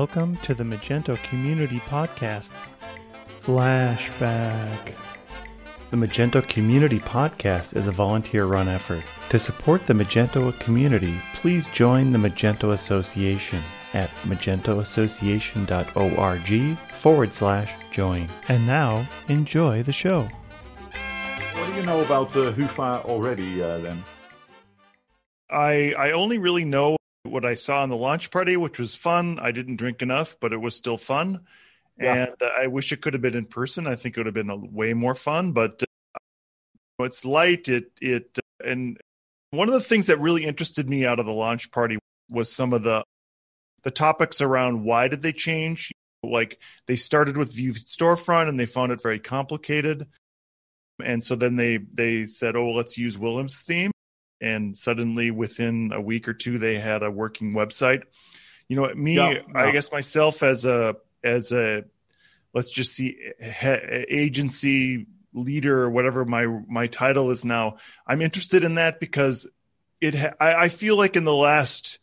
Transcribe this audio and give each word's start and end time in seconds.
Welcome 0.00 0.32
to 0.36 0.54
the 0.54 0.64
Magento 0.64 1.22
Community 1.24 1.78
Podcast. 1.80 2.52
Flashback. 3.42 4.94
The 5.90 5.96
Magento 5.98 6.48
Community 6.48 7.00
Podcast 7.00 7.76
is 7.76 7.86
a 7.86 7.92
volunteer 7.92 8.46
run 8.46 8.66
effort. 8.66 9.02
To 9.28 9.38
support 9.38 9.86
the 9.86 9.92
Magento 9.92 10.58
community, 10.58 11.12
please 11.34 11.70
join 11.74 12.12
the 12.12 12.18
Magento 12.18 12.72
Association 12.72 13.58
at 13.92 14.08
magentoassociation.org 14.24 16.78
forward 16.78 17.34
slash 17.34 17.74
join. 17.90 18.26
And 18.48 18.66
now, 18.66 19.06
enjoy 19.28 19.82
the 19.82 19.92
show. 19.92 20.22
What 20.22 21.66
do 21.66 21.74
you 21.74 21.82
know 21.82 22.00
about 22.00 22.34
uh, 22.34 22.52
Hyvä 22.52 23.04
already 23.04 23.62
uh, 23.62 23.76
then? 23.80 24.02
I 25.50 25.92
I 25.98 26.12
only 26.12 26.38
really 26.38 26.64
know 26.64 26.96
what 27.22 27.44
I 27.44 27.54
saw 27.54 27.84
in 27.84 27.90
the 27.90 27.96
launch 27.96 28.30
party, 28.30 28.56
which 28.56 28.78
was 28.78 28.94
fun. 28.94 29.38
I 29.40 29.52
didn't 29.52 29.76
drink 29.76 30.02
enough, 30.02 30.36
but 30.40 30.52
it 30.52 30.60
was 30.60 30.74
still 30.74 30.96
fun. 30.96 31.40
Yeah. 31.98 32.14
And 32.14 32.42
uh, 32.42 32.48
I 32.60 32.66
wish 32.68 32.92
it 32.92 33.02
could 33.02 33.12
have 33.12 33.22
been 33.22 33.36
in 33.36 33.46
person. 33.46 33.86
I 33.86 33.96
think 33.96 34.16
it 34.16 34.20
would 34.20 34.26
have 34.26 34.34
been 34.34 34.50
a, 34.50 34.56
way 34.56 34.94
more 34.94 35.14
fun. 35.14 35.52
But 35.52 35.82
uh, 35.82 37.04
it's 37.04 37.24
light. 37.24 37.68
It 37.68 37.90
it 38.00 38.38
and 38.64 38.98
one 39.50 39.68
of 39.68 39.74
the 39.74 39.80
things 39.80 40.06
that 40.06 40.20
really 40.20 40.44
interested 40.44 40.88
me 40.88 41.04
out 41.04 41.20
of 41.20 41.26
the 41.26 41.32
launch 41.32 41.70
party 41.70 41.98
was 42.28 42.50
some 42.50 42.72
of 42.72 42.82
the 42.82 43.04
the 43.82 43.90
topics 43.90 44.40
around 44.40 44.84
why 44.84 45.08
did 45.08 45.22
they 45.22 45.32
change. 45.32 45.92
Like 46.22 46.60
they 46.86 46.96
started 46.96 47.36
with 47.36 47.54
Vue 47.54 47.72
storefront 47.72 48.48
and 48.48 48.60
they 48.60 48.66
found 48.66 48.92
it 48.92 49.02
very 49.02 49.18
complicated, 49.18 50.06
and 51.02 51.22
so 51.22 51.34
then 51.34 51.56
they 51.56 51.78
they 51.92 52.26
said, 52.26 52.56
"Oh, 52.56 52.72
let's 52.72 52.98
use 52.98 53.18
Willem's 53.18 53.62
theme." 53.62 53.90
And 54.40 54.76
suddenly 54.76 55.30
within 55.30 55.92
a 55.92 56.00
week 56.00 56.28
or 56.28 56.34
two 56.34 56.58
they 56.58 56.78
had 56.78 57.02
a 57.02 57.10
working 57.10 57.52
website. 57.52 58.02
You 58.68 58.76
know 58.76 58.94
me 58.94 59.16
Yeah, 59.16 59.42
i 59.54 59.72
guess 59.72 59.90
myself 59.90 60.44
as 60.44 60.64
a 60.64 60.94
as 61.24 61.50
a 61.50 61.84
let's 62.54 62.70
just 62.70 62.92
see 62.94 63.16
he, 63.40 64.04
agency 64.08 65.06
leader 65.34 65.82
or 65.82 65.90
whatever 65.90 66.24
my 66.24 66.46
my 66.46 66.86
title 66.86 67.30
is 67.30 67.44
now 67.44 67.78
i'm 68.06 68.22
interested 68.22 68.64
in 68.64 68.76
that 68.76 69.00
because 69.00 69.48
it 70.00 70.14
ha- 70.14 70.34
I, 70.40 70.54
I 70.54 70.68
feel 70.68 70.96
like 70.96 71.16
in 71.16 71.24
the 71.24 71.34
last 71.34 71.98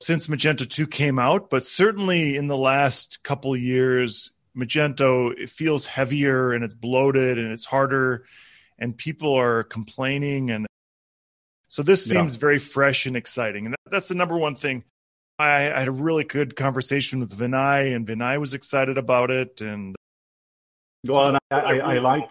since 0.00 0.28
magento 0.28 0.68
2 0.68 0.86
came 0.86 1.18
out 1.18 1.50
but 1.50 1.64
certainly 1.64 2.36
in 2.36 2.46
the 2.46 2.56
last 2.56 3.22
couple 3.22 3.56
years 3.56 4.30
magento 4.56 5.32
it 5.36 5.50
feels 5.50 5.86
heavier 5.86 6.52
and 6.52 6.64
it's 6.64 6.74
bloated 6.74 7.38
and 7.38 7.52
it's 7.52 7.64
harder 7.64 8.26
and 8.78 8.96
people 8.96 9.34
are 9.34 9.64
complaining 9.64 10.50
and 10.50 10.66
so 11.74 11.82
this 11.82 12.06
Yeah. 12.06 12.20
seems 12.20 12.36
very 12.36 12.60
fresh 12.60 13.04
and 13.06 13.16
exciting, 13.16 13.66
and 13.66 13.72
that, 13.72 13.90
that's 13.90 14.06
the 14.06 14.14
number 14.14 14.38
one 14.38 14.54
thing. 14.54 14.84
I, 15.40 15.72
I 15.72 15.80
had 15.80 15.88
a 15.88 15.98
really 16.08 16.22
good 16.22 16.54
conversation 16.54 17.18
with 17.18 17.36
Vinay, 17.36 17.96
and 17.96 18.06
Vinay 18.06 18.38
was 18.38 18.54
excited 18.54 18.96
about 18.96 19.32
it. 19.32 19.60
And 19.60 19.96
Well, 21.04 21.30
and 21.30 21.38
I, 21.50 21.58
I, 21.58 21.70
really 21.72 21.82
I 21.82 21.98
like 21.98 22.30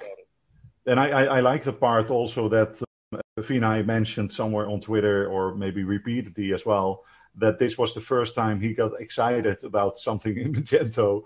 and 0.86 0.98
I, 0.98 1.10
I, 1.10 1.24
I 1.26 1.40
like 1.42 1.64
the 1.64 1.74
part 1.74 2.10
also 2.10 2.48
that 2.48 2.82
uh, 3.14 3.18
Vinay 3.38 3.86
mentioned 3.86 4.32
somewhere 4.32 4.70
on 4.70 4.80
Twitter 4.80 5.28
or 5.28 5.54
maybe 5.56 5.84
repeatedly 5.84 6.54
as 6.54 6.66
well 6.66 7.04
that 7.36 7.60
this 7.60 7.78
was 7.78 7.94
the 7.94 8.00
first 8.00 8.36
time 8.36 8.62
he 8.62 8.74
got 8.74 8.94
excited 9.02 9.62
about 9.66 9.98
something 9.98 10.38
in 10.44 10.54
Magento. 10.54 11.24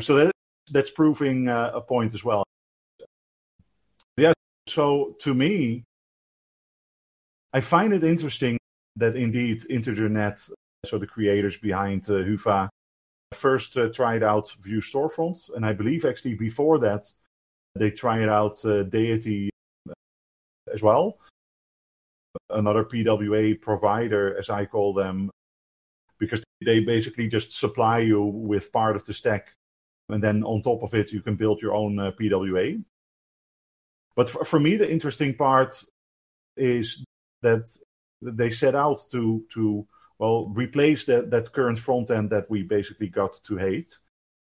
So 0.00 0.16
that 0.16 0.32
that's 0.70 0.90
proving 0.90 1.48
uh, 1.48 1.70
a 1.72 1.80
point 1.80 2.12
as 2.12 2.22
well. 2.22 2.44
Yeah. 4.18 4.34
So 4.66 5.16
to 5.20 5.32
me, 5.32 5.86
I 7.58 7.60
find 7.60 7.92
it 7.92 8.04
interesting 8.04 8.56
that 8.94 9.16
indeed 9.16 9.64
IntegerNet, 9.68 10.48
so 10.86 10.96
the 10.96 11.08
creators 11.08 11.56
behind 11.56 12.08
uh, 12.08 12.22
Hyvä, 12.22 12.68
first 13.34 13.76
uh, 13.76 13.88
tried 13.88 14.22
out 14.22 14.48
Vue 14.64 14.80
Storefront, 14.80 15.50
and 15.56 15.66
I 15.66 15.72
believe 15.72 16.04
actually 16.04 16.36
before 16.36 16.78
that 16.78 17.12
they 17.74 17.90
tried 17.90 18.28
out 18.28 18.64
uh, 18.64 18.84
Deity 18.84 19.50
uh, 19.88 19.92
as 20.72 20.82
well, 20.84 21.18
another 22.50 22.84
PWA 22.84 23.60
provider, 23.60 24.38
as 24.38 24.50
I 24.50 24.64
call 24.64 24.94
them, 24.94 25.28
because 26.20 26.40
they 26.64 26.78
basically 26.78 27.26
just 27.26 27.52
supply 27.52 27.98
you 27.98 28.22
with 28.22 28.72
part 28.72 28.94
of 28.94 29.04
the 29.04 29.12
stack, 29.12 29.48
and 30.10 30.22
then 30.22 30.44
on 30.44 30.62
top 30.62 30.84
of 30.84 30.94
it 30.94 31.10
you 31.10 31.22
can 31.22 31.34
build 31.34 31.60
your 31.60 31.74
own 31.74 31.98
uh, 31.98 32.12
PWA. 32.12 32.80
But 34.14 34.30
for, 34.30 34.44
for 34.44 34.60
me, 34.60 34.76
the 34.76 34.88
interesting 34.88 35.34
part 35.34 35.82
is 36.56 37.04
that 37.42 37.68
they 38.22 38.50
set 38.50 38.74
out 38.74 39.04
to 39.10 39.44
to 39.52 39.86
well 40.18 40.48
replace 40.48 41.04
that 41.04 41.30
that 41.30 41.52
current 41.52 41.78
front 41.78 42.10
end 42.10 42.30
that 42.30 42.50
we 42.50 42.62
basically 42.62 43.08
got 43.08 43.38
to 43.44 43.56
hate. 43.56 43.96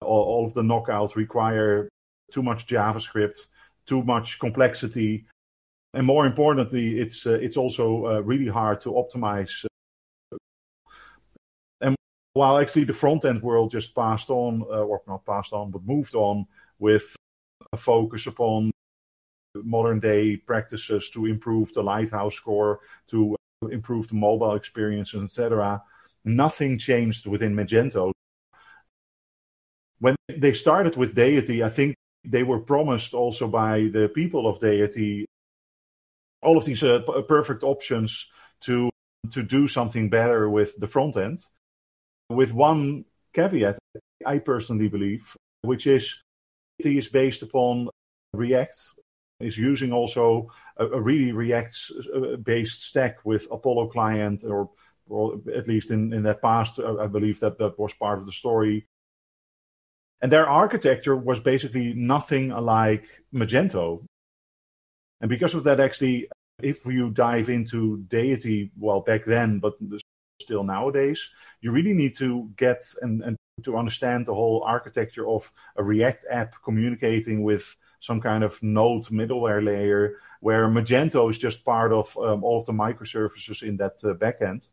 All, 0.01 0.25
all 0.25 0.47
of 0.47 0.55
the 0.55 0.63
knockouts 0.63 1.17
require 1.17 1.89
too 2.33 2.43
much 2.43 2.67
JavaScript, 2.67 3.47
too 3.87 4.03
much 4.03 4.39
complexity, 4.39 5.27
and 5.95 6.07
more 6.07 6.27
importantly, 6.27 7.01
it's 7.01 7.27
uh, 7.27 7.39
it's 7.41 7.57
also 7.57 8.07
uh, 8.07 8.21
really 8.21 8.49
hard 8.49 8.81
to 8.83 8.91
optimize. 8.91 9.65
And 11.81 11.97
while 12.35 12.59
actually 12.59 12.85
the 12.85 12.93
front 12.93 13.25
end 13.25 13.43
world 13.43 13.71
just 13.71 13.95
passed 13.95 14.31
on, 14.31 14.63
uh, 14.63 14.85
or 14.85 15.01
not 15.07 15.25
passed 15.25 15.53
on, 15.53 15.71
but 15.71 15.85
moved 15.85 16.15
on 16.15 16.47
with 16.79 17.17
a 17.73 17.77
focus 17.77 18.27
upon 18.27 18.71
modern 19.65 20.01
day 20.01 20.37
practices 20.37 21.11
to 21.11 21.27
improve 21.27 21.73
the 21.75 21.83
lighthouse 21.83 22.35
score, 22.35 22.81
to 23.09 23.37
improve 23.71 24.09
the 24.09 24.15
mobile 24.15 24.55
experience, 24.55 25.15
etc. 25.15 25.83
Nothing 26.25 26.79
changed 26.79 27.27
within 27.27 27.55
Magento. 27.55 28.13
When 29.99 30.17
they 30.29 30.53
started 30.53 30.97
with 30.97 31.15
Deity, 31.15 31.63
I 31.63 31.69
think 31.69 31.97
they 32.25 32.43
were 32.43 32.61
promised 32.61 33.15
also 33.15 33.49
by 33.49 33.89
the 33.93 34.11
people 34.15 34.47
of 34.47 34.61
Deity 34.61 35.27
all 36.43 36.57
of 36.57 36.65
these 36.65 36.83
uh, 36.83 37.01
perfect 37.29 37.63
options 37.63 38.31
to 38.61 38.91
to 39.31 39.43
do 39.43 39.69
something 39.69 40.09
better 40.09 40.49
with 40.49 40.77
the 40.79 40.87
front 40.87 41.17
end. 41.17 41.39
With 42.31 42.55
one 42.55 43.05
caveat, 43.35 43.79
I 44.25 44.39
personally 44.39 44.89
believe, 44.89 45.37
which 45.63 45.87
is 45.87 46.23
it 46.79 46.87
is 46.87 47.09
based 47.09 47.43
upon 47.43 47.89
React, 48.33 48.79
is 49.41 49.57
using 49.57 49.93
also 49.93 50.51
a, 50.77 50.87
a 50.87 51.01
really 51.01 51.33
React 51.33 51.77
based 52.43 52.83
stack 52.83 53.25
with 53.25 53.47
Apollo 53.51 53.89
client, 53.89 54.45
or, 54.45 54.71
or 55.09 55.41
at 55.55 55.69
least 55.69 55.91
in, 55.91 56.13
in 56.13 56.23
that 56.25 56.43
past, 56.43 56.79
uh, 56.79 56.99
I 56.99 57.07
believe 57.07 57.41
that 57.41 57.59
that 57.59 57.79
was 57.79 57.95
part 57.95 58.19
of 58.19 58.27
the 58.27 58.33
story. 58.33 58.87
And 60.21 60.33
their 60.33 60.49
architecture 60.49 61.17
was 61.17 61.39
basically 61.39 61.95
nothing 61.95 62.51
alike 62.51 63.05
Magento. 63.33 64.05
And 65.21 65.29
because 65.29 65.55
of 65.55 65.65
that, 65.65 65.79
actually, 65.79 66.29
if 66.61 66.85
you 66.85 67.11
dive 67.11 67.49
into 67.49 67.99
Deity, 68.09 68.73
well, 68.77 69.01
back 69.01 69.25
then, 69.25 69.61
but 69.61 69.75
still 70.41 70.65
nowadays, 70.65 71.31
you 71.61 71.71
really 71.71 71.95
need 71.95 72.17
to 72.17 72.51
get 72.57 72.85
and, 73.03 73.23
and 73.23 73.37
to 73.63 73.77
understand 73.77 74.27
the 74.27 74.35
whole 74.35 74.63
architecture 74.65 75.29
of 75.29 75.51
a 75.77 75.83
React 75.83 76.27
app 76.31 76.55
communicating 76.65 77.43
with 77.43 77.77
some 78.01 78.21
kind 78.21 78.45
of 78.45 78.63
node 78.63 79.05
middleware 79.07 79.63
layer 79.63 80.17
where 80.41 80.69
Magento 80.69 81.29
is 81.31 81.39
just 81.39 81.65
part 81.65 81.93
of 81.93 82.17
um, 82.19 82.45
all 82.45 82.59
of 82.59 82.67
the 82.67 82.73
microservices 82.73 83.63
in 83.63 83.77
that 83.79 83.97
uh, 84.05 84.15
backend. 84.15 84.69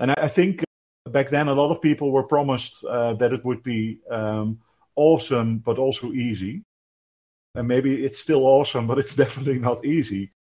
And 0.00 0.10
I, 0.10 0.14
I 0.22 0.28
think 0.28 0.64
back 1.06 1.28
then 1.28 1.48
a 1.48 1.54
lot 1.54 1.70
of 1.70 1.80
people 1.80 2.10
were 2.10 2.24
promised 2.24 2.84
uh, 2.84 3.14
that 3.14 3.32
it 3.32 3.44
would 3.44 3.62
be 3.62 4.00
um, 4.10 4.60
awesome, 4.96 5.58
but 5.58 5.78
also 5.78 6.12
easy. 6.12 6.64
And 7.54 7.68
maybe 7.68 8.04
it's 8.04 8.18
still 8.18 8.44
awesome, 8.44 8.86
but 8.86 8.98
it's 8.98 9.14
definitely 9.22 9.58
not 9.58 9.84
easy. 9.84 10.32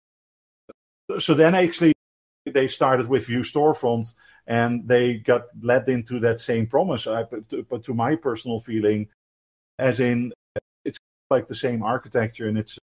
So 1.19 1.33
then 1.33 1.55
actually 1.55 1.93
they 2.45 2.67
started 2.67 3.07
with 3.07 3.27
Vue 3.27 3.41
Storefront 3.41 4.13
and 4.45 4.87
they 4.87 5.15
got 5.15 5.43
led 5.61 5.87
into 5.89 6.19
that 6.21 6.41
same 6.41 6.67
promise. 6.67 7.07
I, 7.07 7.23
but, 7.23 7.49
to, 7.49 7.63
but 7.63 7.83
to 7.85 7.93
my 7.93 8.15
personal 8.15 8.59
feeling, 8.59 9.07
as 9.77 9.99
in 9.99 10.33
like 11.29 11.47
the 11.47 11.55
same 11.55 11.83
architecture 11.83 12.47
and 12.47 12.57
it's 12.57 12.77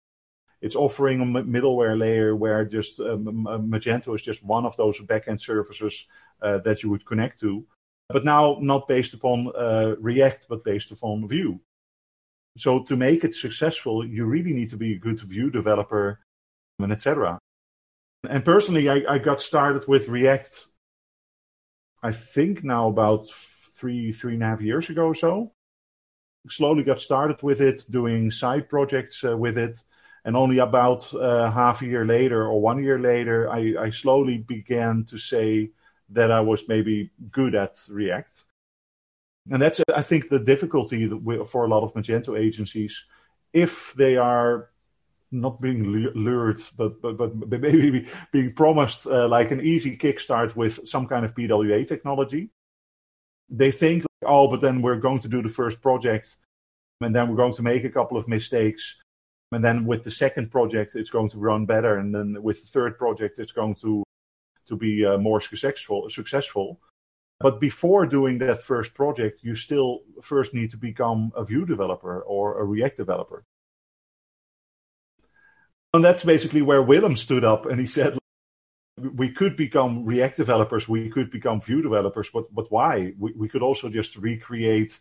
it's 0.61 0.75
offering 0.75 1.21
a 1.21 1.25
middleware 1.25 1.97
layer 1.97 2.35
where 2.35 2.63
just 2.65 2.99
um, 2.99 3.47
Magento 3.67 4.13
is 4.15 4.21
just 4.21 4.43
one 4.43 4.65
of 4.65 4.77
those 4.77 4.99
backend 4.99 5.41
services 5.41 6.07
uh, 6.41 6.59
that 6.59 6.83
you 6.83 6.89
would 6.91 7.03
connect 7.03 7.39
to, 7.39 7.65
but 8.09 8.23
now 8.23 8.57
not 8.61 8.87
based 8.87 9.15
upon 9.15 9.51
uh, 9.57 9.95
React, 9.99 10.45
but 10.49 10.63
based 10.63 10.91
upon 10.91 11.27
Vue. 11.27 11.59
So 12.59 12.83
to 12.83 12.95
make 12.95 13.23
it 13.23 13.33
successful, 13.33 14.05
you 14.05 14.25
really 14.25 14.53
need 14.53 14.69
to 14.69 14.77
be 14.77 14.93
a 14.93 14.99
good 14.99 15.19
Vue 15.21 15.49
developer, 15.49 16.19
and 16.79 16.91
etc. 16.91 17.39
And 18.29 18.45
personally, 18.45 18.87
I, 18.87 19.03
I 19.09 19.17
got 19.17 19.41
started 19.41 19.87
with 19.87 20.09
React. 20.09 20.67
I 22.03 22.11
think 22.11 22.63
now 22.63 22.87
about 22.87 23.29
three 23.31 24.11
three 24.11 24.35
and 24.35 24.43
a 24.43 24.47
half 24.47 24.61
years 24.61 24.89
ago 24.89 25.05
or 25.05 25.15
so. 25.15 25.53
Slowly 26.49 26.83
got 26.83 27.01
started 27.01 27.41
with 27.43 27.61
it, 27.61 27.85
doing 27.89 28.31
side 28.31 28.67
projects 28.69 29.23
uh, 29.23 29.37
with 29.37 29.57
it, 29.57 29.83
and 30.25 30.35
only 30.35 30.59
about 30.59 31.13
uh, 31.13 31.51
half 31.51 31.81
a 31.81 31.85
year 31.85 32.05
later 32.05 32.43
or 32.45 32.61
one 32.61 32.83
year 32.83 32.99
later, 32.99 33.49
I, 33.49 33.75
I 33.79 33.89
slowly 33.89 34.37
began 34.37 35.05
to 35.05 35.17
say 35.17 35.71
that 36.09 36.31
I 36.31 36.41
was 36.41 36.67
maybe 36.67 37.11
good 37.31 37.55
at 37.55 37.79
React. 37.89 38.43
And 39.49 39.61
that's, 39.61 39.81
I 39.93 40.01
think, 40.01 40.29
the 40.29 40.39
difficulty 40.39 41.09
for 41.45 41.65
a 41.65 41.67
lot 41.67 41.83
of 41.83 41.93
Magento 41.93 42.39
agencies. 42.39 43.05
If 43.53 43.93
they 43.93 44.17
are 44.17 44.69
not 45.31 45.61
being 45.61 45.83
lured, 46.13 46.61
but 46.77 47.01
but, 47.01 47.17
but 47.17 47.61
maybe 47.61 48.07
being 48.31 48.53
promised 48.53 49.07
uh, 49.07 49.27
like 49.27 49.51
an 49.51 49.61
easy 49.61 49.97
kickstart 49.97 50.55
with 50.55 50.87
some 50.87 51.07
kind 51.07 51.25
of 51.25 51.33
PWA 51.33 51.87
technology. 51.87 52.49
They 53.51 53.69
think, 53.69 54.05
oh, 54.25 54.47
but 54.47 54.61
then 54.61 54.81
we're 54.81 54.95
going 54.95 55.19
to 55.19 55.27
do 55.27 55.41
the 55.41 55.49
first 55.49 55.81
project, 55.81 56.37
and 57.01 57.13
then 57.13 57.29
we're 57.29 57.35
going 57.35 57.55
to 57.55 57.63
make 57.63 57.83
a 57.83 57.89
couple 57.89 58.17
of 58.17 58.27
mistakes, 58.27 58.95
and 59.51 59.63
then 59.63 59.85
with 59.85 60.03
the 60.03 60.11
second 60.11 60.49
project, 60.49 60.95
it's 60.95 61.09
going 61.09 61.29
to 61.31 61.37
run 61.37 61.65
better, 61.65 61.97
and 61.97 62.15
then 62.15 62.41
with 62.41 62.61
the 62.61 62.67
third 62.67 62.97
project, 62.97 63.37
it's 63.39 63.51
going 63.51 63.75
to 63.75 64.03
to 64.67 64.77
be 64.77 65.05
uh, 65.05 65.17
more 65.17 65.41
successful. 65.41 66.09
Successful. 66.09 66.79
But 67.41 67.59
before 67.59 68.05
doing 68.05 68.37
that 68.37 68.61
first 68.61 68.93
project, 68.93 69.41
you 69.43 69.55
still 69.55 70.01
first 70.21 70.53
need 70.53 70.71
to 70.71 70.77
become 70.77 71.31
a 71.35 71.43
Vue 71.43 71.65
developer 71.65 72.21
or 72.21 72.61
a 72.61 72.63
React 72.63 72.97
developer. 72.97 73.43
And 75.93 76.05
that's 76.05 76.23
basically 76.23 76.61
where 76.61 76.81
Willem 76.81 77.17
stood 77.17 77.43
up 77.43 77.65
and 77.65 77.79
he 77.79 77.87
said, 77.87 78.17
we 79.09 79.31
could 79.31 79.55
become 79.55 80.05
React 80.05 80.37
developers, 80.37 80.87
we 80.87 81.09
could 81.09 81.31
become 81.31 81.61
Vue 81.61 81.81
developers, 81.81 82.29
but, 82.29 82.53
but 82.53 82.71
why? 82.71 83.13
We, 83.17 83.33
we 83.33 83.49
could 83.49 83.61
also 83.61 83.89
just 83.89 84.15
recreate 84.17 84.99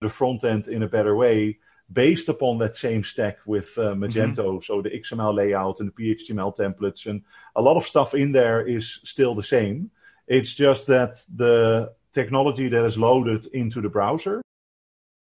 the 0.00 0.08
front 0.08 0.44
end 0.44 0.68
in 0.68 0.82
a 0.82 0.88
better 0.88 1.16
way 1.16 1.58
based 1.90 2.28
upon 2.28 2.58
that 2.58 2.76
same 2.76 3.02
stack 3.02 3.38
with 3.46 3.76
uh, 3.78 3.94
Magento. 3.94 4.36
Mm-hmm. 4.36 4.62
So 4.62 4.82
the 4.82 4.90
XML 4.90 5.34
layout 5.34 5.80
and 5.80 5.90
the 5.90 5.92
PHTML 5.92 6.56
templates 6.56 7.06
and 7.06 7.22
a 7.56 7.62
lot 7.62 7.76
of 7.76 7.86
stuff 7.86 8.14
in 8.14 8.32
there 8.32 8.66
is 8.66 9.00
still 9.04 9.34
the 9.34 9.42
same. 9.42 9.90
It's 10.26 10.54
just 10.54 10.86
that 10.88 11.16
the 11.34 11.94
technology 12.12 12.68
that 12.68 12.84
is 12.84 12.98
loaded 12.98 13.46
into 13.46 13.80
the 13.80 13.88
browser, 13.88 14.42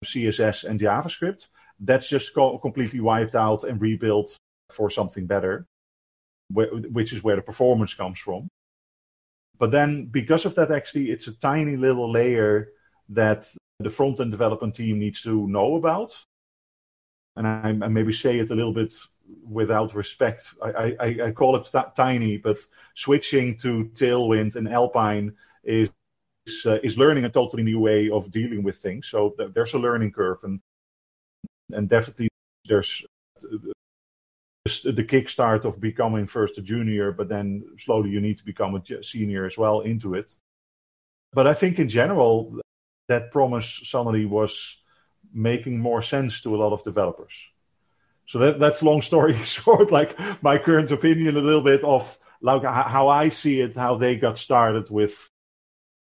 CSS 0.05 0.65
and 0.65 0.81
JavaScript, 0.81 1.47
that's 1.79 2.09
just 2.09 2.35
co- 2.35 2.59
completely 2.59 3.01
wiped 3.01 3.35
out 3.35 3.65
and 3.65 3.81
rebuilt 3.81 4.37
for 4.71 4.91
something 4.91 5.27
better, 5.27 5.67
which 6.51 7.13
is 7.13 7.23
where 7.23 7.37
the 7.37 7.43
performance 7.43 7.95
comes 7.95 8.19
from. 8.19 8.49
But 9.59 9.71
then, 9.71 10.07
because 10.07 10.45
of 10.45 10.55
that, 10.57 10.71
actually, 10.71 11.11
it's 11.11 11.27
a 11.27 11.39
tiny 11.39 11.77
little 11.77 12.11
layer 12.11 12.69
that 13.09 13.49
the 13.79 13.91
front 13.91 14.21
end 14.21 14.31
development 14.31 14.75
team 14.75 14.99
needs 14.99 15.23
to 15.23 15.47
know 15.49 15.77
about. 15.77 16.13
And 17.37 17.47
I, 17.47 17.69
I 17.69 17.89
maybe 17.89 18.13
say 18.13 18.39
it 18.39 18.51
a 18.51 18.55
little 18.55 18.73
bit 18.73 18.95
without 19.45 19.95
respect. 19.95 20.55
I, 20.63 20.97
I, 21.01 21.07
I 21.27 21.31
call 21.33 21.57
it 21.57 21.69
t- 21.71 21.79
tiny, 21.95 22.37
but 22.39 22.61
switching 22.95 23.57
to 23.59 23.91
Tailwind 23.95 24.57
and 24.57 24.69
Alpine 24.69 25.35
is 25.65 25.89
is, 26.47 26.65
uh, 26.65 26.79
is, 26.83 26.97
learning 26.97 27.25
a 27.25 27.29
totally 27.29 27.65
new 27.65 27.81
way 27.81 28.09
of 28.09 28.31
dealing 28.31 28.63
with 28.63 28.77
things. 28.77 29.09
So 29.09 29.31
th- 29.31 29.51
there's 29.53 29.75
a 29.75 29.79
learning 29.79 30.13
curve, 30.13 30.45
and 30.45 30.61
and 31.73 31.89
definitely 31.89 32.29
there's 32.65 33.05
the 34.83 35.05
kickstart 35.05 35.65
of 35.65 35.81
becoming 35.81 36.27
first 36.27 36.59
a 36.59 36.63
junior, 36.63 37.13
but 37.13 37.29
then 37.29 37.65
slowly 37.79 38.11
you 38.11 38.21
need 38.21 38.39
to 38.39 38.45
become 38.45 38.75
a 38.75 39.03
senior 39.03 39.47
as 39.47 39.59
well 39.59 39.81
into 39.81 40.15
it. 40.15 40.35
But 41.33 41.47
I 41.47 41.55
think 41.55 41.79
in 41.79 41.89
general, 41.89 42.61
that 43.09 43.31
promise 43.31 43.81
suddenly 43.85 44.25
was 44.25 44.79
making 45.33 45.79
more 45.79 46.03
sense 46.03 46.41
to 46.41 46.55
a 46.55 46.59
lot 46.59 46.73
of 46.73 46.83
developers. 46.83 47.51
So 48.27 48.39
that, 48.39 48.59
that's 48.59 48.83
long 48.83 49.03
story 49.03 49.37
short, 49.45 49.91
like 49.93 50.19
my 50.43 50.59
current 50.59 50.91
opinion 50.91 51.37
a 51.37 51.41
little 51.41 51.63
bit 51.63 51.85
of 51.85 52.19
like 52.41 52.63
how 52.63 53.09
I 53.09 53.31
see 53.31 53.61
it, 53.61 53.75
how 53.75 53.97
they 53.97 54.17
got 54.17 54.39
started 54.39 54.91
with 54.91 55.31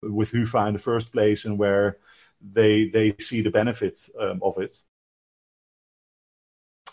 with 0.01 0.31
Hyvä 0.31 0.68
in 0.68 0.74
the 0.74 0.80
first 0.80 1.12
place, 1.12 1.45
and 1.45 1.57
where 1.57 1.98
they 2.42 2.89
they 2.89 3.16
see 3.19 3.42
the 3.42 3.51
benefit 3.51 4.00
um, 4.19 4.39
of 4.42 4.57
it. 4.57 4.75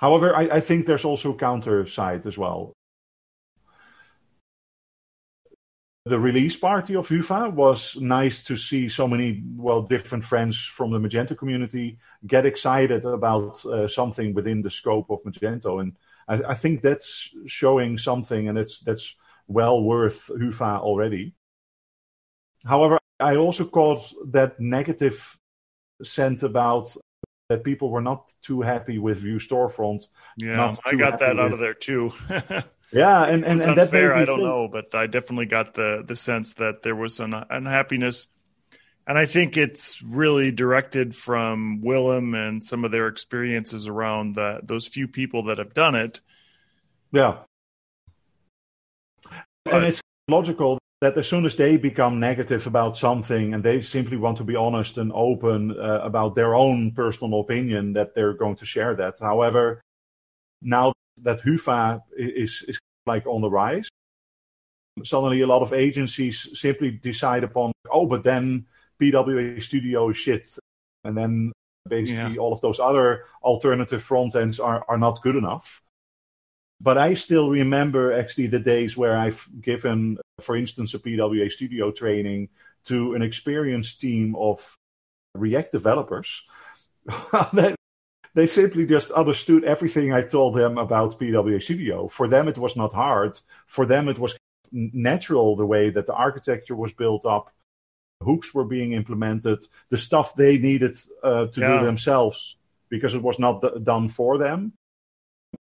However, 0.00 0.34
I, 0.34 0.42
I 0.56 0.60
think 0.60 0.86
there's 0.86 1.04
also 1.04 1.34
a 1.34 1.36
counter 1.36 1.86
side 1.86 2.26
as 2.26 2.38
well. 2.38 2.72
the 6.06 6.18
release 6.18 6.56
party 6.56 6.96
of 6.96 7.08
Hyvä 7.08 7.52
was 7.52 7.96
nice 7.96 8.42
to 8.42 8.56
see 8.56 8.88
so 8.88 9.06
many 9.06 9.42
well 9.56 9.82
different 9.82 10.24
friends 10.24 10.64
from 10.64 10.90
the 10.90 10.98
Magento 10.98 11.36
community 11.36 11.98
get 12.26 12.46
excited 12.46 13.04
about 13.04 13.64
uh, 13.66 13.86
something 13.86 14.34
within 14.34 14.62
the 14.62 14.70
scope 14.70 15.10
of 15.10 15.22
Magento, 15.24 15.80
and 15.80 15.92
I, 16.26 16.52
I, 16.52 16.54
think 16.54 16.80
that's 16.80 17.28
showing 17.46 17.98
something, 17.98 18.48
and 18.48 18.58
it's 18.58 18.80
that's 18.80 19.16
well 19.46 19.82
worth 19.82 20.30
Hyvä 20.30 20.80
already. 20.80 21.34
However, 22.64 22.98
I 23.20 23.36
also 23.36 23.66
caught 23.66 24.12
that 24.32 24.58
negative 24.58 25.38
scent 26.02 26.42
about 26.42 26.96
that 27.50 27.64
people 27.64 27.90
were 27.90 28.00
not 28.00 28.30
too 28.42 28.62
happy 28.62 28.98
with 29.00 29.18
Vue 29.18 29.40
Storefront. 29.40 30.06
Yeah, 30.36 30.72
I 30.86 30.94
got 30.94 31.18
that 31.18 31.38
out 31.38 31.50
with... 31.50 31.54
of 31.54 31.58
there 31.58 31.74
too. 31.74 32.12
yeah, 32.92 33.24
and 33.24 33.44
and, 33.44 33.60
and 33.60 33.76
that 33.76 33.90
fair. 33.90 34.14
I 34.14 34.24
don't 34.24 34.36
think... 34.36 34.48
know, 34.48 34.68
but 34.70 34.94
I 34.94 35.08
definitely 35.08 35.46
got 35.46 35.74
the 35.74 36.04
the 36.06 36.14
sense 36.14 36.54
that 36.54 36.84
there 36.84 36.94
was 36.94 37.18
an 37.18 37.34
unhappiness, 37.34 38.28
and 39.04 39.18
I 39.18 39.26
think 39.26 39.56
it's 39.56 40.00
really 40.00 40.52
directed 40.52 41.16
from 41.16 41.80
Willem 41.82 42.34
and 42.34 42.64
some 42.64 42.84
of 42.84 42.92
their 42.92 43.08
experiences 43.08 43.88
around 43.88 44.36
the, 44.36 44.60
those 44.62 44.86
few 44.86 45.08
people 45.08 45.46
that 45.46 45.58
have 45.58 45.74
done 45.74 45.96
it. 45.96 46.20
Yeah, 47.10 47.38
but... 49.64 49.74
and 49.74 49.86
it's 49.86 50.00
logical 50.28 50.78
that 51.00 51.16
as 51.16 51.26
soon 51.26 51.46
as 51.46 51.56
they 51.56 51.76
become 51.76 52.20
negative 52.20 52.66
about 52.66 52.96
something 52.96 53.54
and 53.54 53.64
they 53.64 53.80
simply 53.80 54.18
want 54.18 54.36
to 54.38 54.44
be 54.44 54.54
honest 54.54 54.98
and 54.98 55.10
open 55.14 55.70
uh, 55.70 56.00
about 56.02 56.34
their 56.34 56.54
own 56.54 56.92
personal 56.92 57.40
opinion, 57.40 57.94
that 57.94 58.14
they're 58.14 58.34
going 58.34 58.56
to 58.56 58.66
share 58.66 58.94
that. 58.94 59.18
However, 59.18 59.80
now 60.60 60.92
that 61.22 61.40
Hyvä 61.40 62.02
is, 62.16 62.64
is 62.68 62.78
like 63.06 63.26
on 63.26 63.40
the 63.40 63.50
rise, 63.50 63.88
suddenly 65.02 65.40
a 65.40 65.46
lot 65.46 65.62
of 65.62 65.72
agencies 65.72 66.48
simply 66.60 66.90
decide 66.90 67.44
upon, 67.44 67.72
oh, 67.90 68.06
but 68.06 68.22
then 68.22 68.66
PWA 69.00 69.62
Studio 69.62 70.10
is 70.10 70.18
shit. 70.18 70.46
And 71.04 71.16
then 71.16 71.52
basically 71.88 72.34
yeah. 72.34 72.40
all 72.40 72.52
of 72.52 72.60
those 72.60 72.78
other 72.78 73.24
alternative 73.42 74.02
front 74.02 74.34
ends 74.34 74.60
are, 74.60 74.84
are 74.86 74.98
not 74.98 75.22
good 75.22 75.36
enough 75.36 75.80
but 76.80 76.96
I 76.96 77.14
still 77.14 77.50
remember 77.50 78.12
actually 78.12 78.46
the 78.46 78.58
days 78.58 78.96
where 78.96 79.16
I've 79.16 79.46
given, 79.60 80.18
for 80.40 80.56
instance, 80.56 80.94
a 80.94 80.98
PWA 80.98 81.50
Studio 81.50 81.90
training 81.90 82.48
to 82.86 83.14
an 83.14 83.22
experienced 83.22 84.00
team 84.00 84.34
of 84.36 84.76
React 85.34 85.72
developers. 85.72 86.42
that 87.52 87.76
they 88.34 88.46
simply 88.46 88.86
just 88.86 89.10
understood 89.10 89.64
everything 89.64 90.12
I 90.12 90.22
told 90.22 90.54
them 90.54 90.78
about 90.78 91.18
PWA 91.18 91.62
Studio. 91.62 92.08
For 92.08 92.28
them, 92.28 92.48
it 92.48 92.56
was 92.56 92.76
not 92.76 92.94
hard. 92.94 93.38
For 93.66 93.84
them, 93.84 94.08
it 94.08 94.18
was 94.18 94.38
natural 94.72 95.56
the 95.56 95.66
way 95.66 95.90
that 95.90 96.06
the 96.06 96.14
architecture 96.14 96.76
was 96.76 96.92
built 96.92 97.26
up, 97.26 97.52
hooks 98.22 98.54
were 98.54 98.64
being 98.64 98.92
implemented, 98.92 99.66
the 99.90 99.98
stuff 99.98 100.34
they 100.34 100.56
needed 100.58 100.96
uh, 101.22 101.46
to 101.46 101.60
yeah. 101.60 101.80
do 101.80 101.84
themselves 101.84 102.56
because 102.88 103.14
it 103.14 103.22
was 103.22 103.38
not 103.38 103.60
d- 103.60 103.80
done 103.82 104.08
for 104.08 104.38
them 104.38 104.72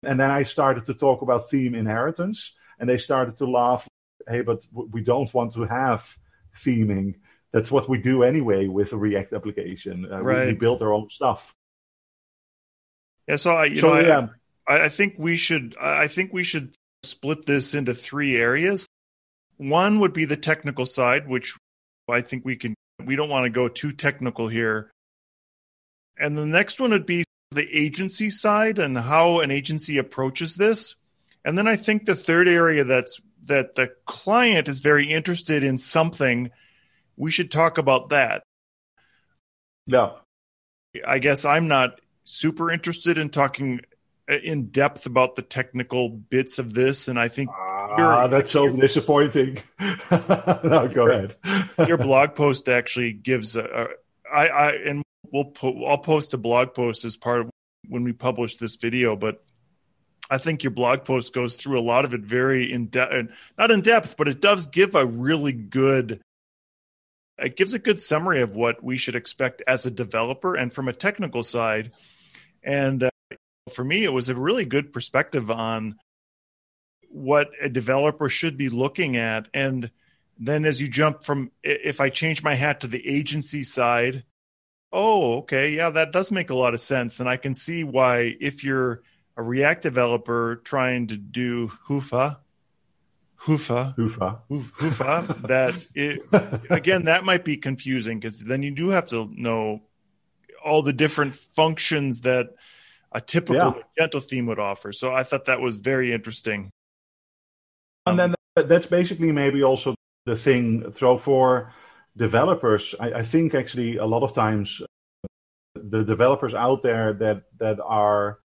and 0.05 0.19
then 0.19 0.31
I 0.31 0.43
started 0.43 0.85
to 0.85 0.93
talk 0.93 1.21
about 1.21 1.49
theme 1.49 1.75
inheritance, 1.75 2.55
and 2.79 2.89
they 2.89 2.97
started 2.97 3.37
to 3.37 3.45
laugh. 3.45 3.87
Hey, 4.27 4.41
but 4.41 4.65
we 4.71 5.01
don't 5.01 5.33
want 5.33 5.53
to 5.53 5.63
have 5.63 6.17
theming. 6.55 7.15
That's 7.51 7.71
what 7.71 7.87
we 7.89 7.99
do 7.99 8.23
anyway 8.23 8.67
with 8.67 8.93
a 8.93 8.97
React 8.97 9.33
application. 9.33 10.07
Uh, 10.11 10.21
right. 10.21 10.47
we, 10.47 10.53
we, 10.53 10.59
build 10.59 10.81
our 10.81 10.93
own 10.93 11.09
stuff. 11.09 11.53
Yeah. 13.27 13.35
So 13.35 13.51
I, 13.51 13.65
you 13.65 13.77
so, 13.77 13.93
know, 13.93 13.99
yeah. 13.99 14.27
I, 14.67 14.85
I 14.85 14.89
think 14.89 15.15
we 15.17 15.35
should. 15.35 15.75
I 15.79 16.07
think 16.07 16.33
we 16.33 16.43
should 16.43 16.73
split 17.03 17.45
this 17.45 17.73
into 17.73 17.93
three 17.93 18.35
areas. 18.35 18.87
One 19.57 19.99
would 19.99 20.13
be 20.13 20.25
the 20.25 20.37
technical 20.37 20.85
side, 20.85 21.27
which 21.27 21.55
I 22.09 22.21
think 22.21 22.43
we 22.43 22.55
can. 22.55 22.73
We 23.05 23.15
don't 23.15 23.29
want 23.29 23.45
to 23.45 23.49
go 23.49 23.67
too 23.67 23.91
technical 23.91 24.47
here. 24.47 24.89
And 26.17 26.37
the 26.37 26.45
next 26.45 26.79
one 26.79 26.91
would 26.91 27.05
be 27.05 27.23
the 27.53 27.67
agency 27.71 28.29
side 28.29 28.79
and 28.79 28.97
how 28.97 29.39
an 29.39 29.51
agency 29.51 29.97
approaches 29.97 30.55
this. 30.55 30.95
And 31.45 31.57
then 31.57 31.67
I 31.67 31.75
think 31.75 32.05
the 32.05 32.15
third 32.15 32.47
area 32.47 32.83
that's 32.83 33.21
that 33.47 33.75
the 33.75 33.91
client 34.05 34.69
is 34.69 34.79
very 34.79 35.11
interested 35.11 35.63
in 35.63 35.77
something, 35.77 36.51
we 37.17 37.29
should 37.29 37.51
talk 37.51 37.77
about 37.77 38.09
that. 38.09 38.43
Yeah. 39.85 40.11
I 41.05 41.19
guess 41.19 41.43
I'm 41.43 41.67
not 41.67 41.99
super 42.23 42.71
interested 42.71 43.17
in 43.17 43.29
talking 43.29 43.81
in 44.27 44.67
depth 44.67 45.05
about 45.05 45.35
the 45.35 45.41
technical 45.41 46.09
bits 46.09 46.59
of 46.59 46.73
this, 46.73 47.07
and 47.07 47.19
I 47.19 47.27
think 47.27 47.49
ah, 47.51 48.27
that's 48.27 48.51
so 48.51 48.69
disappointing. 48.69 49.59
no, 49.79 50.89
go 50.93 51.09
ahead. 51.09 51.35
your 51.87 51.97
blog 51.97 52.35
post 52.35 52.69
actually 52.69 53.11
gives 53.11 53.57
a, 53.57 53.63
a 53.63 53.87
I, 54.33 54.47
I 54.47 54.71
and 54.71 55.03
we'll 55.33 55.45
po- 55.45 55.85
I'll 55.85 55.97
post 55.97 56.33
a 56.33 56.37
blog 56.37 56.73
post 56.73 57.03
as 57.03 57.17
part 57.17 57.41
of 57.41 57.49
when 57.89 58.05
we 58.05 58.13
publish 58.13 58.55
this 58.55 58.77
video, 58.77 59.17
but 59.17 59.43
I 60.29 60.37
think 60.37 60.63
your 60.63 60.71
blog 60.71 61.03
post 61.03 61.33
goes 61.33 61.55
through 61.55 61.77
a 61.77 61.81
lot 61.81 62.05
of 62.05 62.13
it 62.13 62.21
very 62.21 62.71
in 62.71 62.85
depth, 62.85 63.31
not 63.57 63.71
in 63.71 63.81
depth, 63.81 64.15
but 64.15 64.29
it 64.29 64.39
does 64.39 64.67
give 64.67 64.95
a 64.95 65.05
really 65.05 65.51
good 65.51 66.21
it 67.39 67.57
gives 67.57 67.73
a 67.73 67.79
good 67.79 67.99
summary 67.99 68.41
of 68.41 68.55
what 68.55 68.83
we 68.83 68.95
should 68.95 69.15
expect 69.15 69.63
as 69.67 69.85
a 69.85 69.91
developer 69.91 70.55
and 70.55 70.71
from 70.71 70.87
a 70.87 70.93
technical 70.93 71.41
side. 71.41 71.91
And 72.63 73.03
uh, 73.03 73.09
for 73.73 73.83
me, 73.83 74.03
it 74.03 74.13
was 74.13 74.29
a 74.29 74.35
really 74.35 74.65
good 74.65 74.93
perspective 74.93 75.49
on 75.49 75.95
what 77.09 77.49
a 77.61 77.69
developer 77.69 78.29
should 78.29 78.55
be 78.55 78.69
looking 78.69 79.17
at. 79.17 79.47
And 79.51 79.89
then 80.37 80.63
as 80.63 80.79
you 80.79 80.87
jump 80.87 81.23
from, 81.23 81.51
if 81.63 81.99
I 81.99 82.09
change 82.09 82.43
my 82.43 82.53
hat 82.53 82.81
to 82.81 82.87
the 82.87 83.05
agency 83.05 83.63
side, 83.63 84.23
oh, 84.93 85.37
okay, 85.39 85.71
yeah, 85.71 85.89
that 85.89 86.11
does 86.11 86.31
make 86.31 86.51
a 86.51 86.55
lot 86.55 86.73
of 86.73 86.79
sense. 86.79 87.19
And 87.19 87.27
I 87.27 87.37
can 87.37 87.53
see 87.53 87.83
why 87.83 88.35
if 88.39 88.63
you're 88.63 89.01
a 89.35 89.43
React 89.43 89.81
developer 89.81 90.61
trying 90.63 91.07
to 91.07 91.17
do 91.17 91.71
Hyvä, 91.89 92.37
Hyvä, 93.47 93.93
Hyvä, 93.97 94.39
Hyvä, 94.49 95.47
that 95.47 95.75
it, 95.95 96.21
again, 96.69 97.05
that 97.05 97.25
might 97.25 97.43
be 97.43 97.57
confusing 97.57 98.19
because 98.19 98.39
then 98.39 98.63
you 98.63 98.71
do 98.71 98.89
have 98.89 99.07
to 99.07 99.29
know 99.35 99.81
all 100.63 100.83
the 100.83 100.93
different 100.93 101.35
functions 101.35 102.21
that 102.21 102.47
a 103.11 103.19
typical 103.19 103.75
yeah. 103.97 104.07
Magento 104.07 104.23
theme 104.23 104.45
would 104.45 104.59
offer. 104.59 104.93
So 104.93 105.13
I 105.13 105.23
thought 105.23 105.45
that 105.45 105.59
was 105.59 105.75
very 105.75 106.13
interesting. 106.13 106.69
And 108.05 108.17
then 108.19 108.35
that's 108.55 108.85
basically 108.85 109.31
maybe 109.31 109.63
also 109.63 109.95
the 110.25 110.35
thing. 110.35 110.91
Throw 110.91 111.17
for 111.17 111.73
developers. 112.15 112.95
I, 112.99 113.13
I 113.13 113.23
think 113.23 113.53
actually 113.53 113.97
a 113.97 114.05
lot 114.05 114.23
of 114.23 114.33
times 114.33 114.81
uh, 114.81 114.87
the 115.75 116.03
developers 116.03 116.53
out 116.53 116.81
there 116.81 117.13
that 117.13 117.43
that 117.59 117.79
are 117.79 118.39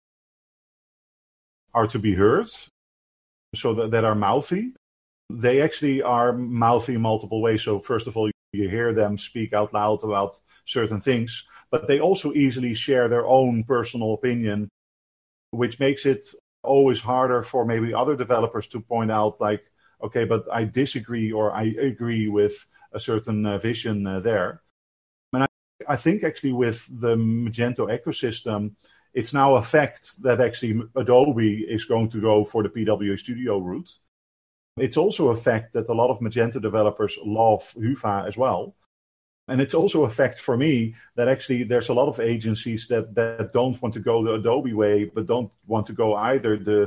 are 1.75 1.87
to 1.87 1.99
be 1.99 2.15
heard, 2.15 2.49
so 3.55 3.75
that, 3.75 3.91
that 3.91 4.05
are 4.05 4.15
mouthy, 4.15 4.73
they 5.31 5.61
actually 5.61 6.03
are 6.03 6.33
mouthy 6.33 6.97
multiple 6.97 7.43
ways. 7.43 7.63
So 7.63 7.81
first 7.81 8.07
of 8.07 8.17
all, 8.17 8.31
you 8.53 8.69
hear 8.69 8.95
them 8.95 9.19
speak 9.19 9.53
out 9.53 9.75
loud 9.75 10.03
about 10.03 10.41
certain 10.65 11.01
things, 11.01 11.45
but 11.71 11.87
they 11.87 12.01
also 12.01 12.33
easily 12.33 12.75
share 12.75 13.09
their 13.09 13.27
own 13.27 13.65
personal 13.65 14.15
opinion, 14.15 14.69
which 15.51 15.79
makes 15.79 16.07
it 16.07 16.27
always 16.63 17.01
harder 17.01 17.43
for 17.43 17.65
maybe 17.65 17.95
other 17.95 18.17
developers 18.17 18.67
to 18.69 18.81
point 18.81 19.11
out 19.11 19.41
like, 19.41 19.63
okay, 20.03 20.25
but 20.25 20.47
I 20.53 20.65
disagree 20.65 21.31
or 21.33 21.53
I 21.53 21.65
agree 21.65 22.29
with 22.29 22.67
a 22.93 23.01
certain 23.01 23.45
uh, 23.47 23.59
vision 23.59 24.07
uh, 24.07 24.21
there. 24.21 24.63
And 25.33 25.45
I, 25.45 25.49
I 25.89 25.97
think 25.97 26.25
actually 26.25 26.53
with 26.53 26.87
the 27.01 27.17
Magento 27.17 27.89
ecosystem, 27.89 28.73
it's 29.15 29.35
now 29.35 29.57
a 29.57 29.63
fact 29.63 30.23
that 30.23 30.41
actually 30.41 30.83
Adobe 30.95 31.65
is 31.69 31.85
going 31.85 32.09
to 32.11 32.21
go 32.21 32.45
for 32.45 32.63
the 32.63 32.69
PWA 32.69 33.19
Studio 33.19 33.59
route. 33.59 33.91
It's 34.77 34.97
also 34.97 35.31
a 35.31 35.37
fact 35.37 35.73
that 35.73 35.89
a 35.89 35.95
lot 35.95 36.11
of 36.11 36.21
Magento 36.21 36.61
developers 36.63 37.19
love 37.25 37.63
Hyvä 37.77 38.29
as 38.29 38.37
well. 38.37 38.77
And 39.49 39.61
it's 39.63 39.75
also 39.75 40.05
a 40.05 40.11
fact 40.11 40.41
for 40.41 40.57
me 40.57 40.95
that 41.17 41.27
actually 41.27 41.65
there's 41.65 41.89
a 41.89 41.95
lot 41.95 42.09
of 42.09 42.21
agencies 42.21 42.87
that, 42.89 43.15
that 43.15 43.51
don't 43.53 43.81
want 43.81 43.95
to 43.95 44.01
go 44.01 44.23
the 44.23 44.35
Adobe 44.35 44.75
way, 44.75 45.07
but 45.07 45.27
don't 45.27 45.51
want 45.67 45.87
to 45.87 45.95
go 45.95 46.15
either 46.15 46.59
the 46.59 46.87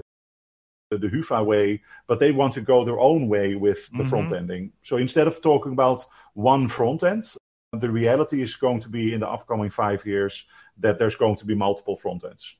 the 0.98 1.08
Hyvä 1.08 1.46
way, 1.46 1.82
but 2.08 2.20
they 2.20 2.32
want 2.32 2.54
to 2.54 2.62
go 2.62 2.84
their 2.84 3.00
own 3.00 3.28
way 3.28 3.56
with 3.56 3.90
the 3.90 4.00
mm-hmm. 4.00 4.10
front 4.10 4.34
ending. 4.34 4.72
So 4.84 4.98
instead 4.98 5.28
of 5.28 5.42
talking 5.42 5.72
about 5.72 6.06
one 6.34 6.68
front 6.68 7.04
end, 7.04 7.24
the 7.72 7.90
reality 7.90 8.42
is 8.42 8.56
going 8.56 8.82
to 8.82 8.90
be 8.90 9.14
in 9.14 9.22
the 9.22 9.30
upcoming 9.30 9.70
five 9.70 10.06
years 10.06 10.46
that 10.80 10.98
there's 10.98 11.16
going 11.16 11.38
to 11.38 11.46
be 11.46 11.56
multiple 11.56 11.96
front 11.96 12.24
ends. 12.26 12.58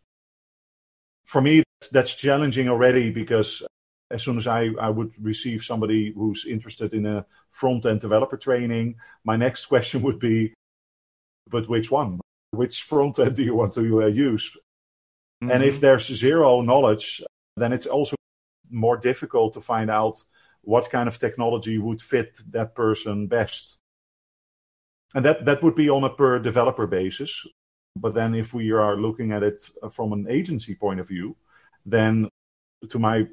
For 1.26 1.42
me, 1.42 1.64
that's 1.92 2.16
challenging 2.16 2.70
already 2.70 3.12
because 3.12 3.64
as 4.10 4.24
soon 4.24 4.38
as 4.38 4.48
I, 4.48 4.70
I 4.80 4.90
would 4.90 5.14
receive 5.22 5.64
somebody 5.64 6.14
who's 6.14 6.46
interested 6.46 6.94
in 6.94 7.06
a 7.06 7.26
front 7.50 7.86
end 7.86 8.02
developer 8.02 8.38
training, 8.38 8.96
my 9.24 9.36
next 9.36 9.66
question 9.72 10.02
would 10.04 10.20
be, 10.20 10.54
but 11.50 11.68
which 11.70 11.92
one? 11.92 12.20
Which 12.52 12.84
front 12.84 13.20
end 13.20 13.36
do 13.36 13.44
you 13.44 13.56
want 13.56 13.74
to 13.74 14.04
uh, 14.04 14.08
use? 14.08 14.56
Mm-hmm. 15.44 15.52
And 15.52 15.64
if 15.64 15.76
mm-hmm. 15.76 15.82
there's 15.82 16.08
zero 16.08 16.62
knowledge, 16.62 17.22
then 17.58 17.74
it's 17.74 17.88
also 17.88 18.16
more 18.70 18.98
difficult 18.98 19.54
to 19.54 19.62
find 19.62 19.90
out 19.90 20.24
what 20.62 20.90
kind 20.90 21.08
of 21.08 21.20
technology 21.20 21.78
would 21.78 22.02
fit 22.02 22.38
that 22.52 22.76
person 22.76 23.28
best. 23.28 23.78
And 25.14 25.26
that, 25.26 25.46
that 25.46 25.64
would 25.64 25.76
be 25.76 25.90
on 25.90 26.04
a 26.04 26.10
per 26.10 26.40
developer 26.40 26.88
basis. 26.88 27.46
But 27.96 28.14
then 28.14 28.36
if 28.36 28.54
we 28.54 28.72
are 28.72 28.96
looking 28.96 29.34
at 29.34 29.44
it 29.44 29.70
from 29.92 30.14
an 30.14 30.28
agency 30.30 30.76
point 30.76 31.00
of 31.00 31.08
view, 31.08 31.36
then 31.86 32.30
to 32.90 33.00
my 33.00 33.28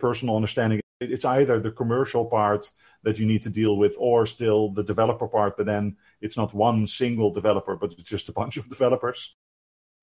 personal 0.00 0.36
understanding, 0.36 0.80
it's 1.00 1.24
either 1.24 1.60
the 1.60 1.70
commercial 1.70 2.24
part 2.24 2.70
that 3.02 3.18
you 3.18 3.26
need 3.26 3.42
to 3.42 3.50
deal 3.50 3.76
with 3.76 3.94
or 3.98 4.26
still 4.26 4.70
the 4.70 4.82
developer 4.82 5.28
part, 5.28 5.56
but 5.56 5.66
then 5.66 5.96
it's 6.20 6.36
not 6.36 6.54
one 6.54 6.86
single 6.86 7.32
developer, 7.32 7.76
but 7.76 7.92
it's 7.92 8.08
just 8.08 8.28
a 8.28 8.32
bunch 8.32 8.56
of 8.56 8.68
developers. 8.68 9.36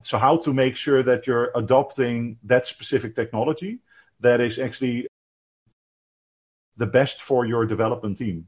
So 0.04 0.18
how 0.18 0.38
to 0.38 0.54
make 0.54 0.76
sure 0.76 1.04
that 1.04 1.28
you're 1.28 1.52
adopting 1.56 2.38
that 2.44 2.68
specific 2.68 3.16
technology 3.16 3.80
that 4.20 4.42
is 4.42 4.60
actually 4.60 5.08
the 6.78 6.86
best 6.86 7.22
for 7.22 7.46
your 7.46 7.66
development 7.66 8.18
team. 8.18 8.48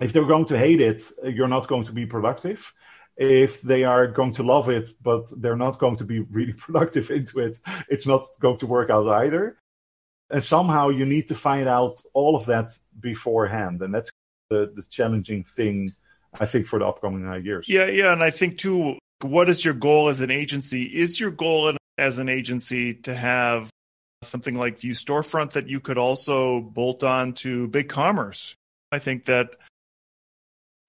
If 0.00 0.12
they're 0.12 0.26
going 0.26 0.46
to 0.46 0.58
hate 0.58 0.80
it, 0.80 1.02
you're 1.24 1.48
not 1.48 1.68
going 1.68 1.84
to 1.84 1.92
be 1.92 2.06
productive. 2.06 2.72
If 3.16 3.62
they 3.62 3.84
are 3.84 4.06
going 4.06 4.32
to 4.34 4.42
love 4.42 4.68
it, 4.68 4.90
but 5.02 5.24
they're 5.40 5.56
not 5.56 5.78
going 5.78 5.96
to 5.96 6.04
be 6.04 6.20
really 6.30 6.52
productive 6.52 7.10
into 7.10 7.40
it, 7.40 7.58
it's 7.88 8.06
not 8.06 8.26
going 8.40 8.58
to 8.58 8.66
work 8.66 8.90
out 8.90 9.08
either. 9.08 9.58
And 10.28 10.42
somehow 10.42 10.88
you 10.88 11.06
need 11.06 11.28
to 11.28 11.34
find 11.34 11.68
out 11.68 11.94
all 12.12 12.34
of 12.36 12.46
that 12.46 12.76
beforehand. 12.98 13.80
And 13.80 13.94
that's 13.94 14.10
the, 14.50 14.72
the 14.74 14.82
challenging 14.82 15.44
thing, 15.44 15.94
I 16.38 16.46
think, 16.46 16.66
for 16.66 16.80
the 16.80 16.86
upcoming 16.86 17.26
uh, 17.26 17.36
years. 17.36 17.68
Yeah, 17.68 17.86
yeah. 17.86 18.12
And 18.12 18.22
I 18.22 18.30
think, 18.30 18.58
too, 18.58 18.98
what 19.22 19.48
is 19.48 19.64
your 19.64 19.74
goal 19.74 20.08
as 20.08 20.20
an 20.20 20.30
agency? 20.30 20.84
Is 20.84 21.18
your 21.18 21.30
goal 21.30 21.76
as 21.98 22.18
an 22.18 22.28
agency 22.28 22.94
to 22.94 23.14
have 23.14 23.70
something 24.22 24.54
like 24.54 24.80
Vue 24.80 24.92
Storefront 24.92 25.52
that 25.52 25.68
you 25.68 25.80
could 25.80 25.98
also 25.98 26.60
bolt 26.60 27.04
on 27.04 27.32
to 27.34 27.68
Big 27.68 27.88
Commerce? 27.88 28.54
I 28.92 28.98
think 28.98 29.26
that 29.26 29.50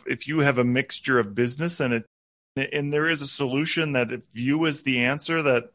if 0.06 0.28
you 0.28 0.40
have 0.40 0.58
a 0.58 0.64
mixture 0.64 1.20
of 1.20 1.36
business 1.36 1.80
and 1.80 1.94
it 1.94 2.06
and 2.74 2.92
there 2.92 3.08
is 3.08 3.22
a 3.22 3.28
solution 3.28 3.92
that 3.94 4.12
if 4.12 4.22
Vue 4.34 4.66
is 4.66 4.82
the 4.82 5.06
answer 5.06 5.44
that 5.44 5.66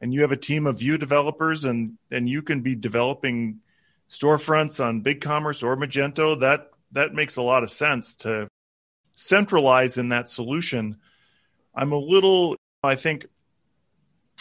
and 0.00 0.14
you 0.14 0.22
have 0.22 0.32
a 0.32 0.36
team 0.36 0.66
of 0.66 0.78
Vue 0.78 0.96
developers 0.96 1.64
and 1.64 1.98
and 2.10 2.28
you 2.28 2.42
can 2.42 2.60
be 2.60 2.74
developing 2.74 3.60
storefronts 4.08 4.84
on 4.84 5.00
Big 5.00 5.20
Commerce 5.20 5.62
or 5.62 5.76
Magento, 5.76 6.40
that 6.40 6.70
that 6.92 7.14
makes 7.14 7.36
a 7.36 7.42
lot 7.42 7.62
of 7.62 7.70
sense 7.70 8.14
to 8.16 8.48
centralize 9.12 9.98
in 9.98 10.10
that 10.10 10.28
solution. 10.28 10.96
I'm 11.74 11.92
a 11.92 11.98
little 11.98 12.56
I 12.82 12.96
think 12.96 13.26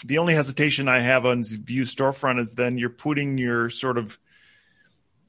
the 0.06 0.18
only 0.18 0.34
hesitation 0.34 0.88
I 0.88 1.02
have 1.02 1.26
on 1.26 1.44
Vue 1.44 1.84
Storefront 1.84 2.40
is 2.40 2.56
then 2.56 2.78
you're 2.78 2.90
putting 2.90 3.38
your 3.38 3.70
sort 3.70 3.98
of 3.98 4.18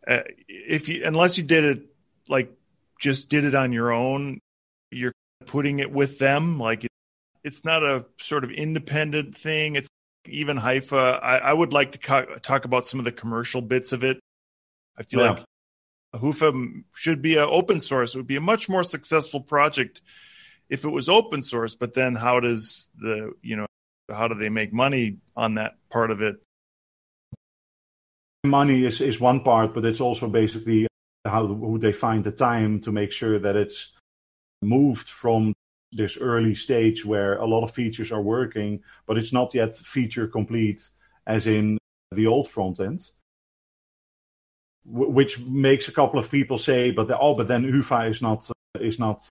uh, 0.07 0.21
if 0.49 0.89
you 0.89 1.03
unless 1.05 1.39
you 1.39 1.45
did 1.45 1.65
it 1.65 1.83
like 2.29 2.53
just 3.01 3.29
did 3.29 3.45
it 3.45 3.55
on 3.55 3.73
your 3.73 3.93
own, 3.93 4.41
you're 4.91 5.13
putting 5.47 5.81
it 5.81 5.91
with 5.91 6.19
them. 6.19 6.59
Like 6.59 6.85
it, 6.85 6.91
it's 7.43 7.65
not 7.65 7.83
a 7.83 8.05
sort 8.19 8.45
of 8.45 8.51
independent 8.51 9.37
thing. 9.37 9.77
It's 9.77 9.89
even 10.27 10.59
Hyvä. 10.59 11.19
I, 11.23 11.39
I 11.39 11.53
would 11.53 11.73
like 11.73 11.93
to 11.93 11.99
co- 11.99 12.37
talk 12.43 12.65
about 12.65 12.87
some 12.87 13.01
of 13.01 13.05
the 13.05 13.13
commercial 13.13 13.63
bits 13.63 13.93
of 13.93 14.05
it. 14.05 14.21
I 14.97 15.03
feel 15.03 15.21
yeah. 15.21 15.31
like 15.31 15.45
Hyvä 16.15 16.85
should 16.95 17.23
be 17.23 17.37
an 17.37 17.49
open 17.51 17.81
source. 17.81 18.15
It 18.15 18.19
would 18.19 18.27
be 18.27 18.37
a 18.37 18.41
much 18.41 18.69
more 18.69 18.85
successful 18.85 19.41
project 19.41 20.03
if 20.71 20.85
it 20.85 20.89
was 20.89 21.09
open 21.09 21.43
source. 21.43 21.75
But 21.75 21.93
then, 21.95 22.15
how 22.15 22.41
does 22.41 22.89
the 22.99 23.33
you 23.43 23.57
know 23.57 23.67
how 24.11 24.29
do 24.29 24.35
they 24.35 24.49
make 24.49 24.73
money 24.73 25.19
on 25.37 25.57
that 25.57 25.73
part 25.91 26.11
of 26.11 26.23
it? 26.23 26.37
Money 28.45 28.87
is, 28.87 29.03
is 29.03 29.21
one 29.21 29.41
part, 29.41 29.75
but 29.75 29.85
it's 29.85 30.01
also 30.01 30.27
basically 30.29 30.87
how 31.27 31.45
would 31.45 31.83
they 31.83 31.93
find 31.93 32.25
the 32.25 32.33
time 32.33 32.81
to 32.81 32.91
make 32.91 33.13
sure 33.13 33.39
that 33.39 33.57
it's 33.57 33.93
moved 34.63 35.09
from 35.09 35.53
this 35.93 36.17
early 36.17 36.55
stage 36.55 37.05
where 37.05 37.37
a 37.37 37.47
lot 37.47 37.65
of 37.65 37.73
features 37.73 38.11
are 38.11 38.23
working, 38.23 38.81
but 39.07 39.19
it's 39.19 39.33
not 39.33 39.55
yet 39.55 39.77
feature 39.77 40.27
complete, 40.27 40.89
as 41.27 41.47
in 41.47 41.77
the 42.13 42.27
old 42.27 42.49
front 42.49 42.81
end. 42.81 43.11
Which 44.87 45.39
makes 45.41 45.89
a 45.89 45.93
couple 45.93 46.19
of 46.19 46.31
people 46.31 46.57
say, 46.57 46.91
"But 46.91 47.09
the, 47.09 47.19
oh, 47.19 47.35
but 47.35 47.49
then 47.49 47.71
Hyvä 47.71 48.09
is 48.09 48.23
not 48.23 48.51
is 48.81 48.99
not 48.99 49.29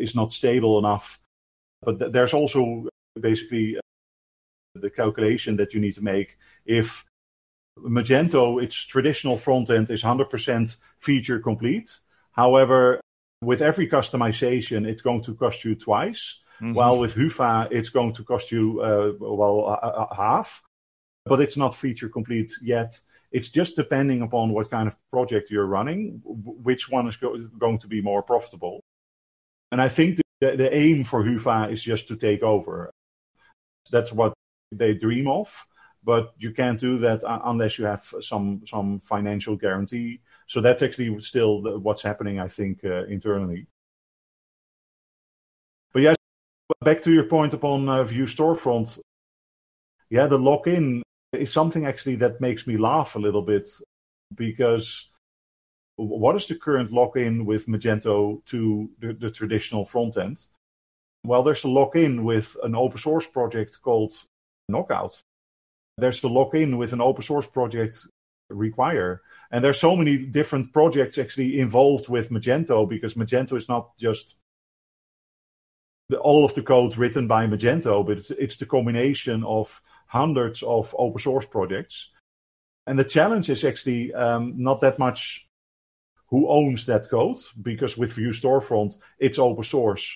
is 0.00 0.14
not 0.14 0.32
stable 0.32 0.78
enough." 0.78 1.18
But 1.82 1.98
th- 1.98 2.12
there's 2.12 2.34
also 2.34 2.88
basically 3.20 3.76
uh, 3.76 3.80
the 4.74 4.90
calculation 4.90 5.56
that 5.56 5.74
you 5.74 5.80
need 5.80 5.94
to 5.94 6.02
make 6.02 6.38
if 6.64 7.04
Magento, 7.78 8.62
its 8.62 8.76
traditional 8.76 9.38
front 9.38 9.70
end, 9.70 9.90
is 9.90 10.02
100% 10.02 10.76
feature 10.98 11.38
complete. 11.38 11.90
However, 12.32 13.00
with 13.42 13.62
every 13.62 13.88
customization, 13.88 14.86
it's 14.86 15.02
going 15.02 15.22
to 15.22 15.34
cost 15.34 15.64
you 15.64 15.74
twice. 15.74 16.40
Mm-hmm. 16.60 16.74
While 16.74 16.98
with 16.98 17.14
Hyvä, 17.14 17.68
it's 17.70 17.88
going 17.88 18.12
to 18.14 18.24
cost 18.24 18.52
you 18.52 18.80
uh, 18.82 19.12
well 19.18 19.78
uh, 19.82 20.14
half. 20.14 20.62
but 21.24 21.40
it's 21.40 21.56
not 21.56 21.74
feature 21.74 22.08
complete 22.08 22.52
yet. 22.62 22.98
It's 23.32 23.50
just 23.50 23.76
depending 23.76 24.22
upon 24.22 24.52
what 24.52 24.70
kind 24.70 24.88
of 24.88 24.96
project 25.12 25.50
you're 25.50 25.66
running, 25.66 26.20
which 26.24 26.90
one 26.90 27.08
is 27.08 27.16
go- 27.16 27.38
going 27.58 27.78
to 27.78 27.86
be 27.86 28.00
more 28.02 28.22
profitable. 28.22 28.80
And 29.72 29.80
I 29.80 29.88
think 29.88 30.20
the, 30.40 30.56
the 30.56 30.74
aim 30.74 31.04
for 31.04 31.22
Hyvä 31.22 31.72
is 31.72 31.82
just 31.82 32.08
to 32.08 32.16
take 32.16 32.42
over. 32.42 32.90
That's 33.90 34.12
what 34.12 34.32
they 34.72 34.94
dream 34.94 35.28
of, 35.28 35.66
but 36.04 36.32
you 36.38 36.52
can't 36.52 36.80
do 36.80 36.98
that 36.98 37.22
unless 37.44 37.78
you 37.78 37.86
have 37.86 38.04
some 38.20 38.60
some 38.66 39.00
financial 39.00 39.56
guarantee. 39.56 40.20
So 40.46 40.60
that's 40.60 40.82
actually 40.82 41.20
still 41.20 41.80
what's 41.80 42.02
happening, 42.02 42.40
I 42.40 42.48
think, 42.48 42.84
uh, 42.84 43.04
internally. 43.06 43.66
But 45.92 46.02
yes, 46.02 46.16
back 46.84 47.02
to 47.02 47.12
your 47.12 47.28
point 47.28 47.54
upon 47.54 47.88
uh, 47.88 48.04
Vue 48.04 48.26
Storefront. 48.26 48.98
Yeah, 50.08 50.26
the 50.26 50.38
lock-in 50.38 51.02
is 51.32 51.52
something 51.52 51.86
actually 51.86 52.16
that 52.16 52.40
makes 52.40 52.66
me 52.66 52.76
laugh 52.76 53.16
a 53.16 53.20
little 53.20 53.42
bit 53.42 53.68
because 54.34 55.09
what 56.06 56.36
is 56.36 56.46
the 56.46 56.54
current 56.54 56.92
lock-in 56.92 57.44
with 57.44 57.66
Magento 57.66 58.44
to 58.46 58.90
the, 58.98 59.12
the 59.12 59.30
traditional 59.30 59.84
front 59.84 60.16
end? 60.16 60.46
Well, 61.24 61.42
there's 61.42 61.64
a 61.64 61.68
lock-in 61.68 62.24
with 62.24 62.56
an 62.62 62.74
open 62.74 62.98
source 62.98 63.26
project 63.26 63.80
called 63.82 64.14
Knockout. 64.68 65.22
There's 65.98 66.20
the 66.20 66.28
lock-in 66.28 66.78
with 66.78 66.92
an 66.92 67.00
open 67.00 67.22
source 67.22 67.46
project 67.46 68.06
Require. 68.50 69.22
And 69.50 69.64
there's 69.64 69.80
so 69.80 69.96
many 69.96 70.18
different 70.18 70.72
projects 70.72 71.18
actually 71.18 71.58
involved 71.58 72.08
with 72.08 72.30
Magento 72.30 72.88
because 72.88 73.14
Magento 73.14 73.56
is 73.56 73.68
not 73.68 73.96
just 73.98 74.36
the, 76.08 76.18
all 76.18 76.44
of 76.44 76.54
the 76.54 76.62
code 76.62 76.96
written 76.96 77.26
by 77.26 77.46
Magento, 77.46 78.06
but 78.06 78.18
it's, 78.18 78.30
it's 78.32 78.56
the 78.56 78.66
combination 78.66 79.44
of 79.44 79.80
hundreds 80.06 80.62
of 80.62 80.94
open 80.98 81.20
source 81.20 81.46
projects. 81.46 82.10
And 82.86 82.98
the 82.98 83.04
challenge 83.04 83.50
is 83.50 83.64
actually 83.64 84.12
um, 84.14 84.54
not 84.56 84.80
that 84.80 84.98
much 84.98 85.48
who 86.30 86.48
owns 86.48 86.86
that 86.86 87.10
code, 87.10 87.38
because 87.60 87.98
with 87.98 88.12
Vue 88.12 88.30
Storefront, 88.30 88.96
it's 89.18 89.38
open 89.38 89.64
source. 89.64 90.14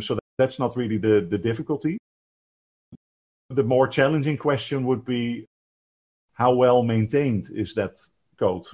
So 0.00 0.18
that's 0.38 0.58
not 0.58 0.76
really 0.76 0.98
the, 0.98 1.26
the 1.28 1.38
difficulty. 1.38 1.98
The 3.50 3.62
more 3.62 3.88
challenging 3.88 4.36
question 4.36 4.84
would 4.86 5.04
be 5.04 5.46
how 6.34 6.54
well 6.54 6.82
maintained 6.82 7.48
is 7.54 7.74
that 7.74 7.96
code? 8.38 8.66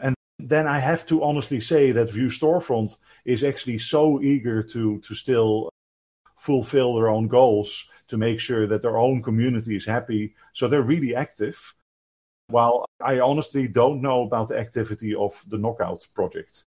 And 0.00 0.14
then 0.38 0.66
I 0.66 0.78
have 0.78 1.04
to 1.06 1.22
honestly 1.22 1.60
say 1.60 1.92
that 1.92 2.10
Vue 2.10 2.28
Storefront 2.28 2.96
is 3.24 3.42
actually 3.42 3.78
so 3.78 4.22
eager 4.22 4.62
to, 4.62 5.00
to 5.00 5.14
still 5.14 5.68
fulfill 6.38 6.94
their 6.94 7.08
own 7.08 7.28
goals 7.28 7.88
to 8.08 8.16
make 8.16 8.38
sure 8.40 8.66
that 8.66 8.82
their 8.82 8.98
own 8.98 9.22
community 9.22 9.76
is 9.76 9.86
happy. 9.86 10.34
So 10.52 10.68
they're 10.68 10.82
really 10.82 11.14
active. 11.14 11.74
While 12.48 12.84
I 13.00 13.20
honestly 13.20 13.68
don't 13.68 14.02
know 14.02 14.22
about 14.22 14.48
the 14.48 14.58
activity 14.58 15.14
of 15.14 15.42
the 15.48 15.58
Knockout 15.58 16.06
project. 16.14 16.64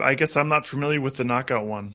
I 0.00 0.14
guess 0.14 0.36
I'm 0.36 0.48
not 0.48 0.66
familiar 0.66 1.00
with 1.00 1.16
the 1.16 1.24
Knockout 1.24 1.66
one. 1.66 1.92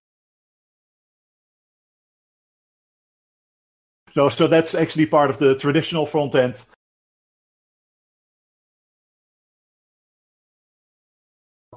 No, 4.15 4.30
so 4.30 4.48
that's 4.48 4.75
actually 4.75 5.08
part 5.08 5.30
of 5.30 5.39
the 5.39 5.56
traditional 5.56 6.06
front 6.06 6.36
end. 6.36 6.62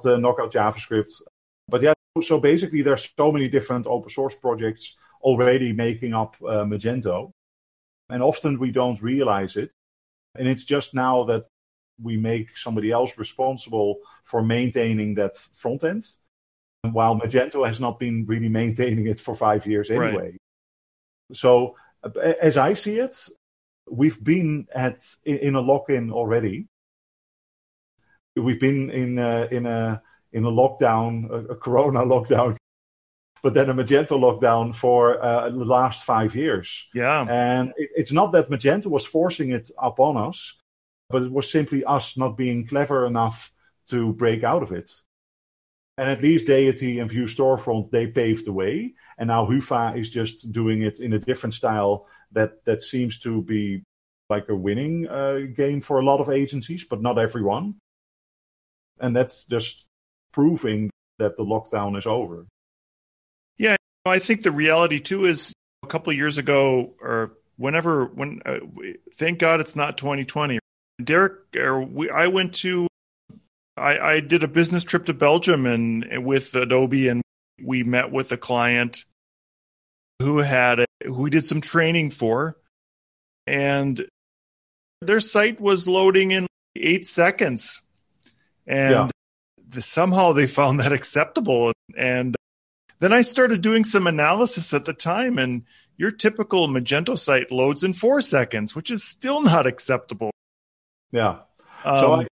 The 0.01 0.17
Knockout 0.17 0.53
JavaScript. 0.53 1.11
But 1.67 1.81
yeah, 1.81 1.93
so 2.21 2.39
basically 2.39 2.81
there's 2.81 3.11
so 3.17 3.31
many 3.31 3.49
different 3.49 3.87
open 3.87 4.09
source 4.09 4.35
projects 4.35 4.97
already 5.21 5.73
making 5.73 6.13
up 6.13 6.35
uh, 6.41 6.63
Magento. 6.63 7.31
And 8.09 8.23
often 8.23 8.57
we 8.57 8.71
don't 8.71 9.01
realize 9.01 9.57
it. 9.57 9.71
And 10.35 10.47
it's 10.47 10.65
just 10.65 10.93
now 10.93 11.23
that 11.25 11.45
we 12.01 12.17
make 12.17 12.57
somebody 12.57 12.91
else 12.91 13.17
responsible 13.17 13.97
for 14.23 14.41
maintaining 14.41 15.15
that 15.15 15.35
front 15.55 15.83
end. 15.83 16.05
While 16.81 17.19
Magento 17.19 17.67
has 17.67 17.79
not 17.79 17.99
been 17.99 18.25
really 18.25 18.47
maintaining 18.47 19.07
it 19.07 19.19
for 19.19 19.35
five 19.35 19.67
years 19.67 19.91
anyway. 19.91 20.31
Right. 20.31 20.37
So, 21.33 21.75
as 22.41 22.55
I 22.55 22.73
see 22.73 22.99
it, 22.99 23.27
we've 23.89 24.23
been 24.23 24.67
at 24.73 25.01
in 25.25 25.55
a 25.55 25.59
lock-in 25.59 26.11
already. 26.11 26.67
We've 28.35 28.59
been 28.59 28.89
in 28.91 29.19
a, 29.19 29.47
in 29.51 29.65
a 29.65 30.01
in 30.31 30.45
a 30.45 30.51
lockdown, 30.51 31.29
a, 31.29 31.53
a 31.53 31.55
Corona 31.57 31.99
lockdown 32.05 32.55
but 33.43 33.53
then 33.53 33.69
a 33.69 33.73
Magento 33.73 34.19
lockdown 34.19 34.75
for 34.75 35.23
uh, 35.23 35.49
the 35.49 35.65
last 35.65 36.03
five 36.03 36.35
years. 36.35 36.87
Yeah. 36.93 37.25
And 37.29 37.73
it, 37.77 37.89
it's 37.95 38.11
not 38.11 38.31
that 38.33 38.49
Magento 38.49 38.87
was 38.87 39.05
forcing 39.05 39.51
it 39.51 39.69
upon 39.77 40.17
us, 40.17 40.57
but 41.09 41.23
it 41.23 41.31
was 41.31 41.51
simply 41.51 41.83
us 41.83 42.17
not 42.17 42.37
being 42.37 42.67
clever 42.67 43.05
enough 43.05 43.51
to 43.87 44.13
break 44.13 44.43
out 44.43 44.63
of 44.63 44.71
it. 44.71 44.91
And 45.97 46.09
at 46.09 46.21
least 46.21 46.45
Deity 46.45 46.99
and 46.99 47.09
Vue 47.09 47.25
Storefront, 47.25 47.91
they 47.91 48.07
paved 48.07 48.45
the 48.45 48.53
way. 48.53 48.93
And 49.17 49.27
now 49.27 49.45
Hyvä 49.45 49.97
is 49.99 50.09
just 50.09 50.51
doing 50.51 50.83
it 50.83 50.99
in 50.99 51.13
a 51.13 51.19
different 51.19 51.55
style 51.55 52.07
that, 52.31 52.63
that 52.65 52.83
seems 52.83 53.19
to 53.19 53.41
be 53.41 53.83
like 54.29 54.47
a 54.47 54.55
winning 54.55 55.07
uh, 55.07 55.39
game 55.53 55.81
for 55.81 55.99
a 55.99 56.05
lot 56.05 56.21
of 56.21 56.29
agencies, 56.29 56.85
but 56.85 57.01
not 57.01 57.17
everyone. 57.17 57.75
And 58.99 59.15
that's 59.15 59.43
just 59.45 59.87
proving 60.31 60.89
that 61.17 61.35
the 61.35 61.43
lockdown 61.43 61.97
is 61.97 62.05
over. 62.05 62.45
I 64.05 64.19
think 64.19 64.43
the 64.43 64.51
reality 64.51 64.99
too 64.99 65.25
is 65.25 65.53
a 65.83 65.87
couple 65.87 66.11
of 66.11 66.17
years 66.17 66.37
ago 66.37 66.93
or 67.01 67.33
whenever 67.57 68.05
when 68.05 68.41
uh, 68.45 68.59
thank 69.15 69.39
God 69.39 69.59
it's 69.59 69.75
not 69.75 69.97
2020. 69.97 70.59
Derek 71.03 71.55
or 71.55 71.81
we, 71.81 72.09
I 72.09 72.27
went 72.27 72.55
to 72.55 72.87
I, 73.77 73.97
I 73.99 74.19
did 74.19 74.43
a 74.43 74.47
business 74.47 74.83
trip 74.83 75.05
to 75.05 75.13
Belgium 75.13 75.65
and, 75.65 76.03
and 76.03 76.25
with 76.25 76.53
Adobe 76.55 77.07
and 77.07 77.21
we 77.61 77.83
met 77.83 78.11
with 78.11 78.31
a 78.31 78.37
client 78.37 79.05
who 80.19 80.39
had 80.39 80.81
a, 80.81 80.85
who 81.05 81.21
we 81.21 81.29
did 81.29 81.45
some 81.45 81.61
training 81.61 82.11
for 82.11 82.57
and 83.47 84.05
their 85.01 85.19
site 85.21 85.61
was 85.61 85.87
loading 85.87 86.31
in 86.31 86.47
8 86.75 87.07
seconds 87.07 87.81
and 88.67 88.91
yeah. 88.91 89.07
the, 89.69 89.81
somehow 89.81 90.33
they 90.33 90.47
found 90.47 90.81
that 90.81 90.91
acceptable 90.91 91.71
and 91.97 92.35
then 92.99 93.13
I 93.13 93.21
started 93.21 93.61
doing 93.61 93.83
some 93.83 94.07
analysis 94.07 94.73
at 94.73 94.85
the 94.85 94.93
time, 94.93 95.37
and 95.37 95.63
your 95.97 96.11
typical 96.11 96.67
Magento 96.67 97.17
site 97.17 97.51
loads 97.51 97.83
in 97.83 97.93
four 97.93 98.21
seconds, 98.21 98.75
which 98.75 98.91
is 98.91 99.03
still 99.03 99.41
not 99.41 99.67
acceptable. 99.67 100.31
Yeah. 101.11 101.39
Um, 101.83 101.99
so 101.99 102.13
I, 102.13 102.27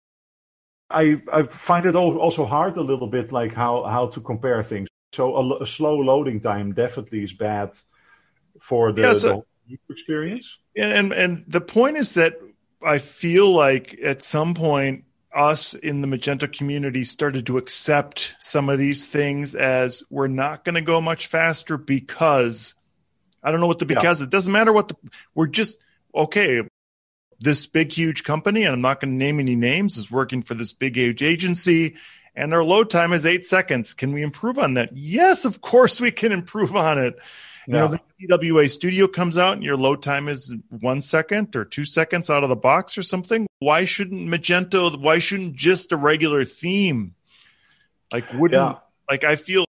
I, 0.90 1.22
I 1.32 1.42
find 1.44 1.86
it 1.86 1.96
also 1.96 2.46
hard 2.46 2.76
a 2.76 2.82
little 2.82 3.08
bit, 3.08 3.32
like 3.32 3.54
how 3.54 3.84
how 3.84 4.08
to 4.08 4.20
compare 4.20 4.62
things. 4.62 4.88
So 5.12 5.34
a, 5.34 5.62
a 5.62 5.66
slow 5.66 5.96
loading 5.98 6.40
time 6.40 6.74
definitely 6.74 7.24
is 7.24 7.32
bad 7.32 7.76
for 8.60 8.92
the, 8.92 9.02
yeah, 9.02 9.12
so, 9.14 9.46
the 9.68 9.78
experience. 9.90 10.58
And 10.76 11.12
and 11.12 11.44
the 11.48 11.60
point 11.60 11.96
is 11.96 12.14
that 12.14 12.34
I 12.84 12.98
feel 12.98 13.50
like 13.50 13.98
at 14.02 14.22
some 14.22 14.54
point 14.54 15.05
us 15.36 15.74
in 15.74 16.00
the 16.00 16.08
Magento 16.08 16.50
community 16.50 17.04
started 17.04 17.46
to 17.46 17.58
accept 17.58 18.34
some 18.40 18.68
of 18.68 18.78
these 18.78 19.08
things 19.08 19.54
as 19.54 20.02
we're 20.10 20.28
not 20.28 20.64
going 20.64 20.76
to 20.76 20.82
go 20.82 21.00
much 21.00 21.26
faster 21.26 21.76
because 21.76 22.74
I 23.42 23.50
don't 23.50 23.60
know 23.60 23.66
what 23.66 23.78
the 23.78 23.86
because 23.86 24.20
yeah. 24.20 24.24
it 24.24 24.30
doesn't 24.30 24.52
matter 24.52 24.72
what 24.72 24.88
the 24.88 24.96
we're 25.34 25.46
just 25.46 25.84
okay. 26.14 26.62
This 27.38 27.66
big 27.66 27.92
huge 27.92 28.24
company, 28.24 28.64
and 28.64 28.72
I'm 28.72 28.80
not 28.80 28.98
going 28.98 29.12
to 29.12 29.16
name 29.16 29.40
any 29.40 29.56
names, 29.56 29.98
is 29.98 30.10
working 30.10 30.42
for 30.42 30.54
this 30.54 30.72
big 30.72 30.96
huge 30.96 31.22
agency, 31.22 31.96
and 32.36 32.52
their 32.52 32.62
load 32.62 32.90
time 32.90 33.12
is 33.12 33.24
eight 33.24 33.44
seconds. 33.44 33.94
Can 33.94 34.12
we 34.12 34.22
improve 34.22 34.58
on 34.58 34.74
that? 34.74 34.94
Yes, 34.94 35.44
of 35.44 35.60
course 35.60 36.00
we 36.00 36.10
can 36.10 36.32
improve 36.32 36.76
on 36.76 36.98
it. 36.98 37.18
You 37.66 37.72
know, 37.72 37.88
the 37.88 38.00
PWA 38.20 38.70
Studio 38.70 39.08
comes 39.08 39.38
out 39.38 39.54
and 39.54 39.64
your 39.64 39.76
load 39.76 40.00
time 40.00 40.28
is 40.28 40.54
one 40.68 41.00
second 41.00 41.56
or 41.56 41.64
two 41.64 41.84
seconds 41.84 42.30
out 42.30 42.44
of 42.44 42.48
the 42.48 42.54
box 42.54 42.96
or 42.96 43.02
something. 43.02 43.48
Why 43.58 43.86
shouldn't 43.86 44.28
Magento? 44.28 45.00
Why 45.00 45.18
shouldn't 45.18 45.56
just 45.56 45.90
a 45.90 45.96
regular 45.96 46.44
theme? 46.44 47.14
Like, 48.12 48.32
wouldn't 48.32 48.62
yeah. 48.62 48.78
like 49.10 49.24
I 49.24 49.34
feel? 49.34 49.64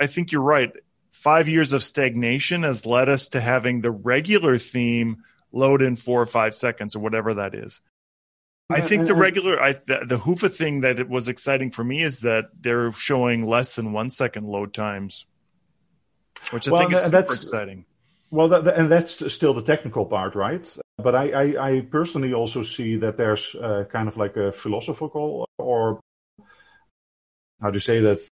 I 0.00 0.06
think 0.06 0.32
you're 0.32 0.40
right. 0.40 0.72
Five 1.10 1.48
years 1.48 1.74
of 1.74 1.82
stagnation 1.82 2.62
has 2.62 2.86
led 2.86 3.10
us 3.10 3.28
to 3.30 3.40
having 3.42 3.82
the 3.82 3.90
regular 3.90 4.56
theme 4.56 5.24
load 5.52 5.82
in 5.82 5.96
four 5.96 6.22
or 6.22 6.26
five 6.26 6.54
seconds 6.54 6.96
or 6.96 7.00
whatever 7.00 7.34
that 7.34 7.54
is. 7.54 7.82
I 8.74 8.80
think 8.80 9.06
the 9.06 9.14
regular, 9.14 9.60
I 9.60 9.72
the, 9.72 10.04
the 10.06 10.18
Hyvä 10.18 10.54
thing 10.54 10.82
that 10.82 10.98
it 10.98 11.08
was 11.08 11.28
exciting 11.28 11.70
for 11.70 11.84
me 11.84 12.02
is 12.02 12.20
that 12.20 12.44
they're 12.60 12.92
showing 12.92 13.46
less 13.46 13.76
than 13.76 13.92
one 13.92 14.10
second 14.10 14.46
load 14.46 14.74
times 14.74 15.26
which 16.50 16.68
I 16.68 16.72
well, 16.72 16.82
think 16.82 16.94
is 16.94 17.02
super 17.02 17.18
exciting. 17.18 17.84
Well, 18.30 18.48
that, 18.48 18.66
and 18.78 18.90
that's 18.90 19.32
still 19.32 19.54
the 19.54 19.62
technical 19.62 20.06
part, 20.06 20.34
right? 20.34 20.76
But 20.98 21.14
I, 21.14 21.30
I, 21.30 21.68
I 21.70 21.80
personally 21.82 22.32
also 22.32 22.62
see 22.62 22.96
that 22.96 23.16
there's 23.16 23.54
uh, 23.54 23.84
kind 23.90 24.08
of 24.08 24.16
like 24.16 24.36
a 24.36 24.52
philosophical, 24.52 25.48
or 25.58 26.00
how 27.60 27.70
do 27.70 27.76
you 27.76 27.80
say 27.80 28.00
that? 28.00 28.28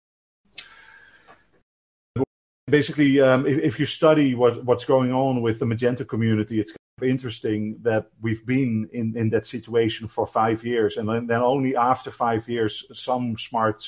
Basically, 2.66 3.20
um, 3.20 3.46
if, 3.46 3.58
if, 3.58 3.80
you 3.80 3.86
study 3.86 4.34
what, 4.34 4.64
what's 4.64 4.84
going 4.84 5.12
on 5.12 5.42
with 5.42 5.58
the 5.58 5.66
Magento 5.66 6.06
community, 6.06 6.60
it's 6.60 6.72
interesting 7.02 7.78
that 7.82 8.10
we've 8.20 8.44
been 8.44 8.88
in, 8.92 9.16
in 9.16 9.30
that 9.30 9.46
situation 9.46 10.08
for 10.08 10.26
five 10.26 10.64
years, 10.64 10.96
and 10.96 11.08
then, 11.08 11.42
only 11.42 11.76
after 11.76 12.10
five 12.10 12.48
years, 12.48 12.84
some 12.92 13.38
smart 13.38 13.82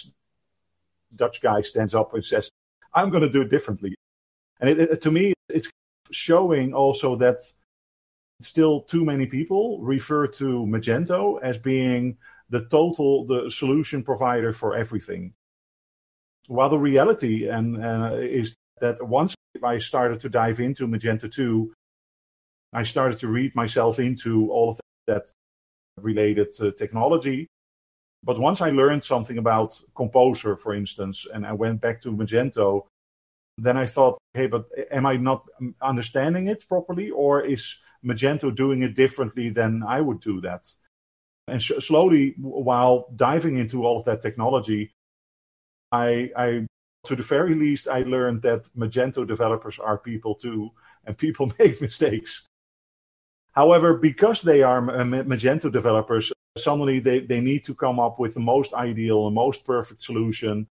Dutch 1.14 1.42
guy 1.42 1.62
stands 1.62 1.94
up 1.94 2.14
and 2.14 2.25
says, 2.25 2.51
"I'm 2.94 3.11
going 3.11 3.22
to 3.22 3.29
do 3.29 3.42
it 3.42 3.51
differently." 3.51 3.94
And 4.61 4.70
it, 4.70 4.79
it, 4.79 5.01
to 5.03 5.11
me, 5.11 5.35
it's 5.48 5.70
showing 6.11 6.72
also 6.72 7.16
that 7.16 7.38
still 8.40 8.81
too 8.83 9.05
many 9.05 9.27
people 9.27 9.81
refer 9.81 10.27
to 10.27 10.66
Magento 10.66 11.40
as 11.42 11.59
being 11.59 12.16
the 12.51 12.64
total 12.66 13.27
the 13.27 13.51
solution 13.51 14.03
provider 14.03 14.53
for 14.53 14.75
everything. 14.75 15.35
While 16.46 16.70
the 16.70 16.79
reality 16.79 17.48
and 17.48 17.83
uh, 17.83 18.16
is 18.16 18.55
that 18.81 19.03
once 19.07 19.35
I 19.62 19.79
started 19.79 20.20
to 20.20 20.29
dive 20.29 20.61
into 20.61 20.88
Magento 20.88 21.33
2, 21.33 21.72
I 22.73 22.85
started 22.85 23.19
to 23.21 23.29
read 23.29 23.55
myself 23.55 23.99
into 23.99 24.51
all 24.51 24.71
of 24.71 24.81
that 25.07 25.27
related 26.01 26.49
uh, 26.61 26.71
technology. 26.73 27.49
But 28.25 28.39
once 28.39 28.61
I 28.61 28.71
learned 28.71 29.05
something 29.05 29.39
about 29.39 29.81
Composer, 29.95 30.57
for 30.57 30.75
instance, 30.75 31.27
and 31.33 31.45
I 31.45 31.53
went 31.53 31.81
back 31.81 32.01
to 32.03 32.13
Magento, 32.13 32.87
then 33.59 33.77
I 33.77 33.87
thought, 33.87 34.19
hey, 34.35 34.47
but 34.47 34.67
am 34.91 35.07
I 35.07 35.17
not 35.17 35.45
understanding 35.81 36.47
it 36.49 36.65
properly, 36.69 37.11
or 37.11 37.45
is 37.45 37.81
Magento 38.05 38.55
doing 38.55 38.83
it 38.83 38.95
differently 38.95 39.51
than 39.51 39.83
I 39.83 40.01
would 40.01 40.21
do 40.21 40.41
that? 40.41 40.73
And 41.49 41.61
sh- 41.61 41.73
slowly, 41.81 42.35
while 42.39 43.09
diving 43.15 43.59
into 43.59 43.85
all 43.85 43.99
of 43.99 44.05
that 44.05 44.23
technology, 44.23 44.93
I, 45.91 46.31
I, 46.37 46.67
to 47.05 47.17
the 47.17 47.23
very 47.23 47.55
least, 47.55 47.89
I 47.89 48.03
learned 48.03 48.43
that 48.43 48.65
Magento 48.77 49.27
developers 49.27 49.79
are 49.79 49.99
people 49.99 50.37
too, 50.37 50.71
and 51.05 51.19
people 51.19 51.53
make 51.59 51.81
mistakes. 51.81 52.49
However, 53.53 53.97
because 53.97 54.43
they 54.43 54.62
are 54.62 54.81
Magento 54.81 55.71
developers, 55.71 56.33
suddenly 56.57 57.01
they, 57.01 57.21
they 57.21 57.41
need 57.41 57.65
to 57.65 57.75
come 57.75 58.01
up 58.01 58.19
with 58.19 58.35
the 58.35 58.41
most 58.41 58.73
ideal 58.73 59.27
and 59.27 59.35
most 59.35 59.65
perfect 59.65 60.03
solution. 60.03 60.67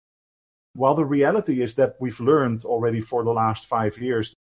While 0.74 0.96
the 0.96 1.06
reality 1.06 1.62
is 1.62 1.76
that 1.76 1.96
we've 2.00 2.20
learned 2.20 2.63
already 2.65 3.02
for 3.02 3.24
the 3.24 3.34
last 3.34 3.67
five 3.67 3.98
years 3.98 4.34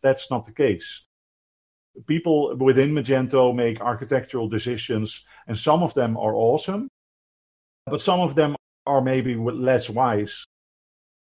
that's 0.00 0.30
not 0.30 0.44
the 0.44 0.52
case. 0.52 1.04
People 2.06 2.56
within 2.56 2.92
Magento 2.92 3.54
make 3.54 3.80
architectural 3.80 4.48
decisions, 4.48 5.24
and 5.46 5.58
some 5.58 5.82
of 5.82 5.94
them 5.94 6.16
are 6.16 6.34
awesome, 6.34 6.88
but 7.86 8.00
some 8.00 8.20
of 8.20 8.34
them 8.34 8.54
are 8.86 9.00
maybe 9.00 9.34
less 9.34 9.90
wise. 9.90 10.44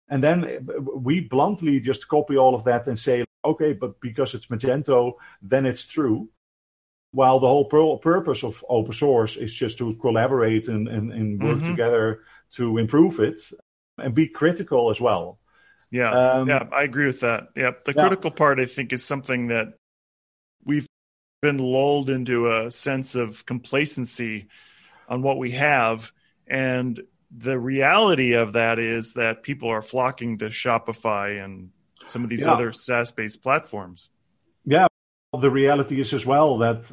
And 0.08 0.22
then 0.22 0.44
eh, 0.44 0.58
we 0.96 1.20
bluntly 1.20 1.80
just 1.80 2.08
copy 2.08 2.36
all 2.36 2.54
of 2.54 2.64
that 2.64 2.86
and 2.86 2.98
say, 2.98 3.24
okay, 3.44 3.72
but 3.72 4.00
because 4.00 4.34
it's 4.34 4.46
Magento, 4.46 5.14
then 5.40 5.66
it's 5.66 5.86
true 5.86 6.28
while 7.14 7.38
the 7.38 7.46
whole 7.46 7.98
purpose 7.98 8.42
of 8.42 8.64
open 8.68 8.92
source 8.92 9.36
is 9.36 9.54
just 9.54 9.78
to 9.78 9.94
collaborate 9.94 10.66
and, 10.66 10.88
and, 10.88 11.12
and 11.12 11.40
work 11.40 11.58
mm-hmm. 11.58 11.70
together 11.70 12.22
to 12.50 12.76
improve 12.78 13.20
it 13.20 13.40
and 13.98 14.16
be 14.16 14.26
critical 14.26 14.90
as 14.90 15.00
well. 15.00 15.38
Yeah, 15.92 16.10
um, 16.10 16.48
yeah, 16.48 16.64
I 16.72 16.82
agree 16.82 17.06
with 17.06 17.20
that. 17.20 17.44
Yeah, 17.54 17.70
the 17.84 17.92
yeah. 17.94 18.02
critical 18.02 18.32
part 18.32 18.58
I 18.58 18.66
think 18.66 18.92
is 18.92 19.04
something 19.04 19.46
that 19.48 19.74
we've 20.64 20.88
been 21.40 21.58
lulled 21.58 22.10
into 22.10 22.50
a 22.50 22.68
sense 22.72 23.14
of 23.14 23.46
complacency 23.46 24.48
on 25.08 25.22
what 25.22 25.38
we 25.38 25.52
have, 25.52 26.10
and 26.48 27.00
the 27.30 27.56
reality 27.56 28.32
of 28.32 28.54
that 28.54 28.80
is 28.80 29.12
that 29.12 29.44
people 29.44 29.68
are 29.68 29.82
flocking 29.82 30.38
to 30.38 30.46
Shopify 30.46 31.44
and 31.44 31.70
some 32.06 32.24
of 32.24 32.30
these 32.30 32.44
yeah. 32.44 32.52
other 32.52 32.72
SaaS-based 32.72 33.40
platforms. 33.40 34.08
Yeah, 34.64 34.88
the 35.38 35.50
reality 35.50 36.00
is 36.00 36.12
as 36.12 36.26
well 36.26 36.58
that 36.58 36.90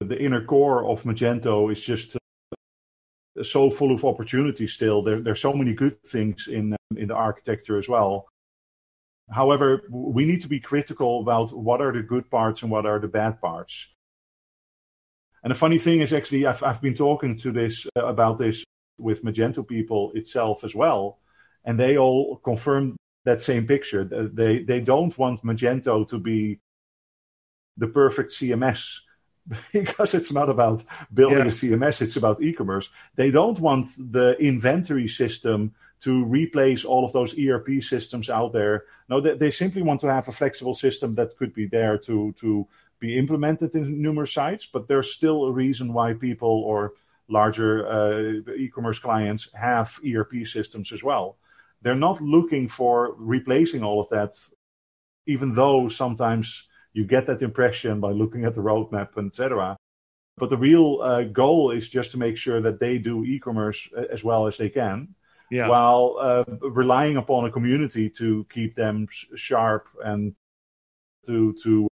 the 0.00 0.18
inner 0.18 0.44
core 0.44 0.88
of 0.88 1.02
Magento 1.02 1.72
is 1.72 1.84
just 1.84 2.16
uh, 2.16 3.42
so 3.42 3.70
full 3.70 3.92
of 3.92 4.04
opportunities 4.04 4.72
still. 4.72 5.02
There, 5.02 5.20
there's 5.20 5.40
so 5.40 5.52
many 5.52 5.74
good 5.74 6.00
things 6.04 6.48
in 6.48 6.76
in 6.96 7.08
the 7.08 7.14
architecture 7.14 7.78
as 7.78 7.88
well. 7.88 8.28
However, 9.30 9.82
we 9.90 10.24
need 10.24 10.40
to 10.42 10.48
be 10.48 10.60
critical 10.60 11.20
about 11.20 11.52
what 11.52 11.80
are 11.80 11.92
the 11.92 12.02
good 12.02 12.30
parts 12.30 12.62
and 12.62 12.70
what 12.70 12.86
are 12.86 12.98
the 12.98 13.08
bad 13.08 13.40
parts. 13.40 13.94
And 15.42 15.50
the 15.50 15.54
funny 15.54 15.78
thing 15.78 16.00
is, 16.00 16.12
actually, 16.12 16.46
I've 16.46 16.62
I've 16.62 16.80
been 16.80 16.94
talking 16.94 17.38
to 17.38 17.52
this 17.52 17.86
uh, 17.96 18.06
about 18.06 18.38
this 18.38 18.64
with 18.98 19.24
Magento 19.24 19.66
people 19.66 20.12
itself 20.14 20.64
as 20.64 20.74
well, 20.74 21.18
and 21.64 21.78
they 21.78 21.98
all 21.98 22.36
confirm 22.36 22.96
that 23.24 23.40
same 23.40 23.66
picture. 23.66 24.04
They 24.04 24.62
they 24.62 24.80
don't 24.80 25.16
want 25.18 25.42
Magento 25.42 26.06
to 26.08 26.18
be 26.18 26.60
the 27.76 27.88
perfect 27.88 28.32
CMS 28.32 29.00
because 29.72 30.14
it's 30.14 30.32
not 30.32 30.48
about 30.48 30.82
building 31.12 31.38
yeah. 31.38 31.44
a 31.44 31.48
CMS, 31.48 32.02
it's 32.02 32.16
about 32.16 32.42
e 32.42 32.52
commerce. 32.52 32.90
They 33.14 33.30
don't 33.30 33.58
want 33.60 33.86
the 33.98 34.36
inventory 34.38 35.08
system 35.08 35.74
to 36.00 36.24
replace 36.24 36.84
all 36.84 37.04
of 37.04 37.12
those 37.12 37.36
ERP 37.38 37.82
systems 37.82 38.30
out 38.30 38.52
there. 38.52 38.84
No, 39.08 39.20
they, 39.20 39.34
they 39.34 39.50
simply 39.50 39.82
want 39.82 40.00
to 40.02 40.12
have 40.12 40.28
a 40.28 40.32
flexible 40.32 40.74
system 40.74 41.14
that 41.16 41.36
could 41.36 41.52
be 41.52 41.66
there 41.66 41.98
to, 41.98 42.32
to 42.38 42.66
be 43.00 43.18
implemented 43.18 43.74
in 43.74 44.00
numerous 44.00 44.32
sites, 44.32 44.66
but 44.66 44.86
there's 44.86 45.12
still 45.12 45.44
a 45.44 45.52
reason 45.52 45.92
why 45.92 46.12
people 46.14 46.62
or 46.64 46.92
larger 47.28 47.86
uh, 47.86 48.52
e 48.52 48.68
commerce 48.68 48.98
clients 48.98 49.52
have 49.54 49.98
ERP 50.06 50.46
systems 50.46 50.92
as 50.92 51.02
well. 51.02 51.36
They're 51.82 51.94
not 51.94 52.20
looking 52.20 52.68
for 52.68 53.14
replacing 53.18 53.84
all 53.84 54.00
of 54.00 54.08
that, 54.10 54.36
even 55.26 55.54
though 55.54 55.88
sometimes 55.88 56.68
you 56.92 57.04
get 57.04 57.26
that 57.26 57.42
impression 57.42 58.00
by 58.00 58.10
looking 58.10 58.44
at 58.44 58.54
the 58.54 58.60
roadmap, 58.60 59.16
etc. 59.18 59.76
But 60.36 60.50
the 60.50 60.56
real 60.56 61.00
uh, 61.02 61.22
goal 61.24 61.70
is 61.70 61.88
just 61.88 62.12
to 62.12 62.18
make 62.18 62.36
sure 62.36 62.60
that 62.60 62.80
they 62.80 62.98
do 62.98 63.24
e-commerce 63.24 63.88
uh, 63.96 64.04
as 64.10 64.22
well 64.24 64.46
as 64.46 64.56
they 64.56 64.68
can, 64.68 65.14
yeah. 65.50 65.68
while 65.68 66.16
uh, 66.20 66.44
relying 66.60 67.16
upon 67.16 67.44
a 67.44 67.50
community 67.50 68.08
to 68.10 68.46
keep 68.52 68.74
them 68.76 69.06
sharp 69.34 69.88
and 70.04 70.34
to 71.26 71.54
to 71.62 71.88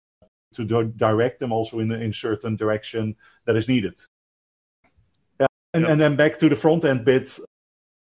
to 0.55 0.65
direct 0.65 1.41
them 1.41 1.53
also 1.53 1.79
in 1.79 1.93
in 1.93 2.13
certain 2.13 2.57
direction 2.57 3.17
that 3.47 3.57
is 3.57 3.69
needed. 3.69 3.99
Yeah. 5.41 5.47
And, 5.75 5.87
and 5.87 6.01
then 6.01 6.17
back 6.17 6.39
to 6.39 6.49
the 6.49 6.57
front 6.57 6.85
end 6.85 7.05
bit, 7.05 7.39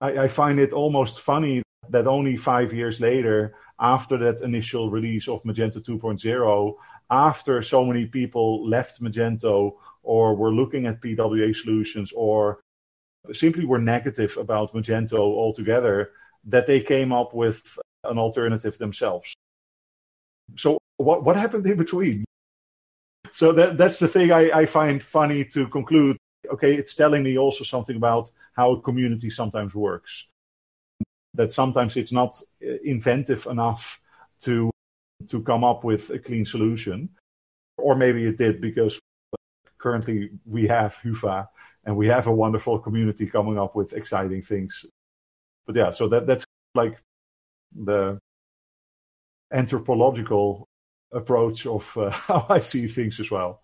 I, 0.01 0.25
I 0.25 0.29
find 0.29 0.59
it 0.59 0.73
almost 0.73 1.21
funny 1.21 1.63
that 1.91 2.07
only 2.07 2.37
five 2.37 2.73
years 2.73 3.01
later, 3.01 3.55
after 3.81 4.19
that 4.19 4.43
initial 4.43 4.91
release 4.91 5.27
of 5.27 5.43
Magento 5.43 5.79
2.0, 5.83 6.75
after 7.11 7.63
so 7.63 7.85
many 7.85 8.07
people 8.07 8.69
left 8.69 9.03
Magento 9.03 9.77
or 10.03 10.37
were 10.37 10.53
looking 10.53 10.87
at 10.87 11.01
PWA 11.01 11.55
solutions 11.57 12.13
or 12.15 12.61
simply 13.33 13.65
were 13.65 13.79
negative 13.79 14.37
about 14.37 14.75
Magento 14.75 15.19
altogether, 15.19 16.13
that 16.45 16.67
they 16.67 16.81
came 16.81 17.13
up 17.13 17.35
with 17.35 17.79
an 18.05 18.19
alternative 18.19 18.79
themselves. 18.79 19.35
So 20.57 20.79
what 20.97 21.25
what 21.25 21.37
happened 21.37 21.67
in 21.67 21.77
between? 21.77 22.25
So 23.33 23.53
that 23.53 23.79
that's 23.79 23.99
the 23.99 24.09
thing 24.09 24.33
I, 24.33 24.51
I 24.51 24.67
find 24.67 25.03
funny 25.03 25.45
to 25.47 25.69
conclude. 25.69 26.17
Okay, 26.51 26.75
it's 26.75 26.95
telling 26.95 27.23
me 27.23 27.39
also 27.39 27.65
something 27.65 27.97
about 27.97 28.31
how 28.55 28.73
a 28.73 28.81
community 28.81 29.31
sometimes 29.31 29.75
works. 29.75 30.29
That 31.35 31.53
sometimes 31.53 31.97
it's 31.97 32.13
not 32.13 32.41
inventive 32.85 33.47
enough 33.47 34.01
to 34.41 34.71
to 35.29 35.43
come 35.43 35.65
up 35.65 35.85
with 35.85 36.11
a 36.11 36.19
clean 36.19 36.45
solution. 36.45 37.09
Or 37.77 37.95
maybe 37.95 38.27
it 38.27 38.37
did 38.37 38.61
because 38.61 38.99
currently 39.79 40.31
we 40.45 40.67
have 40.67 40.99
Hyvä 41.03 41.47
and 41.85 41.97
we 41.97 42.09
have 42.09 42.27
a 42.27 42.33
wonderful 42.33 42.79
community 42.79 43.27
coming 43.27 43.59
up 43.59 43.75
with 43.75 43.93
exciting 43.93 44.43
things. 44.43 44.85
But 45.67 45.77
yeah, 45.77 45.91
so 45.93 46.09
that 46.09 46.27
that's 46.27 46.45
like 46.75 46.99
the 47.75 48.19
anthropological 49.53 50.69
approach 51.13 51.67
of 51.67 51.97
uh, 51.97 52.11
how 52.29 52.47
I 52.49 52.61
see 52.61 52.87
things 52.87 53.21
as 53.21 53.31
well. 53.31 53.63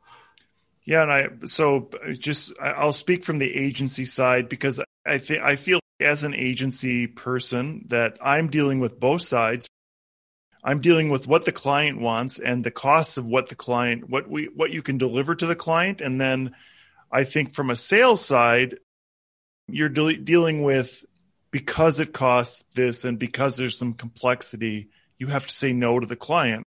Yeah, 0.85 1.02
and 1.02 1.12
I 1.12 1.29
so 1.46 1.90
just 2.18 2.52
I'll 2.61 2.92
speak 2.92 3.24
from 3.24 3.38
the 3.38 3.52
agency 3.55 4.05
side 4.05 4.48
because 4.48 4.81
I 5.05 5.18
think 5.18 5.42
I 5.42 5.57
feel 5.57 5.81
as 6.00 6.24
an 6.24 6.35
agency 6.35 7.06
person 7.06 7.85
that 7.88 8.18
I'm 8.20 8.48
dealing 8.48 8.80
with 8.80 9.00
both 9.00 9.22
sides. 9.22 9.68
I'm 10.62 10.80
dealing 10.80 11.11
with 11.11 11.26
what 11.26 11.44
the 11.44 11.52
client 11.52 12.00
wants 12.00 12.38
and 12.38 12.64
the 12.64 12.72
costs 12.72 13.18
of 13.18 13.26
what 13.26 13.48
the 13.48 13.54
client 13.54 14.11
what 14.11 14.28
we 14.28 14.46
what 14.46 14.72
you 14.72 14.82
can 14.82 14.98
deliver 14.98 15.35
to 15.35 15.46
the 15.46 15.54
client. 15.54 16.00
And 16.00 16.20
then 16.20 16.54
I 17.11 17.24
think 17.24 17.54
from 17.54 17.70
a 17.70 17.76
sales 17.76 18.24
side 18.24 18.78
you're 19.68 19.88
de- 19.88 20.16
dealing 20.16 20.62
with 20.62 21.04
because 21.50 22.00
it 22.00 22.12
costs 22.12 22.64
this 22.74 23.04
and 23.04 23.18
because 23.18 23.56
there's 23.56 23.78
some 23.78 23.94
complexity 23.94 24.88
you 25.18 25.28
have 25.28 25.46
to 25.46 25.54
say 25.54 25.72
no 25.72 25.98
to 25.98 26.06
the 26.06 26.16
client 26.16 26.64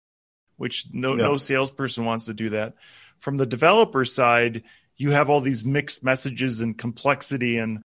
which 0.58 0.88
no 0.92 1.16
yeah. 1.16 1.24
no 1.24 1.38
salesperson 1.38 2.04
wants 2.04 2.26
to 2.26 2.34
do 2.34 2.50
that. 2.50 2.76
From 3.20 3.38
the 3.38 3.46
developer 3.46 4.04
side 4.04 4.64
you 4.98 5.12
have 5.12 5.30
all 5.30 5.42
these 5.42 5.64
mixed 5.64 6.04
messages 6.04 6.60
and 6.60 6.78
complexity 6.78 7.58
and 7.58 7.82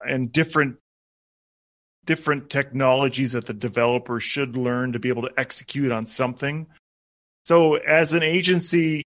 and 0.00 0.32
different 0.32 0.76
different 2.04 2.48
technologies 2.48 3.32
that 3.32 3.44
the 3.44 3.52
developer 3.52 4.18
should 4.18 4.56
learn 4.56 4.92
to 4.92 4.98
be 4.98 5.10
able 5.10 5.22
to 5.22 5.32
execute 5.36 5.92
on 5.92 6.06
something. 6.06 6.66
So 7.44 7.74
as 7.74 8.14
an 8.14 8.22
agency, 8.22 9.04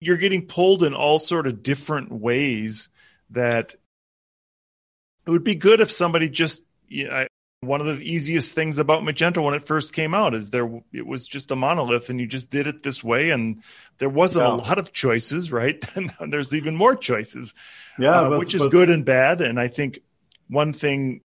you're 0.00 0.18
getting 0.18 0.46
pulled 0.46 0.82
in 0.82 0.92
all 0.92 1.18
sort 1.18 1.46
of 1.46 1.62
different 1.62 2.12
ways 2.12 2.90
that 3.30 3.74
it 5.26 5.30
would 5.30 5.44
be 5.44 5.54
good 5.54 5.80
if 5.80 5.90
somebody 5.90 6.28
just 6.28 6.62
you 6.88 7.08
know, 7.08 7.26
one 7.60 7.80
of 7.80 7.86
the 7.86 8.04
easiest 8.04 8.54
things 8.54 8.78
about 8.78 9.02
Magento 9.02 9.42
when 9.42 9.54
it 9.54 9.66
first 9.66 9.92
came 9.92 10.14
out 10.14 10.34
is 10.34 10.50
there 10.50 10.68
it 10.92 11.06
was 11.06 11.26
just 11.26 11.50
a 11.50 11.56
monolith 11.56 12.10
and 12.10 12.20
you 12.20 12.26
just 12.26 12.50
did 12.50 12.66
it 12.66 12.82
this 12.82 13.02
way 13.02 13.30
and 13.30 13.62
there 13.98 14.08
wasn't 14.08 14.46
yeah. 14.46 14.54
a 14.54 14.56
lot 14.56 14.78
of 14.78 14.92
choices, 14.92 15.50
right? 15.50 15.82
and 15.96 16.12
there's 16.30 16.54
even 16.54 16.76
more 16.76 16.94
choices. 16.94 17.54
Yeah, 17.98 18.20
uh, 18.20 18.30
but, 18.30 18.38
which 18.38 18.54
is 18.54 18.62
but... 18.62 18.70
good 18.70 18.90
and 18.90 19.04
bad 19.04 19.40
and 19.40 19.58
I 19.58 19.68
think 19.68 20.00
one 20.48 20.72
thing 20.72 21.20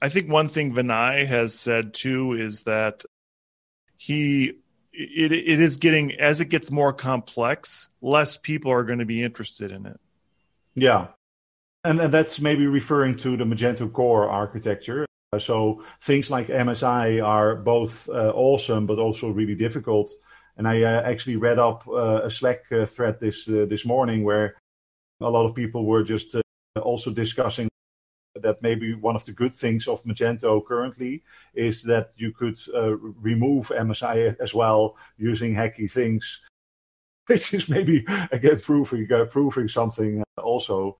I 0.00 0.08
think 0.08 0.30
one 0.30 0.48
thing 0.48 0.74
Vinay 0.74 1.26
has 1.26 1.54
said 1.54 1.94
too 1.94 2.34
is 2.34 2.64
that 2.64 3.04
he 3.96 4.58
it 4.92 5.32
it 5.32 5.60
is 5.60 5.76
getting 5.76 6.12
as 6.12 6.40
it 6.40 6.46
gets 6.46 6.70
more 6.70 6.92
complex, 6.92 7.88
less 8.00 8.36
people 8.36 8.72
are 8.72 8.84
going 8.84 8.98
to 8.98 9.06
be 9.06 9.22
interested 9.22 9.72
in 9.72 9.86
it. 9.86 10.00
Yeah. 10.74 11.08
And, 11.84 12.00
and 12.00 12.12
that's 12.12 12.40
maybe 12.40 12.66
referring 12.66 13.16
to 13.18 13.36
the 13.36 13.44
Magento 13.44 13.90
core 13.92 14.28
architecture. 14.28 15.06
So 15.38 15.84
things 16.00 16.30
like 16.30 16.48
MSI 16.48 17.24
are 17.24 17.56
both 17.56 18.08
uh, 18.08 18.32
awesome, 18.34 18.86
but 18.86 18.98
also 18.98 19.28
really 19.28 19.54
difficult. 19.54 20.12
And 20.56 20.66
I 20.66 20.82
uh, 20.82 21.02
actually 21.02 21.36
read 21.36 21.58
up 21.58 21.86
uh, 21.86 22.22
a 22.24 22.30
Slack 22.30 22.64
uh, 22.72 22.86
thread 22.86 23.20
this 23.20 23.48
uh, 23.48 23.66
this 23.68 23.84
morning 23.84 24.24
where 24.24 24.56
a 25.20 25.30
lot 25.30 25.46
of 25.46 25.54
people 25.54 25.84
were 25.84 26.02
just 26.02 26.34
uh, 26.34 26.40
also 26.80 27.12
discussing 27.12 27.68
that 28.42 28.62
maybe 28.62 28.94
one 28.94 29.16
of 29.16 29.24
the 29.24 29.32
good 29.32 29.52
things 29.52 29.88
of 29.88 30.02
Magento 30.04 30.64
currently 30.64 31.22
is 31.54 31.82
that 31.82 32.12
you 32.16 32.32
could 32.32 32.58
uh, 32.74 32.96
remove 32.96 33.68
MSI 33.68 34.36
as 34.40 34.54
well 34.54 34.96
using 35.16 35.54
hacky 35.54 35.90
things, 35.90 36.40
which 37.26 37.52
is 37.54 37.68
maybe 37.68 38.04
again 38.30 38.60
proving 38.60 39.10
uh, 39.12 39.24
proving 39.24 39.68
something 39.68 40.22
uh, 40.38 40.42
also 40.42 40.98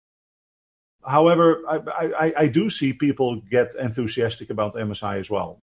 however, 1.06 1.62
I, 1.68 1.76
I, 2.18 2.32
I, 2.36 2.46
do 2.48 2.68
see 2.68 2.92
people 2.92 3.40
get 3.48 3.74
enthusiastic 3.76 4.50
about 4.50 4.74
MSI 4.74 5.20
as 5.20 5.30
well. 5.30 5.60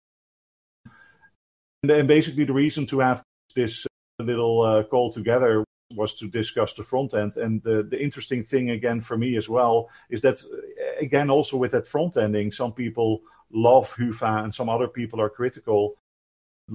And, 1.84 2.08
basically, 2.08 2.46
the 2.46 2.54
reason 2.54 2.88
to 2.88 3.00
have 3.00 3.24
this 3.56 3.86
little 4.20 4.62
uh, 4.62 4.84
call 4.84 5.12
together 5.12 5.66
was 5.92 6.14
to 6.16 6.28
discuss 6.28 6.74
the 6.74 6.84
front 6.84 7.14
end. 7.14 7.38
And 7.38 7.62
the, 7.64 7.84
the 7.84 8.02
interesting 8.02 8.44
thing, 8.44 8.72
again, 8.72 9.02
for 9.02 9.18
me 9.18 9.38
as 9.38 9.48
well, 9.48 9.90
is 10.10 10.22
that, 10.22 10.42
eh, 10.42 11.06
again, 11.06 11.30
also 11.30 11.58
with 11.58 11.72
that 11.72 11.88
front 11.88 12.18
ending, 12.18 12.52
some 12.52 12.74
people 12.74 13.22
love 13.52 13.94
Hyvä 13.96 14.44
and 14.44 14.54
some 14.54 14.70
other 14.70 14.88
people 14.88 15.22
are 15.22 15.30
critical, 15.30 15.96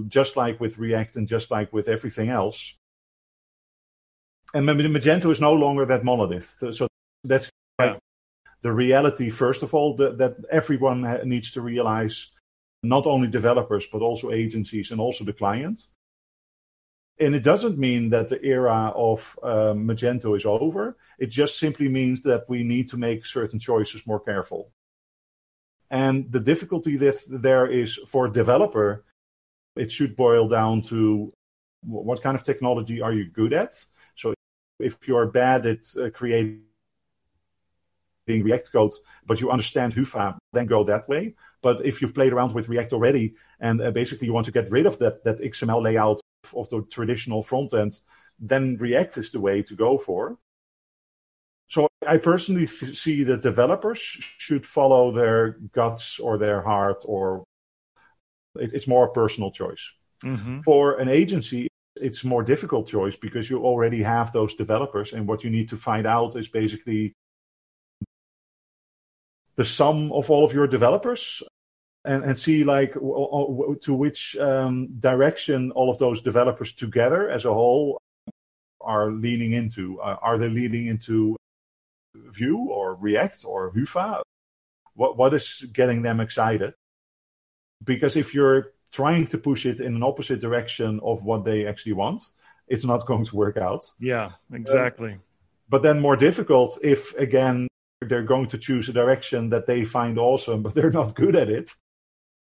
just 0.09 0.37
like 0.37 0.61
with 0.61 0.79
React 0.79 1.17
and 1.17 1.29
just 1.29 1.51
like 1.51 1.73
with 1.73 1.89
everything 1.89 2.29
else. 2.29 2.77
And 4.55 4.67
Magento 4.67 5.31
is 5.31 5.41
no 5.41 5.53
longer 5.53 5.85
that 5.87 6.05
monolith. 6.05 6.57
So 6.73 6.87
that's 7.25 7.51
yeah 7.81 7.97
the 8.63 8.73
reality, 8.73 9.31
first 9.31 9.63
of 9.63 9.75
all, 9.75 9.97
that, 9.97 10.19
that 10.19 10.37
everyone 10.51 11.03
needs 11.25 11.53
to 11.53 11.61
realize, 11.61 12.31
not 12.83 13.07
only 13.07 13.29
developers, 13.29 13.87
but 13.87 14.03
also 14.03 14.31
agencies 14.31 14.91
and 14.91 15.01
also 15.01 15.25
the 15.25 15.33
client. 15.33 15.87
And 17.21 17.35
it 17.35 17.43
doesn't 17.43 17.79
mean 17.79 18.11
that 18.11 18.29
the 18.29 18.41
era 18.45 18.93
of 18.95 19.39
um, 19.43 19.89
Magento 19.89 20.37
is 20.37 20.45
over. 20.45 20.97
It 21.19 21.27
just 21.27 21.59
simply 21.59 21.89
means 21.89 22.23
that 22.23 22.45
we 22.49 22.63
need 22.63 22.89
to 22.91 22.97
make 22.97 23.27
certain 23.27 23.59
choices 23.59 24.07
more 24.07 24.21
careful. 24.21 24.71
And 25.91 26.31
the 26.31 26.41
difficulty 26.41 26.97
that 26.99 27.19
there 27.29 27.67
is 27.67 27.97
for 28.07 28.27
a 28.27 28.33
developer, 28.33 29.05
it 29.75 29.91
should 29.91 30.15
boil 30.15 30.49
down 30.49 30.83
to 30.83 31.33
what 31.83 32.23
kind 32.23 32.37
of 32.37 32.45
technology 32.45 33.01
are 33.01 33.13
you 33.13 33.25
good 33.25 33.53
at? 33.53 33.73
So 34.15 34.35
if 34.79 34.97
you're 35.07 35.27
bad 35.27 35.67
at 35.67 35.85
uh, 36.01 36.11
creating 36.11 36.63
React 38.29 38.73
code, 38.73 38.93
but 39.27 39.41
you 39.41 39.51
understand 39.51 39.95
Hyvä, 39.95 40.37
then 40.53 40.67
go 40.67 40.85
that 40.85 41.09
way. 41.09 41.35
But 41.63 41.85
if 41.85 42.01
you've 42.03 42.15
played 42.15 42.33
around 42.33 42.55
with 42.55 42.69
React 42.69 42.93
already 42.93 43.35
and 43.59 43.81
uh, 43.81 43.91
basically 43.91 44.27
you 44.27 44.35
want 44.35 44.47
to 44.47 44.53
get 44.53 44.71
rid 44.71 44.87
of 44.87 44.99
that, 44.99 45.25
that 45.25 45.41
XML 45.41 45.83
layout 45.83 46.21
of 46.55 46.69
the 46.71 46.83
traditional 46.91 47.43
front 47.43 47.75
end, 47.75 48.01
then 48.39 48.77
React 48.79 49.19
is 49.19 49.31
the 49.31 49.41
way 49.41 49.63
to 49.63 49.75
go 49.75 49.99
for. 49.99 50.39
So 51.69 51.89
I 52.07 52.17
personally 52.17 52.67
see 52.67 53.25
that 53.25 53.43
developers 53.43 54.01
should 54.01 54.67
follow 54.67 55.13
their 55.13 55.59
guts 55.73 56.19
or 56.19 56.39
their 56.39 56.63
heart, 56.63 57.03
or 57.05 57.45
it, 58.57 58.73
it's 58.73 58.89
more 58.89 59.07
a 59.07 59.13
personal 59.13 59.51
choice. 59.51 59.93
Mm-hmm. 60.25 60.61
For 60.61 60.99
an 60.99 61.09
agency, 61.09 61.69
it's 61.97 62.25
more 62.25 62.43
difficult 62.43 62.89
choice 62.89 63.17
because 63.17 63.51
you 63.51 63.59
already 63.65 64.03
have 64.03 64.33
those 64.33 64.55
developers, 64.55 65.13
and 65.13 65.29
what 65.29 65.45
you 65.45 65.51
need 65.51 65.69
to 65.71 65.77
find 65.77 66.07
out 66.07 66.37
is 66.37 66.49
basically 66.49 67.13
the 69.57 69.65
sum 69.65 70.13
of 70.13 70.31
all 70.31 70.45
of 70.45 70.53
your 70.53 70.69
developers 70.69 71.43
and, 72.09 72.25
and 72.25 72.39
see 72.39 72.65
like 72.65 72.95
to 72.95 73.95
which 73.95 74.35
um, 74.37 74.89
direction 74.99 75.71
all 75.73 75.91
of 75.91 75.99
those 75.99 76.23
developers 76.23 76.73
together 76.73 77.29
as 77.29 77.45
a 77.45 77.53
whole 77.53 78.01
are 78.81 79.13
leaning 79.13 79.53
into. 79.53 80.01
Uh, 80.01 80.17
are 80.23 80.39
they 80.39 80.49
leaning 80.49 80.87
into 80.87 81.37
Vue 82.15 82.65
or 82.71 82.95
React 82.95 83.45
or 83.45 83.73
Hyvä? 83.73 84.23
What 84.95 85.19
what 85.19 85.35
is 85.35 85.67
getting 85.73 86.03
them 86.03 86.19
excited? 86.19 86.73
Because 87.85 88.17
if 88.17 88.35
you're 88.35 88.73
trying 88.91 89.27
to 89.27 89.39
push 89.39 89.67
it 89.67 89.79
in 89.79 89.95
an 89.95 90.03
opposite 90.03 90.41
direction 90.41 91.01
of 91.03 91.25
what 91.25 91.45
they 91.45 91.67
actually 91.67 91.93
want, 91.93 92.23
it's 92.67 92.87
not 92.87 93.07
going 93.11 93.27
to 93.27 93.37
work 93.37 93.59
out. 93.59 93.85
Yeah, 94.01 94.31
exactly. 94.51 95.13
Uh, 95.13 95.25
but 95.69 95.83
then 95.83 96.01
more 96.01 96.17
difficult 96.17 96.79
if 96.83 97.15
again 97.19 97.69
they're 98.01 98.23
going 98.35 98.47
to 98.47 98.59
choose 98.59 98.89
a 98.89 98.93
direction 98.93 99.51
that 99.51 99.67
they 99.67 99.85
find 99.85 100.19
awesome, 100.19 100.63
but 100.63 100.75
they're 100.75 100.99
not 101.03 101.15
good 101.15 101.37
at 101.37 101.51
it, 101.51 101.71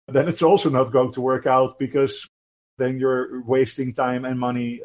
then 0.08 0.28
it's 0.28 0.42
also 0.42 0.70
not 0.70 0.92
going 0.92 1.12
to 1.14 1.22
work 1.22 1.46
out 1.46 1.78
because 1.80 2.28
then 2.78 3.00
you're 3.00 3.44
wasting 3.44 3.94
time 3.94 4.26
and 4.26 4.40
money 4.40 4.82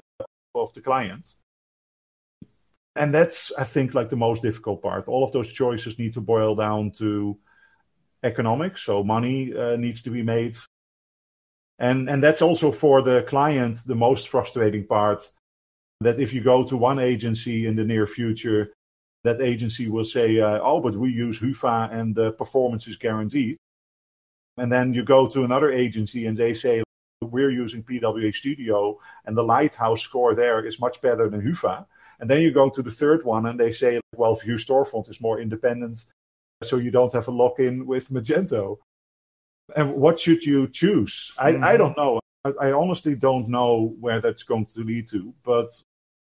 of 0.55 0.73
the 0.75 0.81
client. 0.81 1.35
And 2.95 3.15
that's, 3.15 3.53
I 3.57 3.65
think, 3.65 3.95
like 3.95 4.11
the 4.11 4.17
most 4.17 4.43
difficult 4.43 4.83
part. 4.83 5.09
All 5.09 5.25
of 5.25 5.33
those 5.33 5.53
choices 5.53 5.99
need 5.99 6.15
to 6.15 6.21
boil 6.21 6.55
down 6.55 6.91
to 6.99 7.39
economics. 8.23 8.83
So 8.83 9.03
money 9.03 9.53
uh, 9.57 9.77
needs 9.77 10.03
to 10.03 10.11
be 10.11 10.23
made. 10.23 10.57
And, 11.79 12.09
and 12.09 12.23
that's 12.23 12.43
also 12.43 12.71
for 12.71 13.03
the 13.03 13.23
client 13.23 13.79
the 13.87 13.95
most 13.95 14.29
frustrating 14.29 14.87
part 14.87 15.29
that 16.01 16.21
if 16.21 16.35
you 16.35 16.43
go 16.43 16.65
to 16.65 16.77
one 16.77 16.99
agency 16.99 17.67
in 17.67 17.77
the 17.77 17.85
near 17.85 18.07
future 18.07 18.73
that 19.25 19.41
agency 19.41 19.89
will 19.89 20.05
say, 20.05 20.41
uh, 20.41 20.59
oh, 20.63 20.81
but 20.81 20.97
we 20.97 21.11
use 21.11 21.39
Hyvä 21.39 21.93
and 21.93 22.15
the 22.15 22.33
performance 22.33 22.89
is 22.89 22.97
guaranteed. 22.97 23.57
And 24.59 24.71
then 24.71 24.93
you 24.95 25.03
go 25.03 25.29
to 25.29 25.45
another 25.45 25.73
agency 25.73 26.27
and 26.27 26.37
they 26.37 26.55
say, 26.55 26.83
we're 27.21 27.51
using 27.51 27.83
PWA 27.83 28.35
Studio 28.35 28.99
and 29.25 29.37
the 29.37 29.43
Lighthouse 29.43 30.03
score 30.03 30.35
there 30.35 30.65
is 30.65 30.81
much 30.81 31.01
better 31.01 31.29
than 31.29 31.41
Hyvä. 31.41 31.87
And 32.21 32.31
then 32.31 32.43
you 32.43 32.53
go 32.53 32.69
to 32.69 32.83
the 32.83 32.91
third 32.91 33.25
one 33.25 33.47
and 33.47 33.59
they 33.59 33.73
say, 33.73 34.01
well, 34.15 34.35
Vue 34.37 34.57
Storefront 34.57 35.11
is 35.11 35.21
more 35.21 35.41
independent, 35.41 36.05
so 36.63 36.77
you 36.77 36.91
don't 36.91 37.13
have 37.13 37.29
a 37.29 37.33
lock 37.33 37.59
in 37.59 37.87
with 37.87 38.11
Magento. 38.11 38.79
And 39.75 39.95
what 39.95 40.21
should 40.21 40.45
you 40.45 40.69
choose? 40.69 41.33
I, 41.39 41.53
mm-hmm. 41.53 41.65
I 41.65 41.77
don't 41.77 41.97
know. 41.97 42.21
I, 42.45 42.69
I 42.69 42.73
honestly 42.73 43.15
don't 43.15 43.49
know 43.49 43.97
where 43.99 44.21
that's 44.21 44.43
going 44.43 44.67
to 44.67 44.85
lead 44.85 45.09
to, 45.09 45.35
but 45.43 45.69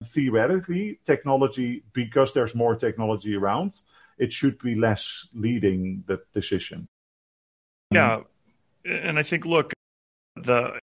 theoretically, 0.05 1.01
technology, 1.05 1.85
because 1.93 2.33
there's 2.33 2.55
more 2.55 2.77
technology 2.77 3.37
around, 3.37 3.81
it 4.19 4.33
should 4.33 4.59
be 4.59 4.75
less 4.75 5.29
leading 5.35 6.05
the 6.07 6.21
decision. 6.33 6.87
Yeah. 7.95 8.21
And 8.85 9.19
I 9.19 9.23
think, 9.23 9.47
look, 9.47 9.73
the 10.37 10.79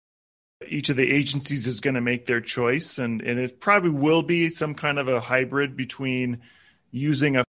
each 0.67 0.89
of 0.89 0.97
the 0.97 1.11
agencies 1.11 1.67
is 1.67 1.81
going 1.81 1.95
to 1.95 2.01
make 2.01 2.27
their 2.27 2.41
choice 2.41 2.99
and, 2.99 3.21
and 3.21 3.39
it 3.39 3.61
probably 3.61 3.91
will 3.91 4.23
be 4.23 4.49
some 4.49 4.75
kind 4.75 4.99
of 4.99 5.07
a 5.07 5.21
hybrid 5.21 5.77
between 5.77 6.41
using 6.91 7.37
a 7.37 7.45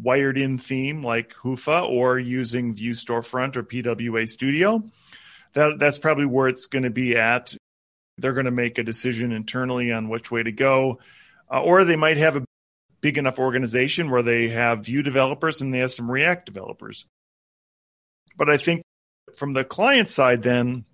wired 0.00 0.36
in 0.36 0.58
theme 0.58 1.02
like 1.02 1.34
Hyvä 1.34 1.88
or 1.88 2.18
using 2.18 2.74
Vue 2.74 2.92
Storefront 2.92 3.56
or 3.56 3.62
PWA 3.62 4.28
Studio. 4.28 4.82
That 5.54 5.78
that's 5.78 5.98
probably 5.98 6.26
where 6.26 6.48
it's 6.48 6.66
going 6.66 6.84
to 6.84 6.90
be 6.90 7.16
at 7.16 7.54
they're 8.18 8.32
going 8.34 8.46
to 8.46 8.50
make 8.50 8.78
a 8.78 8.84
decision 8.84 9.32
internally 9.32 9.90
on 9.90 10.08
which 10.08 10.30
way 10.30 10.42
to 10.42 10.52
go. 10.52 11.00
Uh, 11.50 11.60
or 11.60 11.84
they 11.84 11.96
might 11.96 12.18
have 12.18 12.36
a 12.36 12.44
big 13.00 13.18
enough 13.18 13.38
organization 13.38 14.10
where 14.10 14.22
they 14.22 14.48
have 14.48 14.84
Vue 14.84 15.02
developers 15.02 15.60
and 15.60 15.72
they 15.72 15.78
have 15.78 15.90
some 15.90 16.10
React 16.10 16.46
developers. 16.46 17.06
But 18.36 18.50
I 18.50 18.56
think 18.56 18.82
from 19.36 19.52
the 19.52 19.64
client 19.64 20.08
side, 20.08 20.42
then 20.42 20.84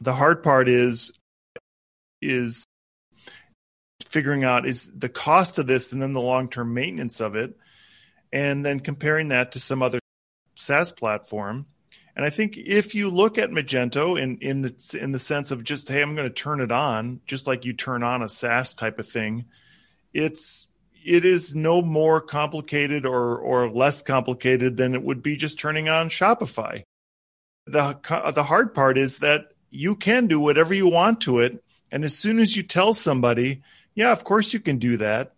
the 0.00 0.12
hard 0.12 0.42
part 0.42 0.68
is 0.68 1.12
is 2.22 2.64
figuring 4.08 4.44
out 4.44 4.66
is 4.66 4.90
the 4.94 5.08
cost 5.08 5.58
of 5.58 5.66
this 5.66 5.92
and 5.92 6.02
then 6.02 6.12
the 6.12 6.20
long 6.20 6.48
term 6.48 6.74
maintenance 6.74 7.20
of 7.20 7.36
it, 7.36 7.56
and 8.32 8.64
then 8.64 8.80
comparing 8.80 9.28
that 9.28 9.52
to 9.52 9.60
some 9.60 9.82
other 9.82 10.00
SaaS 10.56 10.92
platform. 10.92 11.66
And 12.16 12.24
I 12.24 12.30
think 12.30 12.58
if 12.58 12.94
you 12.94 13.08
look 13.08 13.38
at 13.38 13.50
Magento 13.50 14.20
in 14.20 14.38
in 14.38 14.62
the, 14.62 14.98
in 15.00 15.12
the 15.12 15.18
sense 15.18 15.50
of 15.50 15.64
just 15.64 15.88
hey, 15.88 16.02
I'm 16.02 16.14
going 16.14 16.28
to 16.28 16.34
turn 16.34 16.60
it 16.60 16.72
on, 16.72 17.20
just 17.26 17.46
like 17.46 17.64
you 17.64 17.72
turn 17.72 18.02
on 18.02 18.22
a 18.22 18.28
SaaS 18.28 18.74
type 18.74 18.98
of 18.98 19.08
thing, 19.08 19.46
it's 20.12 20.68
it 21.04 21.24
is 21.24 21.54
no 21.54 21.82
more 21.82 22.20
complicated 22.20 23.06
or 23.06 23.38
or 23.38 23.70
less 23.70 24.02
complicated 24.02 24.76
than 24.76 24.94
it 24.94 25.02
would 25.02 25.22
be 25.22 25.36
just 25.36 25.58
turning 25.58 25.88
on 25.88 26.08
Shopify. 26.08 26.82
The 27.66 27.98
the 28.34 28.42
hard 28.42 28.74
part 28.74 28.98
is 28.98 29.18
that 29.18 29.52
you 29.70 29.96
can 29.96 30.26
do 30.26 30.40
whatever 30.40 30.74
you 30.74 30.88
want 30.88 31.22
to 31.22 31.40
it, 31.40 31.62
and 31.90 32.04
as 32.04 32.16
soon 32.16 32.40
as 32.40 32.56
you 32.56 32.62
tell 32.62 32.94
somebody, 32.94 33.62
yeah, 33.94 34.12
of 34.12 34.24
course 34.24 34.52
you 34.52 34.60
can 34.60 34.78
do 34.78 34.96
that, 34.98 35.32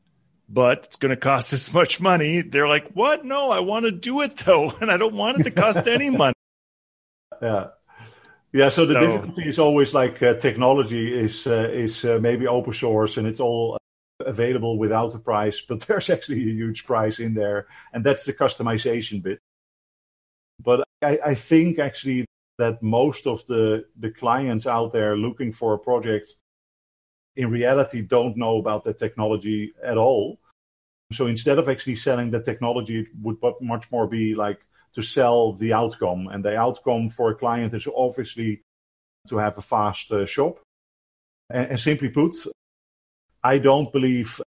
but 0.48 0.85
it's 0.85 0.96
going 0.96 1.11
to 1.11 1.16
cost 1.16 1.51
this 1.53 1.72
much 1.72 2.01
money, 2.01 2.40
they're 2.42 2.68
like, 2.68 2.90
"What? 2.92 3.25
No, 3.25 3.51
I 3.51 3.61
want 3.61 3.85
to 3.85 3.90
do 3.92 4.20
it 4.22 4.37
though, 4.38 4.70
and 4.81 4.90
I 4.90 4.96
don't 4.96 5.14
want 5.14 5.40
it 5.40 5.44
to 5.44 5.51
cost 5.51 5.87
any 5.87 6.11
money." 6.25 6.35
Yeah. 7.40 7.68
Yeah, 8.55 8.68
so 8.68 8.85
the 8.85 8.94
so, 8.94 9.01
difficulty 9.01 9.48
is 9.48 9.59
always 9.59 9.94
like 9.94 10.22
uh, 10.22 10.35
technology 10.35 11.18
is 11.18 11.46
uh, 11.46 11.70
is 11.72 12.05
uh, 12.05 12.18
maybe 12.20 12.46
open 12.46 12.75
source 12.75 13.16
and 13.16 13.27
it's 13.27 13.40
all 13.40 13.79
available 14.26 14.78
without 14.78 15.14
a 15.14 15.18
price, 15.18 15.61
but 15.61 15.80
there's 15.87 16.11
actually 16.11 16.42
a 16.42 16.54
huge 16.54 16.85
price 16.85 17.18
in 17.18 17.35
there, 17.35 17.66
and 17.92 18.04
that's 18.04 18.24
the 18.24 18.32
customization 18.32 19.22
bit. 19.22 19.38
But 20.62 20.85
I, 21.02 21.18
I 21.24 21.35
think 21.35 21.78
actually 21.78 22.26
that 22.58 22.82
most 22.82 23.26
of 23.26 23.44
the 23.46 23.87
the 23.98 24.11
clients 24.11 24.66
out 24.66 24.92
there 24.92 25.16
looking 25.16 25.52
for 25.52 25.74
a 25.74 25.78
project 25.78 26.35
in 27.37 27.50
reality 27.50 28.02
don't 28.02 28.37
know 28.37 28.58
about 28.58 28.85
the 28.85 28.92
technology 28.92 29.72
at 29.82 29.96
all. 29.96 30.38
So 31.12 31.26
instead 31.26 31.58
of 31.58 31.68
actually 31.68 31.96
selling 31.96 32.30
the 32.30 32.42
technology, 32.42 33.00
it 33.00 33.08
would 33.20 33.38
much 33.61 33.90
more 33.90 34.06
be 34.06 34.35
like 34.35 34.61
to 34.94 35.02
sell 35.02 35.52
the 35.52 35.72
outcome. 35.72 36.28
And 36.28 36.44
the 36.44 36.56
outcome 36.56 37.08
for 37.08 37.30
a 37.30 37.35
client 37.35 37.74
is 37.74 37.87
obviously 37.94 38.62
to 39.28 39.38
have 39.38 39.58
a 39.58 39.62
fast 39.62 40.11
uh, 40.12 40.26
shop. 40.26 40.58
And, 41.50 41.70
and, 41.70 41.80
simply 41.80 42.08
put, 42.08 42.35
I 43.44 43.59
don't 43.59 43.92
believe 43.92 44.40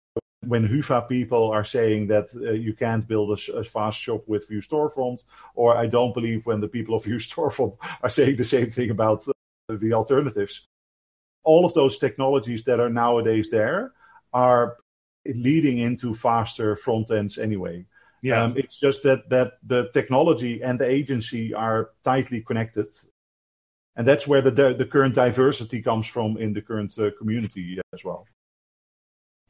when 0.46 0.68
Hyvä 0.68 1.08
people 1.08 1.50
are 1.50 1.64
saying 1.64 2.08
that 2.08 2.26
uh, 2.34 2.52
you 2.52 2.72
can't 2.72 3.06
build 3.06 3.30
a, 3.30 3.58
a, 3.58 3.64
fast 3.64 3.98
shop 3.98 4.22
with 4.26 4.48
Vue 4.48 4.60
Storefront, 4.60 5.24
or 5.54 5.76
I 5.76 5.86
don't 5.86 6.14
believe 6.14 6.46
when 6.46 6.60
the 6.60 6.68
people 6.68 6.94
of 6.94 7.04
Vue 7.04 7.18
Storefront 7.30 7.76
are 8.02 8.10
saying 8.10 8.36
the 8.36 8.44
same 8.44 8.70
thing 8.70 8.90
about 8.90 9.26
uh, 9.28 9.32
the 9.68 9.92
alternatives. 9.92 10.66
All 11.44 11.64
of 11.64 11.74
those 11.74 11.98
technologies 11.98 12.64
that 12.64 12.80
are 12.80 12.90
nowadays 12.90 13.50
there 13.50 13.92
are 14.32 14.76
leading 15.26 15.78
into 15.78 16.14
faster 16.14 16.76
front 16.76 17.10
ends 17.10 17.38
anyway. 17.38 17.84
Yeah. 18.22 18.44
Um, 18.44 18.56
it's 18.56 18.80
just 18.80 19.02
that 19.02 19.28
that 19.28 19.52
the 19.62 19.90
technology 19.92 20.62
and 20.62 20.78
the 20.78 20.88
agency 20.88 21.54
are 21.54 21.90
tightly 22.02 22.40
connected, 22.40 22.88
and 23.94 24.06
that's 24.06 24.26
where 24.26 24.42
the 24.42 24.74
the 24.74 24.86
current 24.86 25.14
diversity 25.14 25.82
comes 25.82 26.06
from 26.06 26.36
in 26.36 26.52
the 26.52 26.62
current 26.62 26.98
uh, 26.98 27.10
community 27.18 27.78
as 27.92 28.04
well 28.04 28.26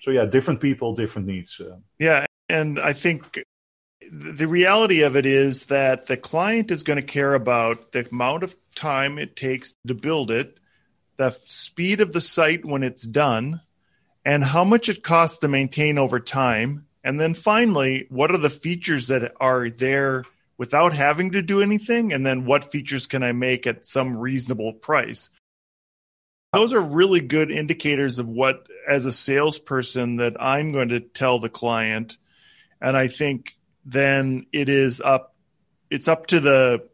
so 0.00 0.10
yeah, 0.10 0.26
different 0.26 0.60
people, 0.60 0.94
different 0.94 1.28
needs. 1.28 1.60
Uh. 1.60 1.76
Yeah, 1.98 2.26
and 2.48 2.78
I 2.78 2.92
think 2.92 3.38
the 4.10 4.46
reality 4.46 5.02
of 5.02 5.16
it 5.16 5.26
is 5.26 5.66
that 5.66 6.06
the 6.06 6.16
client 6.16 6.70
is 6.70 6.82
going 6.82 6.98
to 6.98 7.02
care 7.02 7.34
about 7.34 7.92
the 7.92 8.06
amount 8.10 8.42
of 8.42 8.56
time 8.74 9.18
it 9.18 9.36
takes 9.36 9.74
to 9.86 9.94
build 9.94 10.30
it, 10.30 10.58
the 11.16 11.30
speed 11.30 12.00
of 12.00 12.12
the 12.12 12.20
site 12.20 12.64
when 12.64 12.82
it's 12.82 13.02
done, 13.02 13.60
and 14.24 14.44
how 14.44 14.64
much 14.64 14.88
it 14.88 15.02
costs 15.02 15.38
to 15.40 15.48
maintain 15.48 15.98
over 15.98 16.20
time. 16.20 16.86
And 17.02 17.20
then 17.20 17.34
finally, 17.34 18.06
what 18.10 18.30
are 18.32 18.38
the 18.38 18.50
features 18.50 19.08
that 19.08 19.32
are 19.40 19.70
there 19.70 20.24
without 20.58 20.92
having 20.92 21.32
to 21.32 21.42
do 21.42 21.62
anything? 21.62 22.12
And 22.12 22.26
then 22.26 22.44
what 22.44 22.64
features 22.64 23.06
can 23.06 23.22
I 23.22 23.32
make 23.32 23.66
at 23.66 23.86
some 23.86 24.16
reasonable 24.16 24.72
price? 24.72 25.30
Those 26.52 26.72
are 26.72 26.80
really 26.80 27.20
good 27.20 27.50
indicators 27.50 28.18
of 28.18 28.28
what 28.28 28.66
as 28.88 29.06
a 29.06 29.12
salesperson 29.12 30.16
that 30.16 30.40
i'm 30.40 30.72
going 30.72 30.90
to 30.90 31.00
tell 31.00 31.38
the 31.38 31.48
client. 31.48 32.16
And 32.80 32.96
i 32.96 33.08
think 33.08 33.56
then 33.84 34.46
it 34.52 34.68
is 34.68 35.00
up 35.00 35.34
it's 35.90 36.08
up 36.08 36.26
to 36.26 36.40
the 36.40 36.88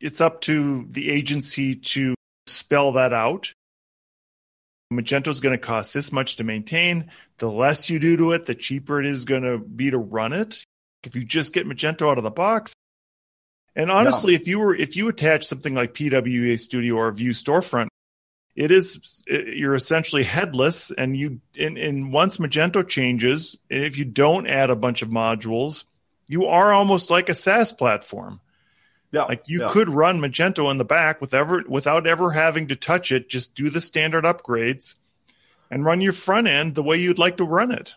it's 0.00 0.20
up 0.20 0.40
to 0.42 0.86
the 0.90 1.10
agency 1.10 1.74
to 1.74 2.14
spell 2.46 2.92
that 2.92 3.12
out. 3.12 3.52
Magento 4.92 5.28
is 5.28 5.40
going 5.40 5.58
to 5.58 5.64
cost 5.64 5.92
this 5.92 6.12
much 6.12 6.36
to 6.36 6.44
maintain. 6.44 7.10
The 7.38 7.50
less 7.50 7.90
you 7.90 7.98
do 7.98 8.16
to 8.18 8.32
it 8.32 8.46
the 8.46 8.54
cheaper 8.54 9.00
it 9.00 9.06
is 9.06 9.24
going 9.24 9.42
to 9.42 9.58
be 9.58 9.90
to 9.90 9.98
run 9.98 10.32
it. 10.32 10.62
If 11.02 11.16
you 11.16 11.24
just 11.24 11.52
get 11.52 11.66
magento 11.66 12.10
out 12.10 12.18
of 12.18 12.24
the 12.24 12.30
box. 12.30 12.74
And 13.74 13.90
honestly 13.90 14.32
yeah. 14.32 14.40
if 14.40 14.48
you 14.48 14.58
were 14.60 14.74
if 14.74 14.96
you 14.96 15.08
attach 15.08 15.46
something 15.46 15.74
like 15.74 15.94
pwa 15.94 16.58
studio 16.58 16.94
or 16.94 17.10
vue 17.12 17.30
storefront 17.30 17.88
it 18.56 18.70
is 18.70 19.22
you're 19.28 19.74
essentially 19.74 20.22
headless 20.24 20.90
and 20.90 21.16
you 21.16 21.40
in, 21.54 21.76
in 21.76 22.10
once 22.10 22.38
magento 22.38 22.86
changes 22.86 23.56
and 23.70 23.84
if 23.84 23.98
you 23.98 24.04
don't 24.04 24.48
add 24.48 24.70
a 24.70 24.76
bunch 24.76 25.02
of 25.02 25.10
modules 25.10 25.84
you 26.28 26.46
are 26.46 26.72
almost 26.72 27.10
like 27.10 27.28
a 27.28 27.34
saas 27.34 27.72
platform. 27.72 28.40
Yeah, 29.12 29.24
like 29.24 29.48
you 29.48 29.60
yeah. 29.60 29.70
could 29.70 29.88
run 29.88 30.18
magento 30.18 30.70
in 30.70 30.78
the 30.78 30.84
back 30.84 31.20
with 31.20 31.32
ever, 31.32 31.62
without 31.66 32.06
ever 32.06 32.30
having 32.32 32.68
to 32.68 32.76
touch 32.76 33.12
it. 33.12 33.28
Just 33.28 33.54
do 33.54 33.70
the 33.70 33.80
standard 33.80 34.24
upgrades 34.24 34.96
and 35.70 35.84
run 35.84 36.00
your 36.00 36.12
front 36.12 36.48
end 36.48 36.74
the 36.74 36.82
way 36.82 36.96
you'd 36.96 37.18
like 37.18 37.36
to 37.36 37.44
run 37.44 37.72
it. 37.72 37.94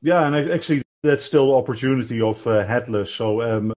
Yeah 0.00 0.26
and 0.26 0.50
actually 0.50 0.82
that's 1.02 1.24
still 1.24 1.48
the 1.48 1.54
opportunity 1.54 2.20
of 2.20 2.44
uh, 2.46 2.66
headless. 2.66 3.14
So 3.14 3.42
um, 3.42 3.72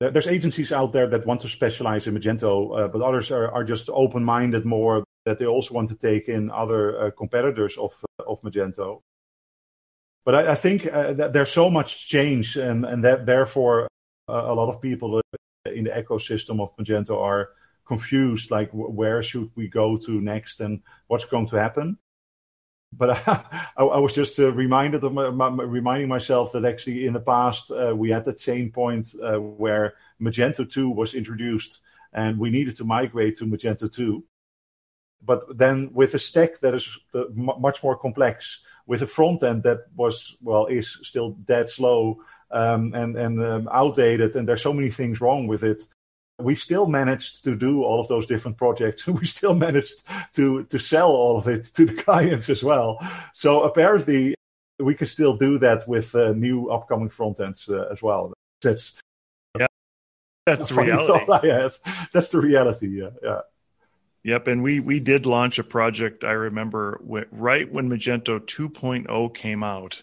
there's 0.00 0.26
agencies 0.26 0.72
out 0.72 0.92
there 0.92 1.08
that 1.08 1.26
want 1.26 1.42
to 1.42 1.48
specialize 1.48 2.06
in 2.06 2.14
Magento, 2.14 2.84
uh, 2.84 2.88
but 2.88 3.02
others 3.02 3.30
are, 3.30 3.50
are 3.50 3.64
just 3.64 3.90
open-minded 3.90 4.64
more 4.64 5.04
that 5.24 5.38
they 5.38 5.46
also 5.46 5.74
want 5.74 5.88
to 5.90 5.96
take 5.96 6.28
in 6.28 6.50
other 6.50 7.06
uh, 7.06 7.10
competitors 7.10 7.76
of 7.76 7.92
uh, 8.18 8.30
of 8.30 8.40
Magento. 8.42 9.02
But 10.24 10.34
I, 10.34 10.52
I 10.52 10.54
think 10.54 10.86
uh, 10.86 11.12
that 11.14 11.32
there's 11.32 11.50
so 11.50 11.70
much 11.70 12.08
change, 12.08 12.56
and 12.56 12.84
and 12.84 13.04
that 13.04 13.26
therefore 13.26 13.88
uh, 14.28 14.44
a 14.46 14.54
lot 14.54 14.68
of 14.68 14.80
people 14.80 15.20
in 15.66 15.84
the 15.84 15.90
ecosystem 15.90 16.60
of 16.60 16.76
Magento 16.76 17.20
are 17.20 17.50
confused, 17.86 18.50
like 18.50 18.70
where 18.72 19.22
should 19.22 19.50
we 19.56 19.68
go 19.68 19.96
to 19.98 20.20
next, 20.20 20.60
and 20.60 20.82
what's 21.08 21.24
going 21.24 21.48
to 21.48 21.56
happen. 21.56 21.98
But 22.92 23.10
I, 23.28 23.84
I 23.84 23.98
was 23.98 24.14
just 24.14 24.38
uh, 24.38 24.52
reminded 24.52 25.04
of 25.04 25.12
my, 25.12 25.30
my, 25.30 25.48
reminding 25.48 26.08
myself 26.08 26.52
that 26.52 26.64
actually 26.64 27.06
in 27.06 27.12
the 27.12 27.20
past 27.20 27.70
uh, 27.70 27.94
we 27.94 28.10
had 28.10 28.24
that 28.24 28.40
same 28.40 28.72
point 28.72 29.14
where 29.14 29.94
Magento 30.20 30.68
2 30.68 30.90
was 30.90 31.14
introduced, 31.14 31.82
and 32.12 32.38
we 32.38 32.50
needed 32.50 32.76
to 32.76 32.84
migrate 32.84 33.38
to 33.38 33.46
Magento 33.46 33.92
2 33.92 34.24
but 35.22 35.56
then 35.56 35.90
with 35.92 36.14
a 36.14 36.18
stack 36.18 36.60
that 36.60 36.74
is 36.74 36.98
uh, 37.14 37.24
much 37.34 37.82
more 37.82 37.96
complex, 37.96 38.62
with 38.86 39.02
a 39.02 39.06
front 39.06 39.42
end 39.42 39.62
that 39.62 39.86
was 39.94 40.36
well 40.42 40.66
is 40.66 40.98
still 41.02 41.30
dead 41.44 41.70
slow 41.70 42.20
um, 42.50 42.92
and 42.94 43.16
and 43.16 43.42
um, 43.42 43.68
outdated, 43.72 44.34
and 44.34 44.48
there's 44.48 44.62
so 44.62 44.72
many 44.72 44.90
things 44.90 45.20
wrong 45.20 45.46
with 45.46 45.62
it. 45.62 45.82
We 46.40 46.54
still 46.54 46.86
managed 46.86 47.44
to 47.44 47.54
do 47.54 47.84
all 47.84 48.00
of 48.00 48.08
those 48.08 48.26
different 48.26 48.56
projects. 48.56 49.06
we 49.20 49.26
still 49.26 49.54
managed 49.54 50.02
to 50.34 50.64
to 50.64 50.78
sell 50.78 51.10
all 51.10 51.38
of 51.38 51.46
it 51.46 51.64
to 51.74 51.86
the 51.86 52.02
clients 52.04 52.48
as 52.48 52.64
well. 52.64 52.98
So 53.34 53.62
apparently, 53.62 54.34
we 54.80 54.94
can 54.94 55.06
still 55.06 55.36
do 55.36 55.58
that 55.58 55.86
with 55.86 56.14
uh, 56.14 56.32
new 56.32 56.68
upcoming 56.70 57.10
front 57.10 57.38
ends 57.40 57.68
uh, 57.68 57.88
as 57.92 58.02
well. 58.02 58.32
That's 58.62 58.98
yeah, 59.56 59.66
that's 60.46 60.72
reality. 60.76 61.78
That's 62.12 62.30
the 62.30 62.40
reality. 62.40 62.88
Yeah, 62.88 63.10
yeah. 63.22 63.40
Yep, 64.22 64.48
and 64.48 64.62
we 64.62 64.80
we 64.80 65.00
did 65.00 65.24
launch 65.24 65.58
a 65.58 65.64
project. 65.64 66.24
I 66.24 66.32
remember 66.32 67.00
right 67.30 67.70
when 67.70 67.88
Magento 67.88 68.38
2.0 68.38 69.34
came 69.34 69.62
out. 69.62 70.02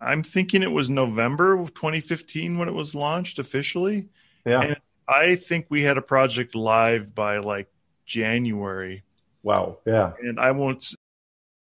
I'm 0.00 0.22
thinking 0.22 0.62
it 0.62 0.72
was 0.72 0.90
November 0.90 1.58
of 1.58 1.74
2015 1.74 2.58
when 2.58 2.68
it 2.68 2.74
was 2.74 2.94
launched 2.94 3.38
officially. 3.38 4.08
Yeah, 4.44 4.62
and 4.62 4.76
I 5.06 5.36
think 5.36 5.66
we 5.68 5.82
had 5.82 5.96
a 5.96 6.02
project 6.02 6.54
live 6.54 7.14
by 7.14 7.38
like 7.38 7.68
January. 8.04 9.04
Wow. 9.42 9.78
Yeah, 9.86 10.12
and 10.20 10.40
I 10.40 10.50
won't. 10.50 10.94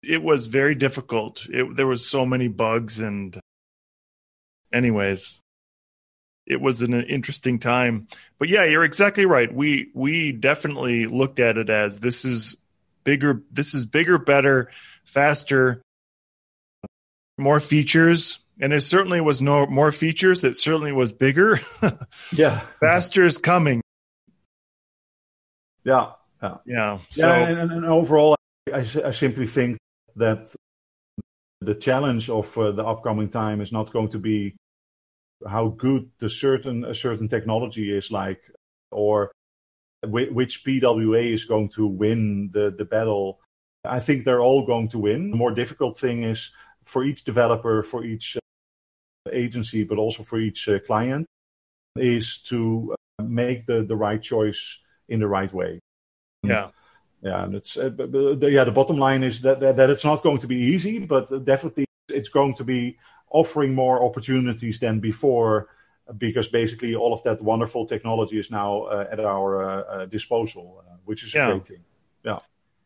It 0.04 0.24
was 0.24 0.48
very 0.48 0.76
difficult. 0.76 1.48
It, 1.50 1.76
there 1.76 1.88
was 1.88 2.10
so 2.10 2.26
many 2.26 2.48
bugs 2.48 3.00
and. 3.00 3.38
Anyways, 4.74 5.40
it 6.48 6.62
was 6.62 6.82
an 6.82 6.94
interesting 6.94 7.60
time. 7.60 8.08
But 8.40 8.50
yeah, 8.50 8.64
you're 8.64 8.84
exactly 8.84 9.26
right. 9.26 9.54
We 9.54 9.92
we 9.94 10.32
definitely 10.32 11.06
looked 11.06 11.40
at 11.40 11.58
it 11.58 11.70
as 11.70 12.00
this 12.00 12.26
is 12.26 12.56
bigger 13.04 13.44
this 13.52 13.74
is 13.74 13.86
bigger, 13.86 14.18
better, 14.18 14.70
faster, 15.04 15.82
more 17.38 17.60
features. 17.60 18.40
And 18.60 18.74
it 18.74 18.82
certainly 18.82 19.22
was 19.22 19.42
no 19.42 19.68
more 19.68 19.92
features. 19.92 20.44
It 20.44 20.58
certainly 20.58 20.92
was 20.92 21.12
bigger. 21.12 21.60
yeah. 22.36 22.60
Faster 22.80 23.24
is 23.24 23.38
coming. 23.38 23.82
Yeah. 25.84 26.14
Yeah. 26.42 26.58
Yeah. 26.66 27.00
So, 27.12 27.28
yeah 27.28 27.50
and, 27.50 27.72
and 27.72 27.86
overall, 27.86 28.36
I, 28.74 28.80
I 29.06 29.12
simply 29.12 29.46
think 29.46 29.78
that 30.16 30.56
the 31.62 31.76
challenge 31.76 32.30
of 32.30 32.58
uh, 32.58 32.72
the 32.72 32.84
upcoming 32.84 33.30
time 33.30 33.62
is 33.62 33.72
not 33.72 33.94
going 33.94 34.10
to 34.10 34.20
be 34.20 34.56
how 35.46 35.70
good 35.70 36.10
the 36.20 36.30
certain 36.30 36.86
a 36.86 36.96
certain 36.96 37.28
technology 37.28 37.96
is 37.96 38.12
like 38.12 38.42
or 38.92 39.32
which 40.04 40.64
PWA 40.64 41.34
is 41.34 41.46
going 41.46 41.70
to 41.70 41.88
win 41.88 42.52
the, 42.54 42.74
the 42.76 42.86
battle. 42.86 43.40
I 43.84 44.00
think 44.00 44.24
they're 44.26 44.42
all 44.42 44.66
going 44.66 44.90
to 44.90 45.00
win. 45.00 45.32
The 45.32 45.38
more 45.38 45.52
difficult 45.52 46.00
thing 46.00 46.24
is 46.24 46.52
for 46.86 47.04
each 47.04 47.24
developer, 47.24 47.84
for 47.84 48.04
each 48.04 48.38
uh, 48.38 49.30
agency, 49.32 49.84
but 49.84 49.98
also 49.98 50.24
for 50.24 50.40
each 50.40 50.70
uh, 50.70 50.80
client, 50.80 51.26
is 51.96 52.42
to 52.44 52.96
uh, 53.20 53.24
make 53.24 53.66
the, 53.66 53.84
the 53.84 53.96
right 53.96 54.22
choice 54.22 54.82
in 55.10 55.20
the 55.20 55.28
right 55.28 55.52
way. 55.54 55.80
Yeah. 56.44 56.70
Yeah, 57.24 57.46
and 57.46 57.56
it's 57.56 57.76
uh, 57.76 57.90
yeah. 57.90 58.64
The 58.64 58.72
bottom 58.72 58.98
line 58.98 59.24
is 59.24 59.42
that, 59.42 59.60
that, 59.60 59.78
that 59.78 59.90
it's 59.90 60.06
not 60.06 60.22
going 60.22 60.38
to 60.38 60.48
be 60.48 60.56
easy, 60.56 61.00
but 61.00 61.44
definitely 61.44 61.86
it's 62.10 62.30
going 62.30 62.54
to 62.56 62.64
be 62.64 63.00
offering 63.30 63.74
more 63.74 64.04
opportunities 64.04 64.80
than 64.80 65.00
before 65.00 65.68
because 66.18 66.48
basically 66.48 66.96
all 66.96 67.14
of 67.14 67.24
that 67.24 67.42
wonderful 67.42 67.86
technology 67.86 68.40
is 68.40 68.50
now 68.50 68.84
uh, 68.84 69.06
at 69.12 69.20
our 69.20 69.62
uh, 69.62 69.82
uh 69.82 70.06
disposal, 70.06 70.84
uh, 70.88 70.96
which 71.06 71.24
is 71.24 71.34
yeah. 71.34 71.48
a 71.48 71.52
great 71.52 71.68
thing. 71.68 71.84
Yeah. 72.24 72.40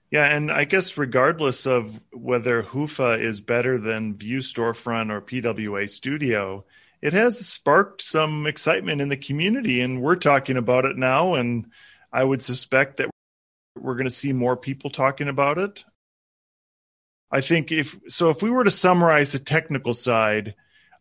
Yeah, 0.10 0.26
and 0.26 0.52
I 0.52 0.66
guess 0.66 0.98
regardless 0.98 1.66
of 1.66 2.02
whether 2.12 2.64
Hyvä 2.64 3.22
is 3.22 3.40
better 3.40 3.78
than 3.78 4.18
Vue 4.18 4.40
Storefront 4.40 5.10
or 5.10 5.22
PWA 5.22 5.90
Studio, 5.90 6.66
it 7.02 7.14
has 7.14 7.40
sparked 7.40 8.02
some 8.02 8.46
excitement 8.46 9.00
in 9.00 9.08
the 9.08 9.16
community, 9.16 9.80
and 9.80 10.02
we're 10.02 10.18
talking 10.18 10.58
about 10.58 10.84
it 10.84 10.98
now. 10.98 11.36
And 11.36 11.68
I 12.12 12.24
would 12.24 12.42
suspect 12.42 12.98
that 12.98 13.10
we're 13.80 13.96
going 13.96 14.08
to 14.08 14.10
see 14.14 14.34
more 14.34 14.58
people 14.58 14.90
talking 14.90 15.30
about 15.30 15.58
it. 15.58 15.86
I 17.32 17.42
think 17.42 17.72
if 17.72 17.98
so, 18.10 18.30
if 18.30 18.42
we 18.42 18.50
were 18.50 18.64
to 18.64 18.72
summarize 18.72 19.32
the 19.32 19.40
technical 19.40 19.94
side, 19.94 20.56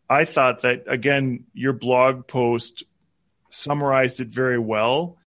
I 0.08 0.24
thought 0.24 0.62
that 0.62 0.84
again, 0.86 1.44
your 1.52 1.72
blog 1.72 2.26
post 2.28 2.84
summarized 3.50 4.20
it 4.20 4.28
very 4.28 4.58
well. 4.58 5.18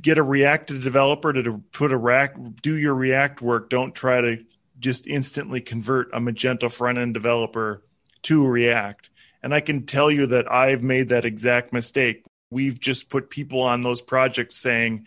Get 0.00 0.18
a 0.18 0.22
React 0.22 0.80
developer 0.80 1.32
to 1.32 1.62
put 1.72 1.92
a 1.92 1.96
rack, 1.96 2.36
do 2.62 2.76
your 2.76 2.94
React 2.94 3.42
work. 3.42 3.68
Don't 3.68 3.94
try 3.94 4.20
to 4.20 4.44
just 4.78 5.06
instantly 5.06 5.60
convert 5.60 6.14
a 6.14 6.20
Magento 6.20 6.70
front 6.70 6.98
end 6.98 7.14
developer 7.14 7.82
to 8.22 8.46
React. 8.46 9.10
And 9.42 9.52
I 9.52 9.60
can 9.60 9.86
tell 9.86 10.10
you 10.10 10.28
that 10.28 10.50
I've 10.50 10.82
made 10.82 11.10
that 11.10 11.24
exact 11.24 11.72
mistake. 11.72 12.24
We've 12.50 12.78
just 12.78 13.08
put 13.08 13.30
people 13.30 13.62
on 13.62 13.82
those 13.82 14.00
projects 14.00 14.56
saying, 14.56 15.06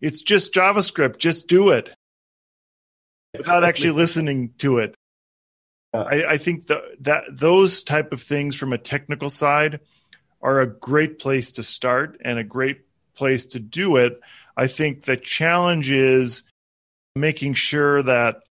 it's 0.00 0.22
just 0.22 0.52
JavaScript, 0.52 1.18
just 1.18 1.48
do 1.48 1.70
it. 1.70 1.94
Without 3.38 3.64
actually 3.64 3.92
listening 3.92 4.52
to 4.58 4.78
it. 4.78 4.94
I, 5.94 6.24
I 6.24 6.38
think 6.38 6.66
the, 6.66 6.82
that 7.00 7.24
those 7.30 7.82
type 7.82 8.12
of 8.12 8.20
things 8.20 8.54
from 8.56 8.72
a 8.72 8.78
technical 8.78 9.30
side 9.30 9.80
are 10.42 10.60
a 10.60 10.66
great 10.66 11.18
place 11.18 11.52
to 11.52 11.62
start 11.62 12.20
and 12.24 12.38
a 12.38 12.44
great 12.44 12.82
place 13.14 13.46
to 13.46 13.60
do 13.60 13.96
it. 13.96 14.20
I 14.56 14.66
think 14.66 15.04
the 15.04 15.16
challenge 15.16 15.90
is 15.90 16.44
making 17.14 17.54
sure 17.54 18.02
that 18.02 18.42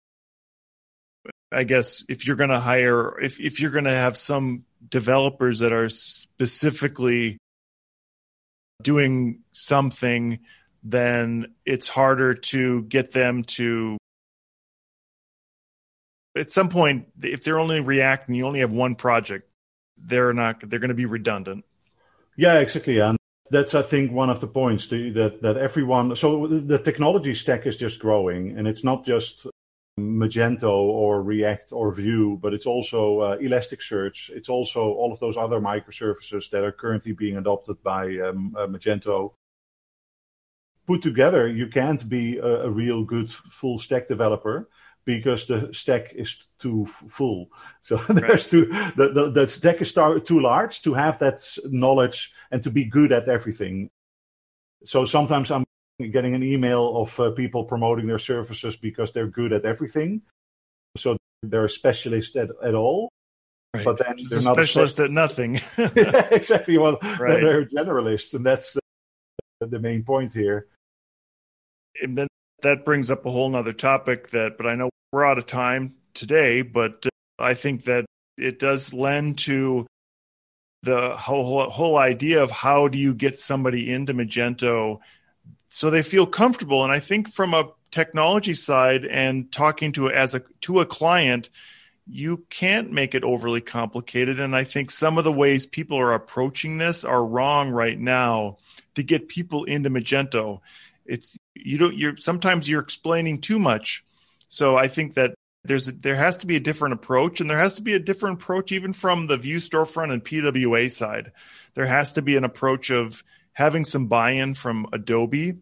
I 1.51 1.63
guess 1.63 2.03
if 2.09 2.25
you're 2.25 2.35
going 2.35 2.49
to 2.49 2.59
hire 2.59 3.19
if 3.21 3.39
if 3.39 3.59
you're 3.59 3.71
going 3.71 3.85
to 3.85 3.91
have 3.91 4.17
some 4.17 4.65
developers 4.89 5.59
that 5.59 5.71
are 5.71 5.89
specifically 5.89 7.37
doing 8.81 9.39
something 9.53 10.39
then 10.83 11.53
it's 11.65 11.87
harder 11.87 12.35
to 12.35 12.83
get 12.83 13.11
them 13.11 13.43
to 13.43 13.97
at 16.35 16.51
some 16.51 16.69
point, 16.69 17.07
if 17.21 17.43
they're 17.43 17.59
only 17.59 17.79
React 17.79 18.27
and 18.27 18.37
you 18.37 18.45
only 18.45 18.59
have 18.59 18.73
one 18.73 18.95
project, 18.95 19.49
they're 19.97 20.33
not 20.33 20.69
they're 20.69 20.79
going 20.79 20.89
to 20.89 20.95
be 20.95 21.05
redundant. 21.05 21.65
Yeah, 22.35 22.59
exactly. 22.59 22.99
And 22.99 23.17
that's 23.49 23.73
I 23.75 23.81
think 23.81 24.11
one 24.11 24.29
of 24.29 24.39
the 24.39 24.47
points 24.47 24.87
that 24.87 25.39
that 25.41 25.57
everyone. 25.57 26.15
So 26.15 26.47
the 26.47 26.79
technology 26.79 27.33
stack 27.33 27.65
is 27.65 27.77
just 27.77 27.99
growing, 27.99 28.57
and 28.57 28.67
it's 28.67 28.83
not 28.83 29.05
just 29.05 29.47
Magento 29.97 30.73
or 30.73 31.23
React 31.23 31.71
or 31.71 31.93
Vue, 31.93 32.37
but 32.41 32.53
it's 32.53 32.65
also 32.65 33.19
uh, 33.19 33.37
Elasticsearch. 33.37 34.29
It's 34.31 34.49
also 34.49 34.81
all 34.81 35.13
of 35.13 35.19
those 35.19 35.37
other 35.37 35.61
microservices 35.61 36.49
that 36.49 36.63
are 36.63 36.71
currently 36.73 37.13
being 37.13 37.37
adopted 37.37 37.81
by 37.81 38.17
um, 38.17 38.55
uh, 38.57 38.67
Magento. 38.67 39.33
Put 40.85 41.01
together, 41.01 41.47
you 41.47 41.67
can't 41.67 42.07
be 42.07 42.37
a, 42.37 42.65
a 42.65 42.69
real 42.69 43.03
good 43.03 43.31
full 43.31 43.79
stack 43.79 44.07
developer 44.07 44.69
because 45.05 45.45
the 45.45 45.69
stack 45.71 46.13
is 46.13 46.47
too 46.59 46.85
full. 46.85 47.49
So 47.81 47.97
there's 47.97 48.49
too 48.49 48.65
the, 48.95 49.11
the, 49.13 49.29
the 49.29 49.47
stack 49.47 49.79
is 49.79 49.93
too 49.93 50.39
large 50.39 50.81
to 50.81 50.95
have 50.95 51.19
that 51.19 51.37
knowledge 51.65 52.33
and 52.49 52.63
to 52.63 52.71
be 52.71 52.83
good 52.85 53.11
at 53.11 53.29
everything. 53.29 53.89
So 54.85 55.05
sometimes 55.05 55.51
I'm 55.51 55.65
getting 55.99 56.33
an 56.33 56.41
email 56.41 56.97
of 56.97 57.19
uh, 57.19 57.29
people 57.31 57.63
promoting 57.63 58.07
their 58.07 58.17
services 58.17 58.75
because 58.75 59.11
they're 59.11 59.27
good 59.27 59.53
at 59.53 59.65
everything. 59.65 60.23
So 60.97 61.17
they're 61.43 61.65
a 61.65 61.69
specialist 61.69 62.35
at, 62.35 62.49
at 62.63 62.73
all. 62.73 63.09
Right. 63.75 63.85
But 63.85 63.99
then 63.99 64.17
they're 64.29 64.41
not 64.41 64.55
specialist 64.55 64.99
at 64.99 65.11
nothing. 65.11 65.59
yeah, 65.77 66.27
exactly. 66.31 66.77
Well, 66.77 66.97
right. 67.19 67.41
they're 67.41 67.65
generalists, 67.65 68.33
and 68.33 68.45
that's 68.45 68.77
uh, 68.77 68.79
the 69.59 69.79
main 69.79 70.03
point 70.03 70.31
here. 70.31 70.67
And 72.01 72.17
then 72.17 72.27
that 72.63 72.85
brings 72.85 73.11
up 73.11 73.25
a 73.25 73.31
whole 73.31 73.49
nother 73.49 73.73
topic 73.73 74.31
that, 74.31 74.57
but 74.57 74.65
I 74.65 74.75
know 74.75 74.89
we're 75.11 75.25
out 75.25 75.37
of 75.37 75.45
time 75.45 75.95
today, 76.13 76.61
but 76.61 77.05
uh, 77.05 77.09
I 77.43 77.53
think 77.53 77.85
that 77.85 78.05
it 78.37 78.59
does 78.59 78.93
lend 78.93 79.39
to 79.39 79.85
the 80.83 81.15
whole, 81.15 81.69
whole 81.69 81.97
idea 81.97 82.43
of 82.43 82.51
how 82.51 82.87
do 82.87 82.97
you 82.97 83.13
get 83.13 83.39
somebody 83.39 83.91
into 83.91 84.13
Magento 84.13 84.99
so 85.69 85.89
they 85.89 86.03
feel 86.03 86.25
comfortable. 86.25 86.83
And 86.83 86.93
I 86.93 86.99
think 86.99 87.29
from 87.29 87.53
a 87.53 87.71
technology 87.91 88.53
side 88.53 89.05
and 89.05 89.51
talking 89.51 89.91
to 89.93 90.09
as 90.09 90.35
a 90.35 90.43
to 90.61 90.79
a 90.79 90.85
client, 90.85 91.49
you 92.07 92.45
can't 92.49 92.91
make 92.91 93.15
it 93.15 93.23
overly 93.23 93.61
complicated. 93.61 94.39
And 94.39 94.55
I 94.55 94.63
think 94.63 94.91
some 94.91 95.17
of 95.17 95.23
the 95.23 95.31
ways 95.31 95.65
people 95.65 95.97
are 95.97 96.13
approaching 96.13 96.77
this 96.77 97.03
are 97.03 97.25
wrong 97.25 97.71
right 97.71 97.99
now 97.99 98.57
to 98.93 99.03
get 99.03 99.27
people 99.27 99.65
into 99.65 99.89
Magento 99.89 100.61
it's 101.05 101.37
you 101.53 101.77
don't 101.77 101.95
you're 101.95 102.17
sometimes 102.17 102.67
you're 102.67 102.81
explaining 102.81 103.39
too 103.39 103.59
much 103.59 104.03
so 104.55 104.77
i 104.77 104.87
think 104.87 105.15
that 105.15 105.35
there's 105.65 105.87
there 105.87 106.15
has 106.15 106.37
to 106.37 106.47
be 106.47 106.55
a 106.55 106.59
different 106.59 106.93
approach 106.93 107.41
and 107.41 107.49
there 107.49 107.57
has 107.57 107.75
to 107.75 107.81
be 107.81 107.93
a 107.93 107.99
different 107.99 108.41
approach 108.41 108.71
even 108.71 108.93
from 108.93 109.27
the 109.27 109.37
vue 109.37 109.57
storefront 109.57 110.13
and 110.13 110.23
pwa 110.23 110.89
side. 110.91 111.31
There 111.73 111.87
has 111.87 112.13
to 112.13 112.21
be 112.21 112.35
an 112.35 112.43
approach 112.43 112.91
of 112.91 113.23
having 113.53 113.83
some 113.83 114.07
buy-in 114.07 114.53
from 114.53 114.87
adobe. 114.93 115.55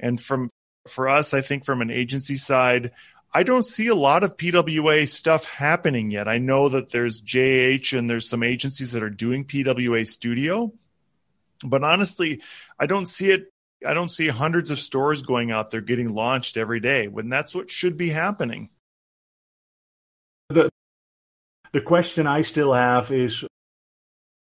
And 0.00 0.20
from 0.20 0.48
for 0.88 1.08
us 1.08 1.32
i 1.32 1.40
think 1.40 1.64
from 1.64 1.80
an 1.80 1.90
agency 1.90 2.36
side 2.36 2.90
I 3.34 3.44
don't 3.44 3.64
see 3.64 3.86
a 3.86 3.94
lot 3.94 4.24
of 4.24 4.36
PWA 4.36 5.08
stuff 5.08 5.46
happening 5.46 6.10
yet. 6.10 6.28
I 6.28 6.36
know 6.36 6.68
that 6.68 6.90
there's 6.90 7.22
JH 7.22 7.98
and 7.98 8.10
there's 8.10 8.28
some 8.28 8.42
agencies 8.42 8.92
that 8.92 9.02
are 9.02 9.08
doing 9.08 9.46
PWA 9.46 10.06
Studio, 10.06 10.70
but 11.64 11.82
honestly, 11.82 12.42
I 12.78 12.84
don't 12.84 13.06
see 13.06 13.30
it 13.30 13.51
I 13.86 13.94
don't 13.94 14.10
see 14.10 14.28
hundreds 14.28 14.70
of 14.70 14.78
stores 14.78 15.22
going 15.22 15.50
out 15.50 15.70
there 15.70 15.80
getting 15.80 16.14
launched 16.14 16.56
every 16.56 16.80
day 16.80 17.08
when 17.08 17.28
that's 17.28 17.54
what 17.54 17.70
should 17.70 17.96
be 17.96 18.10
happening. 18.10 18.70
The 20.48 20.70
the 21.72 21.80
question 21.80 22.26
I 22.26 22.42
still 22.42 22.72
have 22.72 23.12
is 23.12 23.44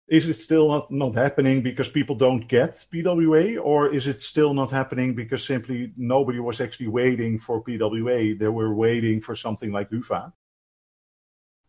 is 0.09 0.29
it 0.29 0.35
still 0.35 0.69
not, 0.69 0.91
not 0.91 1.15
happening 1.15 1.63
because 1.63 1.89
people 1.89 2.15
don't 2.15 2.47
get 2.47 2.73
PWA, 2.93 3.59
or 3.63 3.95
is 3.95 4.07
it 4.07 4.21
still 4.21 4.53
not 4.53 4.71
happening 4.71 5.15
because 5.15 5.45
simply 5.45 5.93
nobody 5.97 6.41
was 6.41 6.61
actually 6.61 6.89
waiting 6.89 7.39
for 7.39 7.63
PWA? 7.63 8.39
They 8.39 8.49
were 8.49 8.75
waiting 8.75 9.23
for 9.23 9.35
something 9.35 9.73
like 9.73 9.91
Hyvä. 9.91 10.33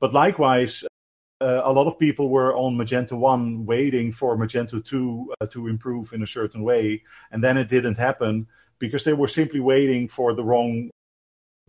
But 0.01 0.13
likewise, 0.13 0.83
uh, 1.41 1.61
a 1.65 1.71
lot 1.71 1.87
of 1.87 1.99
people 1.99 2.29
were 2.29 2.55
on 2.55 2.77
Magento 2.77 3.17
1 3.17 3.65
waiting 3.65 4.11
for 4.11 4.37
Magento 4.37 4.83
2 4.83 5.33
uh, 5.41 5.45
to 5.47 5.67
improve 5.67 6.13
in 6.13 6.23
a 6.23 6.27
certain 6.27 6.63
way. 6.63 7.03
And 7.31 7.43
then 7.43 7.57
it 7.57 7.69
didn't 7.69 7.97
happen 7.97 8.47
because 8.79 9.03
they 9.03 9.13
were 9.13 9.27
simply 9.27 9.59
waiting 9.59 10.07
for 10.07 10.33
the 10.33 10.43
wrong 10.43 10.89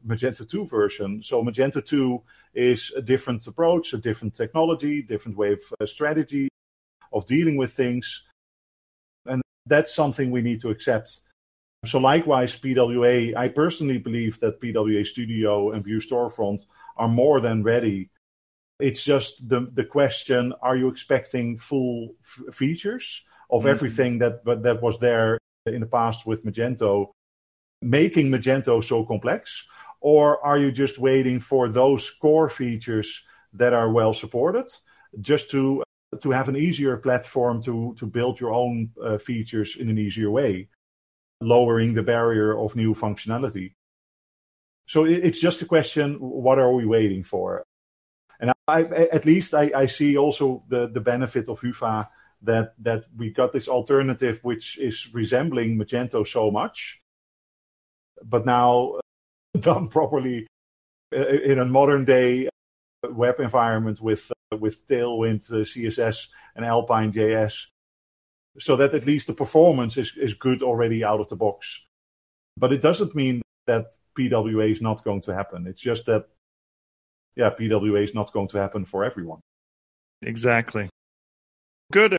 Magento 0.06 0.48
2 0.48 0.66
version. 0.66 1.22
So 1.22 1.42
Magento 1.42 1.84
2 1.84 2.22
is 2.54 2.92
a 2.96 3.02
different 3.02 3.46
approach, 3.46 3.92
a 3.92 3.98
different 3.98 4.34
technology, 4.34 5.02
different 5.02 5.36
way 5.36 5.54
of 5.54 5.60
uh, 5.80 5.86
strategy 5.86 6.48
of 7.12 7.26
dealing 7.26 7.56
with 7.56 7.72
things. 7.72 8.24
And 9.24 9.42
that's 9.66 9.94
something 9.94 10.30
we 10.30 10.42
need 10.42 10.60
to 10.60 10.70
accept. 10.70 11.20
So 11.84 11.98
likewise, 11.98 12.58
PWA, 12.58 13.36
I 13.36 13.48
personally 13.48 13.98
believe 13.98 14.38
that 14.40 14.60
PWA 14.60 15.06
Studio 15.06 15.72
and 15.72 15.84
Vue 15.84 16.00
Storefront 16.00 16.66
are 16.96 17.08
more 17.08 17.40
than 17.40 17.62
ready 17.62 18.10
it's 18.78 19.02
just 19.02 19.48
the 19.48 19.68
the 19.72 19.84
question: 19.84 20.52
Are 20.62 20.76
you 20.76 20.88
expecting 20.88 21.56
full 21.56 22.14
f- 22.22 22.54
features 22.54 23.24
of 23.50 23.62
mm-hmm. 23.62 23.70
everything 23.70 24.18
that 24.18 24.44
that 24.44 24.82
was 24.82 24.98
there 24.98 25.38
in 25.66 25.80
the 25.80 25.86
past 25.86 26.26
with 26.26 26.44
Magento, 26.44 27.12
making 27.82 28.30
Magento 28.30 28.82
so 28.82 29.04
complex, 29.04 29.66
or 30.00 30.44
are 30.44 30.58
you 30.58 30.70
just 30.70 30.98
waiting 30.98 31.40
for 31.40 31.68
those 31.68 32.10
core 32.10 32.48
features 32.48 33.22
that 33.52 33.72
are 33.72 33.90
well 33.90 34.12
supported, 34.12 34.66
just 35.20 35.50
to 35.50 35.82
to 36.20 36.30
have 36.30 36.48
an 36.48 36.56
easier 36.56 36.96
platform 36.96 37.62
to, 37.62 37.94
to 37.98 38.06
build 38.06 38.40
your 38.40 38.52
own 38.52 38.90
uh, 39.02 39.18
features 39.18 39.76
in 39.76 39.88
an 39.90 39.98
easier 39.98 40.30
way, 40.30 40.68
lowering 41.40 41.94
the 41.94 42.02
barrier 42.02 42.56
of 42.56 42.76
new 42.76 42.94
functionality. 42.94 43.74
So 44.88 45.04
it's 45.04 45.40
just 45.40 45.62
a 45.62 45.66
question 45.66 46.14
what 46.14 46.60
are 46.60 46.72
we 46.72 46.86
waiting 46.86 47.24
for? 47.24 47.64
And 48.40 48.52
I, 48.68 48.82
at 48.82 49.24
least 49.24 49.54
I, 49.54 49.70
I 49.74 49.86
see 49.86 50.16
also 50.16 50.62
the, 50.68 50.88
the 50.88 51.00
benefit 51.00 51.48
of 51.48 51.60
Hyvä 51.60 52.08
that, 52.42 52.74
that 52.82 53.04
we 53.16 53.30
got 53.30 53.52
this 53.52 53.68
alternative 53.68 54.40
which 54.42 54.78
is 54.78 55.12
resembling 55.14 55.78
Magento 55.78 56.26
so 56.26 56.50
much, 56.50 57.00
but 58.22 58.44
now 58.44 59.00
done 59.60 59.88
properly 59.88 60.46
uh, 61.14 61.26
in 61.26 61.58
a 61.58 61.64
modern 61.64 62.04
day 62.04 62.48
web 63.10 63.40
environment 63.40 64.00
with 64.00 64.30
uh, 64.52 64.56
with 64.56 64.86
Tailwind 64.86 65.50
uh, 65.50 65.64
CSS 65.64 66.28
and 66.54 66.64
Alpine 66.64 67.12
JS, 67.12 67.66
so 68.58 68.76
that 68.76 68.94
at 68.94 69.06
least 69.06 69.26
the 69.26 69.32
performance 69.32 69.96
is 69.96 70.16
is 70.16 70.34
good 70.34 70.62
already 70.62 71.04
out 71.04 71.20
of 71.20 71.28
the 71.28 71.36
box. 71.36 71.86
But 72.56 72.72
it 72.72 72.82
doesn't 72.82 73.14
mean 73.14 73.42
that 73.66 73.86
PWA 74.18 74.70
is 74.70 74.82
not 74.82 75.04
going 75.04 75.22
to 75.22 75.34
happen. 75.34 75.66
It's 75.66 75.82
just 75.82 76.06
that 76.06 76.26
yeah, 77.36 77.50
PWA 77.50 78.02
is 78.02 78.14
not 78.14 78.32
going 78.32 78.48
to 78.48 78.58
happen 78.58 78.84
for 78.84 79.04
everyone. 79.04 79.40
Exactly. 80.22 80.88
Good. 81.92 82.16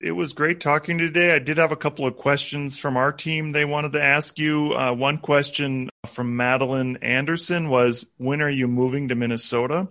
It 0.00 0.12
was 0.12 0.32
great 0.32 0.60
talking 0.60 0.98
today. 0.98 1.34
I 1.34 1.38
did 1.38 1.58
have 1.58 1.72
a 1.72 1.76
couple 1.76 2.06
of 2.06 2.16
questions 2.16 2.76
from 2.76 2.96
our 2.96 3.12
team 3.12 3.50
they 3.50 3.64
wanted 3.64 3.92
to 3.92 4.02
ask 4.02 4.38
you. 4.38 4.74
Uh, 4.74 4.92
one 4.92 5.18
question 5.18 5.88
from 6.06 6.36
Madeline 6.36 6.98
Anderson 7.00 7.68
was 7.68 8.06
When 8.16 8.42
are 8.42 8.50
you 8.50 8.66
moving 8.66 9.08
to 9.08 9.14
Minnesota? 9.14 9.88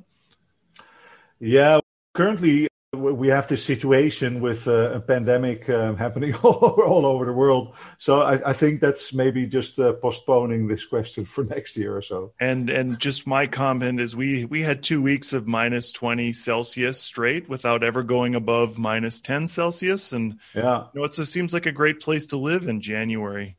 Yeah, 1.40 1.80
currently 2.14 2.68
we 2.94 3.28
have 3.30 3.48
this 3.48 3.66
situation 3.66 4.40
with 4.40 4.68
uh, 4.68 4.92
a 4.92 5.00
pandemic 5.00 5.68
uh, 5.70 5.96
happening 5.96 6.36
all 6.36 6.60
over, 6.62 6.84
all 6.84 7.06
over, 7.06 7.26
the 7.26 7.34
world. 7.34 7.76
So 7.98 8.22
I, 8.22 8.50
I 8.50 8.54
think 8.54 8.82
that's 8.82 9.14
maybe 9.14 9.48
just 9.48 9.80
uh, 9.80 9.94
postponing 9.94 10.68
this 10.68 10.86
question 10.86 11.26
for 11.26 11.44
next 11.56 11.76
year 11.76 11.96
or 11.96 12.02
so. 12.02 12.34
And 12.40 12.70
and 12.70 13.00
just 13.00 13.26
my 13.28 13.48
comment 13.48 14.00
is 14.00 14.16
we 14.16 14.46
we 14.46 14.62
had 14.62 14.84
two 14.84 15.02
weeks 15.02 15.34
of 15.34 15.48
minus 15.48 15.92
twenty 15.92 16.34
Celsius 16.34 17.00
straight 17.00 17.50
without 17.50 17.84
ever 17.84 18.04
going 18.04 18.36
above 18.36 18.78
minus 18.78 19.22
ten 19.22 19.48
Celsius, 19.48 20.14
and 20.14 20.40
yeah, 20.54 20.86
you 20.94 21.02
know, 21.02 21.06
it 21.06 21.14
seems 21.14 21.54
like 21.54 21.66
a 21.66 21.72
great 21.72 22.00
place 22.00 22.28
to 22.28 22.38
live 22.38 22.68
in 22.68 22.82
January. 22.82 23.58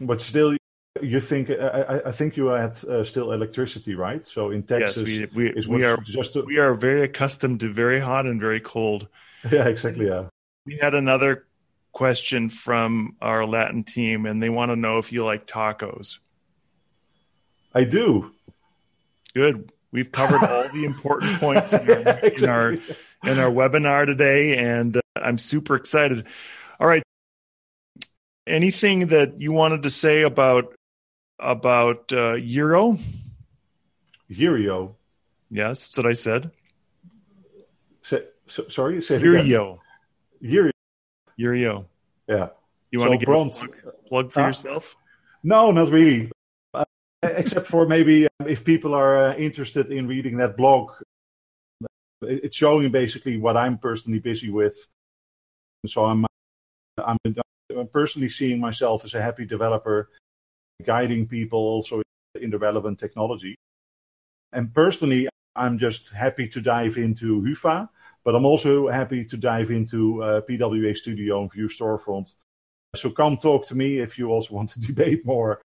But 0.00 0.20
still, 0.20 0.56
you 1.00 1.20
think 1.20 1.50
I, 1.50 2.02
I, 2.06 2.12
think 2.12 2.36
you 2.36 2.46
had 2.46 2.72
uh, 2.84 3.02
still 3.02 3.32
electricity, 3.32 3.94
right? 3.94 4.26
So 4.26 4.50
in 4.50 4.62
Texas, 4.62 5.08
yes, 5.08 5.30
we, 5.32 5.52
we, 5.52 5.66
we 5.66 5.84
are 5.84 5.96
just 5.98 6.36
a... 6.36 6.42
we 6.42 6.58
are 6.58 6.74
very 6.74 7.02
accustomed 7.02 7.60
to 7.60 7.72
very 7.72 7.98
hot 7.98 8.26
and 8.26 8.40
very 8.40 8.60
cold. 8.60 9.08
Yeah, 9.50 9.66
exactly. 9.66 10.06
Yeah. 10.06 10.28
We 10.66 10.78
had 10.80 10.94
another 10.94 11.46
question 11.90 12.48
from 12.48 13.16
our 13.20 13.44
Latin 13.44 13.82
team, 13.82 14.24
and 14.24 14.40
they 14.40 14.48
want 14.48 14.70
to 14.70 14.76
know 14.76 14.98
if 14.98 15.10
you 15.10 15.24
like 15.24 15.48
tacos. 15.48 16.18
I 17.74 17.82
do. 17.82 18.30
Good. 19.34 19.72
We've 19.90 20.12
covered 20.12 20.44
all 20.44 20.68
the 20.72 20.84
important 20.84 21.40
points 21.40 21.72
in 21.72 21.90
our, 21.90 22.18
exactly. 22.22 22.44
in 22.44 22.48
our 22.48 22.72
in 23.24 23.38
our 23.40 23.50
webinar 23.50 24.06
today, 24.06 24.58
and 24.58 24.96
uh, 24.96 25.00
I'm 25.16 25.38
super 25.38 25.74
excited. 25.74 26.28
All 26.78 26.86
right. 26.86 27.02
Anything 28.46 29.08
that 29.08 29.40
you 29.40 29.50
wanted 29.50 29.82
to 29.82 29.90
say 29.90 30.22
about 30.22 30.72
about 31.42 32.12
uh, 32.12 32.36
Yireo. 32.36 32.98
Yireo. 34.30 34.94
Yes, 35.50 35.88
that's 35.88 35.98
what 35.98 36.06
I 36.06 36.12
said. 36.12 36.50
Say, 38.02 38.24
so, 38.46 38.68
sorry, 38.68 39.02
say 39.02 39.18
Yireo. 39.18 39.78
Yireo. 40.42 40.70
Yireo. 41.38 41.84
Yeah. 42.28 42.48
You 42.90 43.00
want 43.00 43.12
so 43.12 43.18
to 43.18 43.26
get 43.26 43.28
a 43.28 43.50
plug, 43.50 43.96
plug 44.06 44.32
for 44.32 44.40
uh, 44.40 44.46
yourself? 44.46 44.96
No, 45.42 45.70
not 45.72 45.90
really. 45.90 46.30
Uh, 46.72 46.84
except 47.22 47.66
for 47.66 47.86
maybe 47.86 48.26
um, 48.26 48.48
if 48.48 48.64
people 48.64 48.94
are 48.94 49.24
uh, 49.24 49.34
interested 49.34 49.90
in 49.90 50.06
reading 50.06 50.36
that 50.38 50.56
blog, 50.56 50.92
it's 52.22 52.56
showing 52.56 52.90
basically 52.92 53.36
what 53.36 53.56
I'm 53.56 53.78
personally 53.78 54.20
busy 54.20 54.50
with. 54.50 54.86
So 55.86 56.04
I'm, 56.04 56.24
I'm, 56.98 57.18
I'm 57.24 57.88
personally 57.88 58.28
seeing 58.28 58.60
myself 58.60 59.04
as 59.04 59.14
a 59.14 59.22
happy 59.22 59.44
developer 59.44 60.08
guiding 60.84 61.26
people 61.26 61.58
also 61.58 62.02
in 62.40 62.50
the 62.50 62.58
relevant 62.58 62.98
technology. 62.98 63.54
And 64.52 64.72
personally, 64.74 65.28
I'm 65.56 65.78
just 65.78 66.12
happy 66.12 66.48
to 66.48 66.60
dive 66.60 66.96
into 66.96 67.42
Hyvä, 67.42 67.88
but 68.24 68.34
I'm 68.34 68.46
also 68.46 68.88
happy 68.88 69.24
to 69.24 69.36
dive 69.36 69.70
into 69.70 70.22
uh, 70.22 70.40
PWA 70.42 70.96
Studio 70.96 71.40
and 71.40 71.52
Vue 71.52 71.68
Storefront. 71.68 72.34
So 72.94 73.10
come 73.10 73.36
talk 73.36 73.66
to 73.68 73.74
me 73.74 73.98
if 73.98 74.18
you 74.18 74.30
also 74.30 74.54
want 74.58 74.70
to 74.70 74.80
debate 74.80 75.24
more 75.24 75.60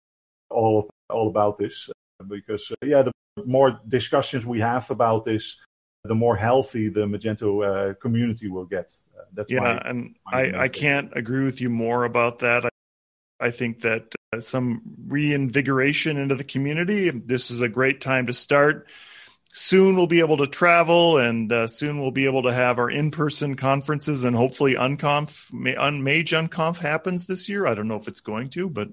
all 0.50 0.90
all 1.10 1.28
about 1.28 1.58
this, 1.58 1.90
because 2.28 2.72
uh, 2.72 2.86
yeah, 2.86 3.04
the 3.04 3.12
more 3.46 3.80
discussions 3.88 4.46
we 4.46 4.60
have 4.60 4.90
about 4.92 5.26
this, 5.26 5.62
the 6.04 6.16
more 6.16 6.36
healthy 6.36 6.90
the 6.90 7.06
Magento 7.06 7.64
uh, 7.64 7.94
community 7.96 8.48
will 8.48 8.66
get. 8.66 8.94
Uh, 9.18 9.24
that's 9.34 9.52
yeah, 9.52 9.60
my, 9.60 9.78
and 9.86 10.16
my 10.32 10.52
I, 10.52 10.64
I 10.64 10.68
can't 10.68 11.12
agree 11.16 11.44
with 11.44 11.62
you 11.62 11.70
more 11.70 12.06
about 12.06 12.40
that. 12.40 12.70
I 13.40 13.52
think 13.52 13.82
that 13.82 14.16
some 14.40 14.82
reinvigoration 15.08 16.18
into 16.18 16.36
the 16.36 16.44
community. 16.44 17.10
This 17.10 17.52
is 17.52 17.62
a 17.62 17.70
great 17.70 18.02
time 18.02 18.28
to 18.28 18.34
start. 18.34 18.90
Soon 19.54 19.96
we'll 19.96 20.08
be 20.08 20.20
able 20.20 20.38
to 20.38 20.48
travel, 20.48 21.18
and 21.18 21.52
uh, 21.52 21.68
soon 21.68 22.02
we'll 22.02 22.12
be 22.12 22.26
able 22.26 22.44
to 22.44 22.54
have 22.54 22.78
our 22.78 22.90
in-person 22.90 23.56
conferences, 23.56 24.26
and 24.26 24.36
hopefully 24.36 24.76
Unconf, 24.76 25.50
Un, 25.78 26.04
Mage 26.04 26.32
Unconf 26.32 26.78
happens 26.78 27.26
this 27.26 27.48
year. 27.48 27.66
I 27.66 27.74
don't 27.74 27.88
know 27.88 27.96
if 27.96 28.10
it's 28.10 28.20
going 28.20 28.50
to, 28.50 28.70
but 28.70 28.90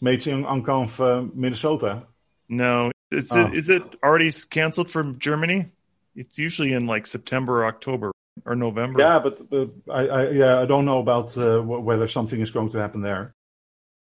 Mage 0.00 0.24
Unconf 0.24 0.98
uh, 0.98 1.28
Minnesota. 1.34 2.04
No, 2.48 2.90
is, 3.10 3.30
oh. 3.32 3.48
it, 3.48 3.54
is 3.54 3.68
it 3.68 3.82
already 4.02 4.30
canceled 4.48 4.90
from 4.90 5.18
Germany? 5.18 5.70
It's 6.16 6.38
usually 6.38 6.72
in 6.72 6.86
like 6.86 7.06
September 7.06 7.62
or 7.62 7.66
October 7.66 8.10
or 8.46 8.56
November. 8.56 9.00
Yeah, 9.00 9.18
but 9.18 9.40
uh, 9.52 9.66
I, 9.92 10.06
I, 10.06 10.30
yeah 10.30 10.60
I 10.60 10.66
don't 10.66 10.84
know 10.84 11.00
about 11.00 11.36
uh, 11.36 11.60
whether 11.60 12.08
something 12.08 12.40
is 12.40 12.50
going 12.50 12.70
to 12.70 12.78
happen 12.78 13.02
there. 13.02 13.34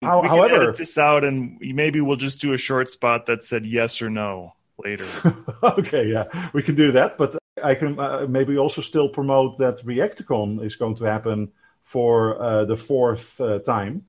How, 0.01 0.21
we 0.21 0.27
however, 0.29 0.63
edit 0.63 0.77
this 0.77 0.97
out 0.97 1.23
and 1.23 1.57
maybe 1.59 1.99
we'll 1.99 2.15
just 2.15 2.39
do 2.39 2.53
a 2.53 2.57
short 2.57 2.89
spot 2.89 3.25
that 3.25 3.43
said 3.43 3.65
yes 3.65 4.01
or 4.01 4.09
no 4.09 4.53
later. 4.83 5.05
okay, 5.63 6.07
yeah, 6.07 6.49
we 6.53 6.63
can 6.63 6.75
do 6.75 6.91
that. 6.93 7.17
But 7.17 7.37
I 7.61 7.75
can 7.75 7.99
uh, 7.99 8.25
maybe 8.27 8.57
also 8.57 8.81
still 8.81 9.09
promote 9.09 9.57
that 9.57 9.79
Reacticon 9.85 10.63
is 10.63 10.75
going 10.75 10.95
to 10.95 11.03
happen 11.03 11.51
for 11.83 12.41
uh, 12.41 12.65
the 12.65 12.77
fourth 12.77 13.41
uh, 13.41 13.59
time. 13.59 14.05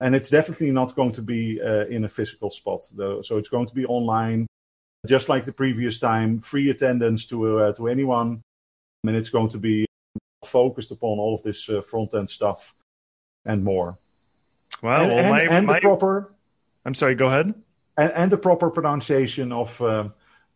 And 0.00 0.14
it's 0.14 0.30
definitely 0.30 0.70
not 0.70 0.94
going 0.94 1.12
to 1.12 1.22
be 1.22 1.60
uh, 1.62 1.86
in 1.86 2.04
a 2.04 2.08
physical 2.08 2.50
spot, 2.50 2.82
though. 2.94 3.22
So 3.22 3.36
it's 3.36 3.50
going 3.50 3.66
to 3.66 3.74
be 3.74 3.84
online, 3.86 4.46
just 5.06 5.28
like 5.28 5.44
the 5.44 5.52
previous 5.52 5.98
time, 5.98 6.40
free 6.40 6.70
attendance 6.70 7.26
to 7.26 7.60
uh, 7.60 7.72
to 7.74 7.88
anyone. 7.88 8.42
And 9.06 9.16
it's 9.16 9.30
going 9.30 9.50
to 9.50 9.58
be 9.58 9.86
focused 10.44 10.90
upon 10.90 11.18
all 11.18 11.34
of 11.34 11.42
this 11.42 11.68
uh, 11.68 11.82
front 11.82 12.14
end 12.14 12.30
stuff 12.30 12.74
and 13.44 13.62
more. 13.62 13.98
Well, 14.82 15.02
and, 15.02 15.10
well 15.10 15.18
and, 15.18 15.30
my, 15.30 15.42
and 15.42 15.66
my, 15.66 15.74
the 15.74 15.80
proper. 15.80 16.34
I'm 16.84 16.94
sorry. 16.94 17.14
Go 17.14 17.26
ahead. 17.26 17.54
And, 17.96 18.12
and 18.12 18.32
the 18.32 18.38
proper 18.38 18.70
pronunciation 18.70 19.52
of 19.52 19.80
uh, 19.82 20.08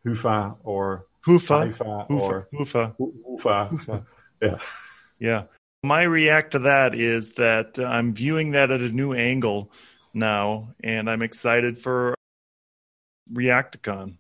Hufa 0.06 0.56
or 0.64 1.06
Hufa, 1.26 1.74
Hufa 1.74 2.10
or 2.10 2.48
Hufa, 2.52 2.96
Hufa. 2.96 4.04
Yeah. 4.40 4.58
Yeah. 5.18 5.42
My 5.82 6.02
react 6.04 6.52
to 6.52 6.60
that 6.60 6.94
is 6.94 7.32
that 7.32 7.78
I'm 7.78 8.14
viewing 8.14 8.52
that 8.52 8.70
at 8.70 8.80
a 8.80 8.88
new 8.88 9.12
angle 9.12 9.70
now, 10.14 10.70
and 10.82 11.10
I'm 11.10 11.22
excited 11.22 11.78
for 11.78 12.14
Reacticon. 13.32 14.16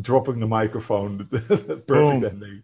Dropping 0.00 0.40
the 0.40 0.46
microphone, 0.46 1.26
perfect 1.30 1.86
Boom. 1.86 2.24
ending. 2.24 2.62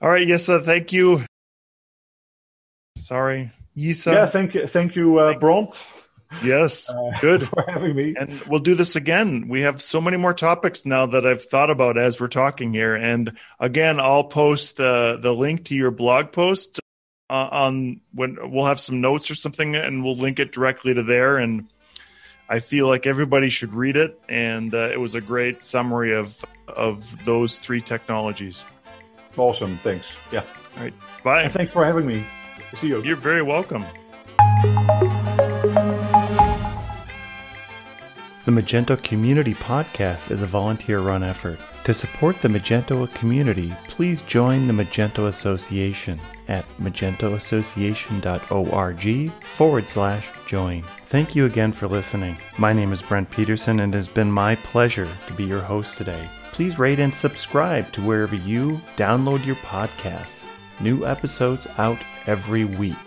All 0.00 0.08
right, 0.08 0.26
yes, 0.26 0.48
uh, 0.48 0.60
thank 0.60 0.92
you. 0.92 1.24
Sorry, 2.98 3.52
Jisse. 3.76 4.06
Yeah, 4.06 4.26
thank 4.26 4.54
you, 4.54 4.66
thank 4.66 4.96
you, 4.96 5.18
uh, 5.18 5.34
Bront. 5.34 6.04
Yes, 6.42 6.88
uh, 6.88 7.10
good 7.20 7.46
for 7.46 7.64
having 7.68 7.94
me. 7.94 8.14
And 8.18 8.40
we'll 8.42 8.60
do 8.60 8.74
this 8.74 8.96
again. 8.96 9.48
We 9.48 9.62
have 9.62 9.80
so 9.82 10.00
many 10.00 10.16
more 10.16 10.34
topics 10.34 10.86
now 10.86 11.06
that 11.06 11.26
I've 11.26 11.42
thought 11.42 11.70
about 11.70 11.98
as 11.98 12.20
we're 12.20 12.28
talking 12.28 12.72
here. 12.72 12.94
And 12.94 13.36
again, 13.60 14.00
I'll 14.00 14.24
post 14.24 14.76
the 14.76 15.18
the 15.20 15.32
link 15.32 15.66
to 15.66 15.74
your 15.74 15.90
blog 15.90 16.32
post 16.32 16.80
uh, 17.30 17.34
on 17.34 18.00
when 18.12 18.38
we'll 18.50 18.66
have 18.66 18.80
some 18.80 19.00
notes 19.00 19.30
or 19.30 19.34
something, 19.34 19.74
and 19.76 20.04
we'll 20.04 20.16
link 20.16 20.38
it 20.38 20.52
directly 20.52 20.94
to 20.94 21.02
there. 21.02 21.36
And 21.36 21.68
I 22.48 22.60
feel 22.60 22.86
like 22.86 23.06
everybody 23.06 23.48
should 23.48 23.74
read 23.74 23.96
it. 23.96 24.20
And 24.28 24.74
uh, 24.74 24.90
it 24.92 25.00
was 25.00 25.14
a 25.14 25.20
great 25.20 25.62
summary 25.62 26.14
of 26.14 26.44
of 26.68 27.24
those 27.24 27.58
three 27.58 27.80
technologies. 27.80 28.64
Awesome. 29.36 29.76
Thanks. 29.78 30.16
Yeah. 30.32 30.44
All 30.76 30.84
right. 30.84 30.94
Bye. 31.22 31.42
And 31.42 31.52
thanks 31.52 31.72
for 31.72 31.84
having 31.84 32.06
me. 32.06 32.22
See 32.76 32.88
you. 32.88 33.02
You're 33.02 33.16
very 33.16 33.42
welcome. 33.42 33.84
The 38.44 38.50
Magento 38.50 39.02
Community 39.02 39.54
Podcast 39.54 40.30
is 40.30 40.42
a 40.42 40.46
volunteer 40.46 41.00
run 41.00 41.22
effort. 41.22 41.58
To 41.84 41.94
support 41.94 42.36
the 42.36 42.48
Magento 42.48 43.12
community, 43.14 43.72
please 43.88 44.20
join 44.22 44.66
the 44.66 44.72
Magento 44.72 45.28
Association 45.28 46.18
at 46.48 46.66
magentoassociation.org 46.78 49.32
forward 49.44 49.88
slash 49.88 50.28
join. 50.46 50.82
Thank 50.82 51.34
you 51.34 51.46
again 51.46 51.72
for 51.72 51.88
listening. 51.88 52.36
My 52.58 52.72
name 52.72 52.92
is 52.92 53.02
Brent 53.02 53.30
Peterson 53.30 53.80
and 53.80 53.92
it 53.94 53.96
has 53.96 54.08
been 54.08 54.30
my 54.30 54.56
pleasure 54.56 55.08
to 55.26 55.32
be 55.32 55.44
your 55.44 55.62
host 55.62 55.96
today. 55.96 56.28
Please 56.52 56.78
rate 56.78 57.00
and 57.00 57.14
subscribe 57.14 57.90
to 57.92 58.02
wherever 58.02 58.36
you 58.36 58.80
download 58.96 59.46
your 59.46 59.56
podcasts. 59.56 60.43
New 60.84 61.06
episodes 61.06 61.66
out 61.78 61.96
every 62.26 62.66
week. 62.66 63.03